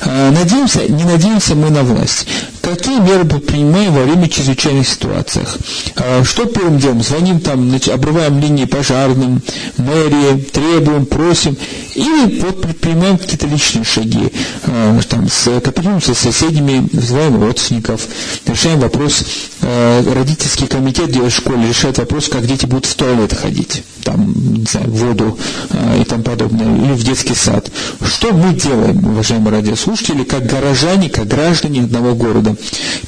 э, 0.00 0.30
надеемся, 0.30 0.80
не 0.90 1.04
надеемся 1.04 1.54
мы 1.54 1.70
на 1.70 1.82
власть. 1.82 2.26
Какие 2.62 2.98
меры 2.98 3.24
предпринимаем 3.24 3.92
во 3.94 4.02
время 4.04 4.28
чрезвычайных 4.28 4.88
ситуациях? 4.88 5.58
Э, 5.96 6.24
что 6.24 6.46
первым 6.46 6.78
делом? 6.78 7.02
Звоним 7.02 7.40
там, 7.46 7.72
обрываем 7.94 8.40
линии 8.40 8.64
пожарным, 8.64 9.40
мэрии, 9.78 10.40
требуем, 10.52 11.06
просим. 11.06 11.56
Или 11.94 12.40
вот 12.40 12.60
предпринимаем 12.60 13.18
какие-то 13.18 13.46
личные 13.46 13.84
шаги. 13.84 14.32
Э, 14.64 15.00
там, 15.08 15.28
с, 15.28 15.46
с 15.46 16.18
соседями, 16.18 16.88
вызываем 16.92 17.40
родственников, 17.40 18.06
решаем 18.46 18.80
вопрос, 18.80 19.24
родительский 19.60 20.66
комитет 20.66 21.14
в 21.14 21.30
школе, 21.30 21.68
решает 21.68 21.98
вопрос, 21.98 22.28
как 22.28 22.46
дети 22.46 22.66
будут 22.66 22.86
в 22.86 22.94
туалет 22.94 23.32
ходить, 23.32 23.82
там, 24.06 24.32
не 24.54 24.64
знаю, 24.64 24.88
воду 24.90 25.36
э, 25.70 26.00
и 26.00 26.04
тому 26.04 26.22
подобное, 26.22 26.76
или 26.76 26.92
в 26.92 27.02
детский 27.02 27.34
сад. 27.34 27.70
Что 28.04 28.32
мы 28.32 28.54
делаем, 28.54 29.04
уважаемые 29.04 29.56
радиослушатели, 29.56 30.22
как 30.22 30.46
горожане, 30.46 31.10
как 31.10 31.26
граждане 31.26 31.82
одного 31.82 32.14
города? 32.14 32.54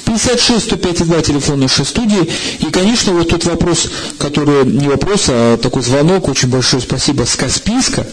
56 0.05 0.65
105 0.67 1.07
2 1.07 1.23
телефон 1.23 1.61
нашей 1.61 1.85
студии. 1.85 2.29
И, 2.59 2.65
конечно, 2.73 3.13
вот 3.13 3.29
тот 3.29 3.45
вопрос, 3.45 3.89
который 4.19 4.67
не 4.67 4.89
вопрос, 4.89 5.27
а 5.29 5.57
такой 5.57 5.83
звонок, 5.83 6.29
очень 6.29 6.49
большое 6.49 6.83
спасибо 6.83 7.23
с 7.25 7.37
Каспийска. 7.37 8.05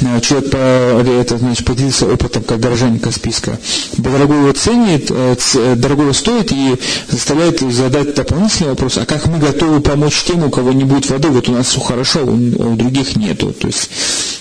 Э, 0.00 0.20
человек 0.20 0.54
это, 0.54 1.38
значит, 1.38 1.66
поделился 1.66 2.06
опытом 2.06 2.44
как 2.44 2.60
горожане 2.60 3.00
Каспийска. 3.00 3.58
Его 3.96 4.52
ценит, 4.52 5.10
э, 5.10 5.74
дорогой 5.74 6.04
его 6.04 6.14
стоит 6.14 6.52
и 6.52 6.76
заставляет 7.10 7.60
задать 7.60 8.14
дополнительный 8.14 8.70
вопрос, 8.70 8.98
а 8.98 9.06
как 9.06 9.26
мы 9.26 9.38
готовы 9.38 9.80
помочь 9.80 10.22
тем, 10.22 10.44
у 10.44 10.50
кого 10.50 10.72
не 10.72 10.84
будет 10.84 11.10
воды, 11.10 11.28
вот 11.28 11.48
у 11.48 11.52
нас 11.52 11.66
все 11.66 11.80
хорошо, 11.80 12.27
у, 12.28 12.76
других 12.76 13.16
нету. 13.16 13.52
То 13.52 13.66
есть 13.66 13.90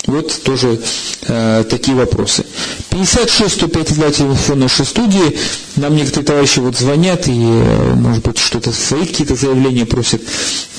вот 0.06 0.42
тоже 0.44 0.80
э, 1.28 1.64
такие 1.70 1.96
вопросы. 1.98 2.46
56 2.90 3.54
105 3.56 3.94
2 3.96 4.12
телефон 4.12 4.60
нашей 4.60 4.86
студии. 4.86 5.38
Нам 5.76 5.96
некоторые 5.96 6.26
товарищи 6.26 6.60
вот 6.60 6.78
звонят 6.78 7.28
и, 7.28 7.32
э, 7.34 7.94
может 7.94 8.24
быть, 8.24 8.38
что-то 8.38 8.72
свои 8.72 9.06
какие-то 9.06 9.36
заявления 9.36 9.86
просят. 9.86 10.22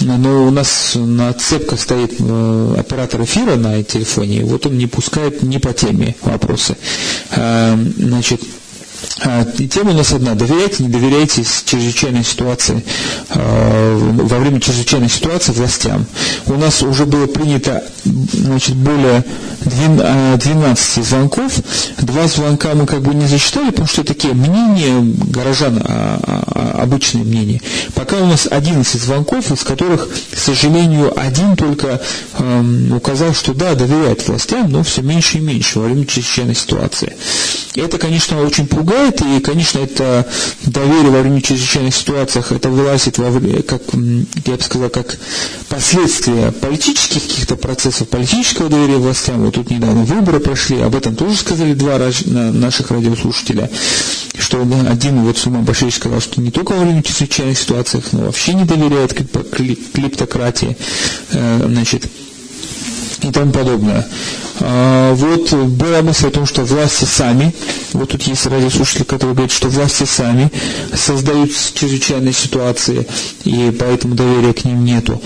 Но 0.01 0.47
у 0.47 0.51
нас 0.51 0.93
на 0.95 1.33
цепках 1.35 1.81
стоит 1.81 2.15
э, 2.19 2.75
оператор 2.79 3.23
эфира 3.23 3.57
на 3.57 3.83
телефоне. 3.83 4.45
Вот 4.45 4.67
он 4.67 4.79
не 4.79 4.87
пускает 4.87 5.43
не 5.43 5.59
по 5.59 5.73
теме 5.73 6.17
вопросы. 6.23 6.77
Э, 7.31 7.77
значит, 7.97 8.41
а, 9.25 9.45
тема 9.45 9.91
у 9.93 9.95
нас 9.95 10.13
одна. 10.13 10.35
Доверяйте, 10.35 10.83
не 10.83 10.89
доверяйте 10.89 11.43
чрезвычайной 11.65 12.25
ситуации, 12.25 12.85
а, 13.31 13.97
во 13.97 14.39
время 14.39 14.61
чрезвычайной 14.61 15.09
ситуации 15.09 15.53
властям. 15.53 16.07
У 16.47 16.55
нас 16.55 16.83
уже 16.83 17.05
было 17.05 17.27
принято 17.27 17.83
значит, 18.05 18.77
более 18.77 19.25
12 19.65 20.99
а, 20.99 21.03
звонков. 21.03 21.53
Два 21.99 22.27
звонка 22.29 22.75
мы 22.75 22.87
как 22.87 23.03
бы 23.03 23.15
не 23.15 23.27
зачитали, 23.27 23.71
потому 23.71 23.89
что 23.89 24.05
такие 24.05 24.35
мнения 24.35 25.01
горожан, 25.27 25.83
обычные 26.75 27.25
мнения. 27.25 27.61
Пока 27.95 28.17
у 28.19 28.27
нас 28.27 28.47
11 28.51 29.01
звонков, 29.01 29.51
из 29.51 29.65
которых, 29.65 30.09
к 30.09 30.39
сожалению, 30.39 31.13
один 31.19 31.57
только 31.57 32.01
указал, 32.95 33.35
что 33.35 33.53
да, 33.53 33.75
доверяет 33.75 34.27
властям, 34.27 34.71
но 34.71 34.83
все 34.83 35.03
меньше 35.03 35.39
и 35.39 35.41
меньше 35.41 35.79
во 35.79 35.87
время 35.87 36.07
чрезвычайной 36.07 36.55
ситуации. 36.55 37.17
Это, 37.75 37.99
конечно, 37.99 38.41
очень 38.43 38.67
пугает 38.67 38.88
пугает, 38.89 39.21
и, 39.21 39.41
конечно, 39.41 39.81
это 39.81 40.27
доверие 40.65 41.11
во 41.11 41.21
время 41.21 41.43
чрезвычайных 41.43 41.95
ситуациях, 41.95 42.53
это 42.53 42.71
вылазит 42.71 43.19
во 43.19 43.31
время, 43.31 43.63
как, 43.63 43.83
я 43.93 44.57
бы 44.57 44.63
сказал, 44.63 44.89
как 44.89 45.19
последствия 45.69 46.53
политических 46.53 47.23
каких-то 47.23 47.57
процессов, 47.57 48.09
политического 48.09 48.69
доверия 48.69 48.97
властям. 48.97 49.45
Вот 49.45 49.55
тут 49.55 49.71
недавно 49.71 50.05
выборы 50.05 50.41
прошли, 50.41 50.81
об 50.81 50.95
этом 50.95 51.17
тоже 51.17 51.37
сказали 51.37 51.75
два 51.75 51.99
наших 52.27 52.91
радиослушателя, 52.91 53.71
что 54.39 54.63
один 54.91 55.23
вот 55.23 55.37
Суман 55.37 55.65
Башевич 55.65 55.97
сказал, 55.97 56.21
что 56.21 56.41
не 56.41 56.51
только 56.51 56.73
во 56.73 56.85
время 56.85 57.03
чрезвычайных 57.03 57.59
ситуациях, 57.59 58.05
но 58.13 58.21
вообще 58.21 58.55
не 58.55 58.65
доверяет 58.65 59.13
клиптократии. 59.13 60.77
Э, 61.33 61.67
значит, 61.67 62.07
и 63.23 63.31
тому 63.33 63.53
подобное. 63.53 64.07
А, 64.61 65.15
вот 65.15 65.53
была 65.53 66.03
мысль 66.03 66.29
о 66.29 66.31
том, 66.31 66.47
что 66.47 66.63
власти 66.63 67.05
сами, 67.05 67.55
вот 67.93 68.11
тут 68.11 68.23
есть 68.23 68.47
радиослушатель, 68.47 69.05
который 69.05 69.33
говорит, 69.33 69.53
что 69.53 69.69
власти 69.69 70.05
сами 70.05 70.51
создают 70.95 71.51
чрезвычайные 71.75 72.33
ситуации, 72.33 73.07
и 73.45 73.75
поэтому 73.79 74.15
доверия 74.15 74.53
к 74.53 74.65
ним 74.65 74.85
нету. 74.85 75.21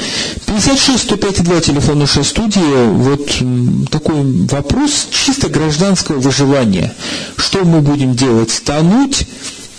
56 0.47 1.03
105 1.05 1.43
2 1.45 1.61
телефон 1.61 1.99
нашей 2.01 2.25
студии, 2.25 2.93
вот 2.93 3.91
такой 3.91 4.23
вопрос 4.47 5.09
чисто 5.11 5.49
гражданского 5.49 6.19
выживания. 6.19 6.93
Что 7.37 7.65
мы 7.65 7.81
будем 7.81 8.15
делать? 8.15 8.63
Тонуть? 8.65 9.27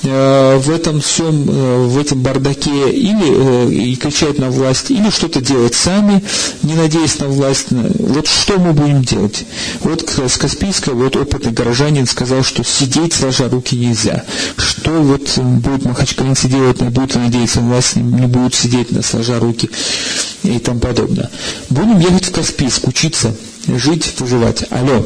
Э, 0.04 0.58
в 0.58 0.70
этом 0.70 1.00
всем, 1.00 1.50
э, 1.50 1.86
в 1.86 1.98
этом 1.98 2.22
бардаке 2.22 2.92
или 2.92 3.70
э, 3.70 3.72
и 3.72 3.96
кричать 3.96 4.38
на 4.38 4.50
власть, 4.50 4.92
или 4.92 5.10
что-то 5.10 5.40
делать 5.40 5.76
сами, 5.76 6.22
не 6.62 6.74
надеясь 6.74 7.20
на 7.20 7.28
власть. 7.28 7.68
Вот 7.70 8.28
что 8.28 8.60
мы 8.60 8.74
будем 8.74 9.04
делать? 9.04 9.46
Вот 9.80 10.02
с 10.02 10.38
Каспийска 10.38 10.92
вот 10.92 11.16
опытный 11.16 11.54
горожанин 11.54 12.06
сказал, 12.06 12.44
что 12.44 12.64
сидеть 12.66 13.14
сложа 13.14 13.48
руки 13.48 13.78
нельзя. 13.78 14.26
Что 14.58 14.92
вот 14.92 15.38
будет 15.38 15.86
махачкалинцы 15.86 16.50
делать, 16.50 16.82
будут 16.82 17.16
надеяться 17.16 17.62
на 17.62 17.70
власть, 17.70 17.96
не 17.96 18.28
будут 18.28 18.56
сидеть 18.56 18.92
на 18.92 19.04
сложа 19.04 19.40
руки 19.40 19.70
и 20.44 20.60
тому 20.60 20.80
подобное. 20.82 21.30
Будем 21.70 22.00
ехать 22.00 22.26
в 22.26 22.32
Каспийск, 22.34 22.88
учиться, 22.90 23.34
жить, 23.68 24.20
выживать. 24.20 24.66
Алло. 24.70 25.06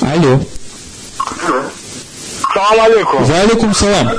Алло. 0.00 0.40
Салам 2.56 2.80
алейкум. 2.80 3.22
Ва 3.24 3.40
алейкум 3.40 3.74
салам. 3.74 4.10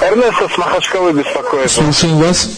Эрнесто 0.00 0.48
с 0.48 0.56
Махачкалы 0.56 1.12
беспокоит. 1.12 1.68
Слушаем 1.68 2.18
вас. 2.18 2.48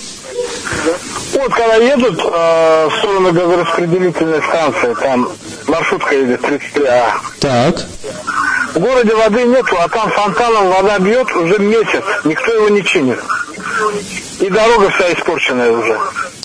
Вот 1.32 1.54
когда 1.54 1.76
едут 1.76 2.20
э, 2.22 2.88
в 2.90 2.98
сторону 2.98 3.32
газораспределительной 3.32 4.42
станции, 4.42 4.94
там 5.00 5.30
маршрутка 5.66 6.14
едет 6.14 6.42
33А. 6.42 7.10
Так. 7.40 7.76
В 8.74 8.78
городе 8.78 9.14
воды 9.14 9.44
нету, 9.44 9.76
а 9.80 9.88
там 9.88 10.10
фонтаном 10.10 10.68
вода 10.68 10.98
бьет 10.98 11.34
уже 11.34 11.58
месяц. 11.58 12.04
Никто 12.24 12.52
его 12.52 12.68
не 12.68 12.84
чинит. 12.84 13.18
И 14.40 14.50
дорога 14.50 14.90
вся 14.90 15.10
испорченная 15.14 15.72
уже. 15.72 15.98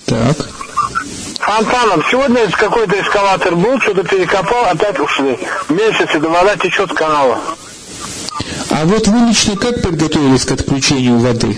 Так. 0.06 0.38
Фонтаном. 1.38 2.02
Сегодня 2.10 2.50
какой-то 2.52 2.98
эскалатор 3.02 3.56
был, 3.58 3.78
что-то 3.82 4.04
перекопал, 4.04 4.68
опять 4.68 4.98
ушли. 5.02 5.38
Месяц, 5.68 6.16
и 6.16 6.18
вода 6.18 6.56
течет 6.56 6.90
с 6.92 6.94
канала. 6.94 7.38
А 8.72 8.86
вот 8.86 9.08
вы 9.08 9.28
лично 9.28 9.56
как 9.56 9.82
подготовились 9.82 10.46
к 10.46 10.52
отключению 10.52 11.20
воды? 11.20 11.58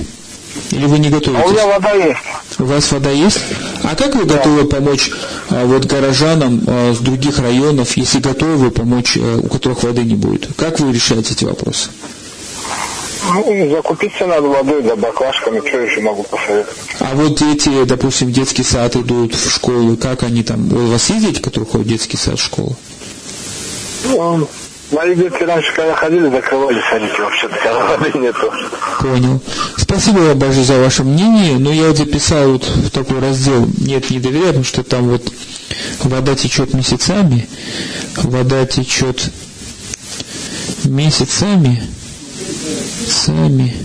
Или 0.72 0.86
вы 0.86 1.00
не 1.00 1.10
готовитесь? 1.10 1.44
А 1.44 1.48
у 1.48 1.52
меня 1.52 1.68
вода 1.68 1.92
есть. 1.92 2.20
У 2.60 2.66
вас 2.66 2.92
вода 2.92 3.12
есть? 3.12 3.40
А 3.84 3.96
как 3.96 4.16
вы 4.16 4.26
готовы 4.26 4.66
помочь 4.66 5.12
а, 5.50 5.66
вот 5.66 5.86
горожанам 5.86 6.64
а, 6.68 6.94
с 6.94 7.00
других 7.00 7.40
районов, 7.40 7.96
если 7.98 8.20
готовы 8.20 8.72
помочь, 8.72 9.18
а, 9.18 9.40
у 9.40 9.48
которых 9.48 9.84
воды 9.84 10.04
не 10.04 10.16
будет? 10.16 10.48
Как 10.56 10.80
вы 10.80 10.94
решаете 10.94 11.34
эти 11.34 11.46
вопросы? 11.46 11.90
Ну, 13.26 13.70
закупиться 13.72 14.28
надо 14.28 14.48
водой, 14.48 14.84
да, 14.84 14.96
баклажками, 14.96 15.66
что 15.66 15.80
еще 15.80 16.02
могу 16.02 16.24
посоветовать. 16.24 16.78
А 17.00 17.16
вот 17.16 17.36
дети, 17.36 17.84
допустим, 17.86 18.28
в 18.28 18.32
детский 18.32 18.64
сад 18.64 18.96
идут 18.96 19.34
в 19.34 19.50
школу, 19.50 19.96
как 19.96 20.24
они 20.24 20.44
там, 20.44 20.72
у 20.74 20.88
вас 20.88 21.10
есть 21.10 21.26
дети, 21.26 21.40
которые 21.40 21.70
ходят 21.70 21.88
в 21.88 21.90
детский 21.90 22.18
сад, 22.18 22.38
в 22.38 22.44
школу? 22.44 22.76
Ну, 24.06 24.48
Мои 24.92 25.16
детки 25.16 25.44
раньше, 25.44 25.74
когда 25.74 25.96
ходили, 25.96 26.30
закрывали 26.30 26.82
садики 26.90 27.20
вообще-то, 27.20 27.98
воды 27.98 28.18
нету. 28.20 28.52
Понял. 29.00 29.42
Спасибо 29.78 30.20
вам 30.20 30.38
большое 30.38 30.66
за 30.66 30.80
ваше 30.80 31.04
мнение, 31.04 31.58
но 31.58 31.72
я 31.72 31.88
вот 31.88 31.98
записал 31.98 32.52
вот 32.54 32.64
в 32.66 32.92
такой 32.92 33.20
раздел 33.20 33.68
«Нет, 33.78 34.10
не 34.10 34.20
доверяю», 34.20 34.48
потому 34.48 34.66
что 34.66 34.84
там 34.84 35.10
вот 35.10 35.24
вода 36.04 36.36
течет 36.36 36.74
месяцами, 36.74 37.48
вода 38.18 38.66
течет 38.66 39.32
месяцами, 40.84 41.82
сами, 43.08 43.76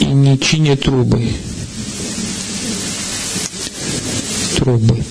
и 0.00 0.04
не 0.04 0.38
чинят 0.38 0.82
трубы. 0.82 1.28
Трубы. 4.56 5.04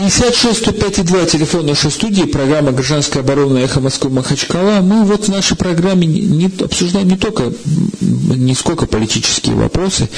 56 0.00 0.62
105,2 0.66 1.26
телефон 1.26 1.66
нашей 1.66 1.90
студии, 1.90 2.22
программа 2.22 2.72
«Гражданская 2.72 3.22
оборона. 3.22 3.58
Эхо 3.58 3.80
Москвы 3.80 4.08
Махачкала». 4.08 4.80
Мы 4.80 5.04
вот 5.04 5.26
в 5.26 5.28
нашей 5.28 5.58
программе 5.58 6.06
не, 6.06 6.46
обсуждаем 6.46 7.06
не 7.06 7.18
только, 7.18 7.52
не 8.00 8.54
сколько 8.54 8.86
политические 8.86 9.56
вопросы, 9.56 10.08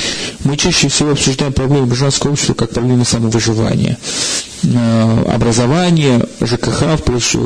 мы 0.45 0.57
чаще 0.57 0.87
всего 0.87 1.11
обсуждаем 1.11 1.53
проблемы 1.53 1.89
гражданского 1.89 2.30
общества 2.30 2.55
как 2.55 2.70
проблемы 2.70 3.05
самовыживания, 3.05 3.99
э, 4.62 5.24
образования, 5.35 6.28
ЖКХ, 6.41 7.03
прежде 7.05 7.39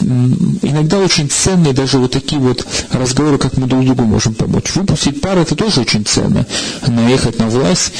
иногда 0.00 0.98
очень 0.98 1.28
ценные 1.28 1.72
даже 1.72 1.98
вот 1.98 2.12
такие 2.12 2.40
вот 2.40 2.66
разговоры, 2.92 3.38
как 3.38 3.56
мы 3.56 3.66
друг 3.66 3.84
другу 3.84 4.04
можем 4.04 4.34
помочь. 4.34 4.74
Выпустить 4.74 5.20
пар 5.20 5.38
это 5.38 5.54
тоже 5.54 5.82
очень 5.82 6.04
ценно, 6.04 6.46
наехать 6.86 7.38
на 7.38 7.46
власть. 7.48 7.92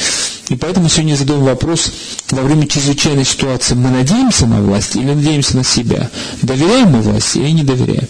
И 0.49 0.55
поэтому 0.55 0.89
сегодня 0.89 1.15
задаем 1.15 1.43
вопрос, 1.43 1.91
во 2.29 2.43
время 2.43 2.67
чрезвычайной 2.67 3.25
ситуации 3.25 3.73
мы 3.73 3.89
надеемся 3.89 4.45
на 4.45 4.61
власть 4.61 4.95
или 4.95 5.05
надеемся 5.05 5.57
на 5.57 5.63
себя? 5.63 6.09
Доверяем 6.41 6.89
мы 6.89 7.01
власти 7.01 7.39
или 7.39 7.49
не 7.49 7.63
доверяем? 7.63 8.07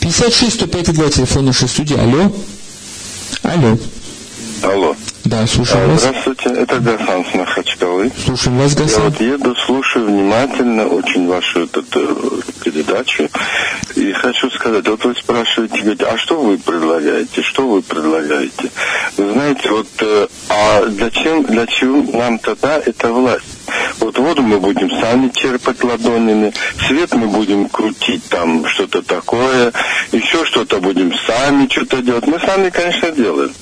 56 0.00 0.54
105 0.54 0.92
2 0.92 1.10
телефон 1.10 1.46
нашей 1.46 1.68
студии. 1.68 1.96
Алло. 1.96 2.32
Алло. 3.42 3.78
Алло. 4.62 4.96
Да, 5.24 5.46
слушаю 5.46 5.84
а, 5.84 5.88
вас. 5.88 6.00
Здравствуйте, 6.00 6.48
это 6.50 6.80
Гасан 6.80 7.24
с 7.30 7.34
Махачкалы. 7.34 8.10
Слушаем 8.24 8.58
вас, 8.58 8.74
Гасан. 8.74 9.02
Я 9.02 9.08
вот 9.10 9.20
еду, 9.20 9.54
слушаю 9.66 10.06
внимательно 10.06 10.86
очень 10.86 11.26
вашу 11.28 11.64
эту, 11.64 11.80
эту 11.80 12.42
передачу. 12.64 13.28
И 13.94 14.12
хочу 14.12 14.50
сказать, 14.50 14.86
вот 14.86 15.04
вы 15.04 15.14
спрашиваете, 15.14 15.80
говорите, 15.80 16.04
а 16.04 16.18
что 16.18 16.40
вы 16.40 16.58
предлагаете, 16.58 17.42
что 17.42 17.68
вы 17.68 17.82
предлагаете? 17.82 18.70
Вы 19.16 19.32
знаете, 19.32 19.70
вот, 19.70 19.88
э, 20.00 20.26
а 20.48 20.84
зачем, 20.88 21.44
для 21.44 21.66
чего 21.66 22.02
нам 22.18 22.38
тогда 22.38 22.78
эта 22.78 23.12
власть? 23.12 23.44
Вот 24.00 24.18
воду 24.18 24.42
мы 24.42 24.60
будем 24.60 24.90
сами 24.90 25.30
черпать 25.30 25.82
ладонями, 25.82 26.52
свет 26.86 27.12
мы 27.14 27.28
будем 27.28 27.68
крутить 27.68 28.24
там 28.28 28.66
что-то 28.66 29.02
такое, 29.02 29.72
еще 30.12 30.44
что-то 30.44 30.80
будем 30.80 31.12
сами 31.26 31.68
что-то 31.70 32.02
делать. 32.02 32.26
Мы 32.26 32.38
сами, 32.40 32.70
конечно, 32.70 33.10
делаем. 33.10 33.52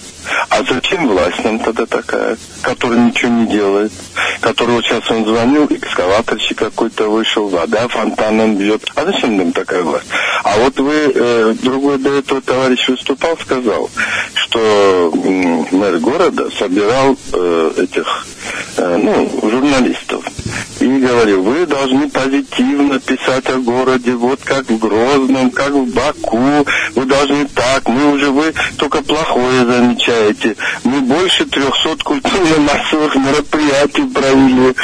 А 0.49 0.63
зачем 0.63 1.09
власть 1.09 1.45
нам 1.45 1.59
тогда 1.59 1.87
такая, 1.87 2.37
которая 2.63 2.99
ничего 2.99 3.31
не 3.31 3.47
делает? 3.47 3.93
Которого 4.41 4.83
сейчас 4.83 5.11
он 5.11 5.25
звонил, 5.25 5.67
экскаваторщик 5.71 6.59
какой-то 6.59 7.09
вышел, 7.09 7.49
вода 7.49 7.89
фонтаном 7.89 8.57
бьет. 8.57 8.91
А 8.95 9.05
зачем 9.05 9.37
нам 9.37 9.53
такая 9.53 9.83
власть? 9.83 10.07
А 10.45 10.59
вот 10.59 10.79
вы, 10.79 11.13
э, 11.15 11.55
другой 11.63 11.99
до 11.99 12.19
этого 12.19 12.41
товарищ 12.41 12.89
выступал, 12.89 13.37
сказал, 13.39 13.91
что 14.35 15.13
мэр 15.71 15.99
города 15.99 16.51
собирал 16.59 17.17
э, 17.33 17.73
этих, 17.79 18.27
э, 18.77 18.97
ну, 18.97 19.51
журналистов. 19.51 20.25
И 20.81 20.87
говорил, 20.87 21.43
вы 21.43 21.67
должны 21.67 22.09
позитивно 22.11 23.01
писать 23.01 23.49
о 23.49 23.59
городе, 23.59 24.13
вот 24.13 24.41
как 24.45 24.69
в 24.69 24.79
Грозном, 24.79 25.51
как 25.51 25.71
в 25.71 25.93
Баку, 25.95 26.67
вы 26.95 27.05
должны 27.05 27.47
так, 27.49 27.89
мы 27.89 28.13
уже, 28.13 28.31
вы 28.31 28.53
только 28.77 29.03
плохое 29.03 29.65
замечаете. 29.65 30.57
Мы 30.85 31.01
больше 31.01 31.47
300 31.47 31.97
культурно-массовых 32.05 33.17
мероприятий 33.17 34.05
провели. 34.13 34.75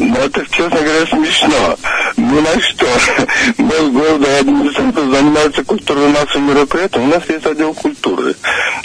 Но 0.00 0.16
это, 0.16 0.46
честно 0.50 0.80
говоря, 0.80 1.06
смешно. 1.06 1.76
Ни 2.16 2.40
на 2.40 2.60
что. 2.60 2.86
Мэр 3.58 3.90
города 3.90 4.38
администрация 4.38 5.10
занимаются 5.10 5.62
культурно-массовыми 5.62 6.52
мероприятиями. 6.52 7.04
У 7.04 7.08
нас 7.08 7.22
есть 7.28 7.44
отдел 7.44 7.74
культуры. 7.74 8.34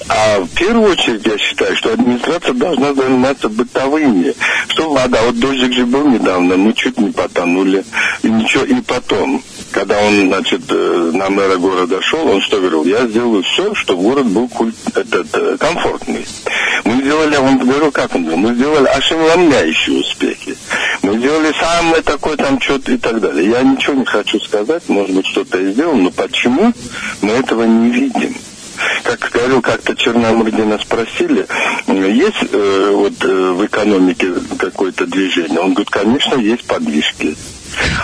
А 0.10 0.40
в 0.42 0.50
первую 0.50 0.92
очередь 0.92 1.26
я 1.26 1.38
считаю, 1.38 1.76
что 1.78 1.94
администрация 1.94 2.54
должна 2.54 2.94
заниматься 2.94 3.48
бытовыми. 3.48 4.36
Что 4.68 4.92
вода, 4.92 5.22
вот 5.22 5.40
дождик 5.40 5.72
же 5.72 5.86
был 5.86 6.06
недавно, 6.06 6.58
мы 6.58 6.74
чуть 6.74 7.00
не 7.00 7.12
потонули. 7.12 7.86
И 8.22 8.28
ничего, 8.28 8.66
и 8.66 8.82
потом, 8.82 9.42
когда 9.72 9.98
он, 10.00 10.28
значит, 10.28 10.64
э, 10.70 11.12
на 11.14 11.30
мэра 11.30 11.56
города 11.56 12.02
шел, 12.02 12.28
он 12.28 12.42
что 12.42 12.60
говорил? 12.60 12.84
Я 12.84 13.08
сделаю 13.08 13.42
все, 13.44 13.74
чтобы 13.74 14.04
город 14.04 14.26
был 14.26 14.50
культ, 14.50 14.76
этот, 14.94 15.28
э, 15.34 15.56
комфортный. 15.58 16.26
Мы 16.84 17.02
сделали, 17.02 17.38
он 17.38 17.58
говорил, 17.58 17.92
как 17.92 18.14
он 18.16 18.26
говорил, 18.26 18.50
мы 18.50 18.56
сделали 18.56 18.88
ошеломляющие 18.88 20.00
успехи. 20.00 20.58
Мы 21.06 21.20
сделали 21.20 21.54
самое 21.60 22.02
такое 22.02 22.36
там 22.36 22.60
что-то 22.60 22.92
и 22.92 22.98
так 22.98 23.22
далее. 23.22 23.48
Я 23.48 23.62
ничего 23.62 23.94
не 23.94 24.06
хочу 24.06 24.40
сказать, 24.40 24.90
может 24.90 25.16
быть, 25.16 25.28
что-то 25.28 25.60
и 25.60 25.72
сделал, 25.72 25.96
но 25.96 26.10
почему 26.10 26.74
мы 27.22 27.34
этого 27.34 27.64
не 27.64 27.92
видим? 27.92 28.36
как 29.04 29.30
говорил 29.32 29.62
как-то 29.62 29.96
Черномырдина 29.96 30.80
спросили, 30.80 31.46
есть 31.88 32.52
э, 32.52 32.90
вот 32.92 33.24
э, 33.24 33.52
в 33.52 33.66
экономике 33.66 34.34
какое-то 34.58 35.06
движение? 35.06 35.60
Он 35.60 35.74
говорит, 35.74 35.92
конечно, 35.92 36.36
есть 36.36 36.66
подвижки. 36.66 37.36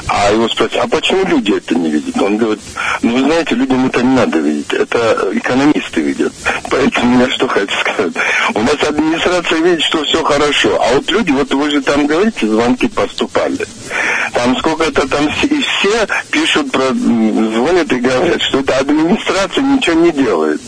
А 0.07 0.32
его 0.32 0.47
спросят, 0.49 0.78
а 0.82 0.88
почему 0.88 1.26
люди 1.26 1.53
это 1.53 1.76
не 1.76 1.89
видят? 1.91 2.22
Он 2.22 2.38
говорит, 2.38 2.61
ну 3.01 3.13
вы 3.13 3.19
знаете, 3.24 3.55
людям 3.55 3.88
это 3.88 4.01
не 4.01 4.15
надо 4.15 4.39
видеть, 4.39 4.74
это 4.74 5.30
экономисты 5.34 6.01
видят. 6.01 6.34
Поэтому 6.69 7.22
я 7.22 7.30
что 7.32 7.47
хочу 7.47 7.74
сказать. 7.80 8.13
У 8.53 8.61
нас 8.61 8.76
администрация 8.88 9.59
видит, 9.59 9.84
что 9.84 10.03
все 10.03 10.24
хорошо, 10.24 10.82
а 10.82 10.93
вот 10.95 11.09
люди, 11.11 11.32
вот 11.32 11.53
вы 11.53 11.69
же 11.69 11.82
там 11.82 12.07
говорите, 12.07 12.47
звонки 12.47 12.88
поступали. 12.88 13.65
Там 14.34 14.57
сколько-то 14.57 15.07
там 15.07 15.28
и 15.28 15.61
все 15.61 16.07
пишут 16.30 16.72
про, 16.72 16.88
звонят 16.89 17.91
и 17.91 17.99
говорят, 17.99 18.41
что 18.41 18.59
это 18.59 18.78
администрация 18.78 19.63
ничего 19.63 20.01
не 20.01 20.11
делает. 20.11 20.61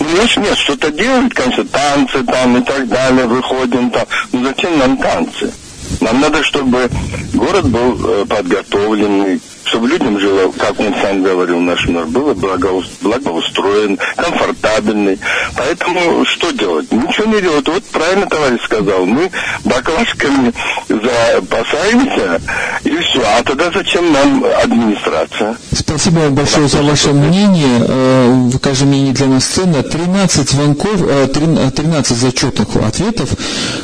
Ну, 0.00 0.06
нет, 0.06 0.36
нет, 0.36 0.58
что-то 0.58 0.90
делает, 0.90 1.34
конечно, 1.34 1.64
танцы 1.64 2.22
там 2.24 2.56
и 2.58 2.62
так 2.62 2.88
далее, 2.88 3.26
выходим 3.26 3.90
там. 3.90 4.06
Ну, 4.32 4.44
зачем 4.44 4.78
нам 4.78 4.96
танцы? 4.96 5.52
Нам 6.00 6.20
надо, 6.20 6.42
чтобы 6.42 6.90
город 7.32 7.68
был 7.68 7.98
э, 8.04 8.26
подготовленный, 8.26 9.40
чтобы 9.66 9.88
людям 9.88 10.18
жило, 10.18 10.52
как 10.52 10.78
он 10.80 10.94
сам 11.02 11.22
говорил, 11.22 11.60
наш 11.60 11.86
мэр, 11.86 12.06
было 12.06 12.34
благоустроен, 12.34 13.98
комфортабельный. 14.16 15.18
Поэтому 15.56 16.24
что 16.24 16.50
делать? 16.52 16.90
Ничего 16.92 17.26
не 17.26 17.40
делать. 17.40 17.68
Вот 17.68 17.84
правильно 17.84 18.26
товарищ 18.26 18.62
сказал, 18.64 19.04
мы 19.06 19.30
баклажками 19.64 20.52
запасаемся, 20.88 22.40
и 22.84 22.96
все. 22.96 23.22
А 23.26 23.42
тогда 23.42 23.70
зачем 23.72 24.12
нам 24.12 24.44
администрация? 24.62 25.56
Спасибо 25.72 26.20
вам 26.20 26.34
большое 26.34 26.68
за 26.68 26.82
ваше 26.82 27.12
мнение. 27.12 27.84
Э, 27.88 28.50
каждое 28.62 28.86
мнение 28.86 29.12
для 29.12 29.26
нас 29.26 29.44
ценно. 29.44 29.82
13 29.82 30.48
звонков, 30.48 31.00
13 31.32 32.10
э, 32.10 32.14
зачетных 32.14 32.76
ответов. 32.76 33.30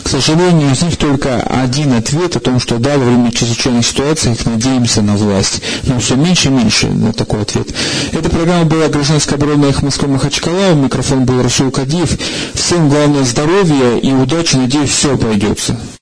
К 0.02 0.08
сожалению, 0.08 0.72
из 0.72 0.82
них 0.82 0.96
только 0.96 1.40
один 1.42 1.92
ответ 1.94 2.36
о 2.36 2.40
том, 2.40 2.60
что 2.60 2.78
да, 2.78 2.96
во 2.98 3.04
время 3.04 3.32
чрезвычайной 3.32 3.82
ситуации 3.82 4.32
их 4.32 4.46
надеемся 4.46 5.02
на 5.02 5.14
власть. 5.14 5.62
Но 5.84 5.98
все 5.98 6.16
меньше 6.16 6.48
и 6.48 6.52
меньше 6.52 6.88
на 6.88 7.12
такой 7.12 7.42
ответ. 7.42 7.68
Эта 8.12 8.28
программа 8.28 8.64
была 8.64 8.88
«Гражданская 8.88 9.36
оборона» 9.36 9.72
Москвы 9.82 10.08
Махачкала. 10.08 10.72
У 10.72 10.76
микрофона 10.76 11.22
был 11.22 11.42
Расул 11.42 11.70
Кадиев. 11.70 12.18
Всем 12.54 12.88
главное 12.88 13.24
здоровья 13.24 13.96
и 13.96 14.12
удачи. 14.12 14.56
Надеюсь, 14.56 14.90
все 14.90 15.14
обойдется. 15.14 15.76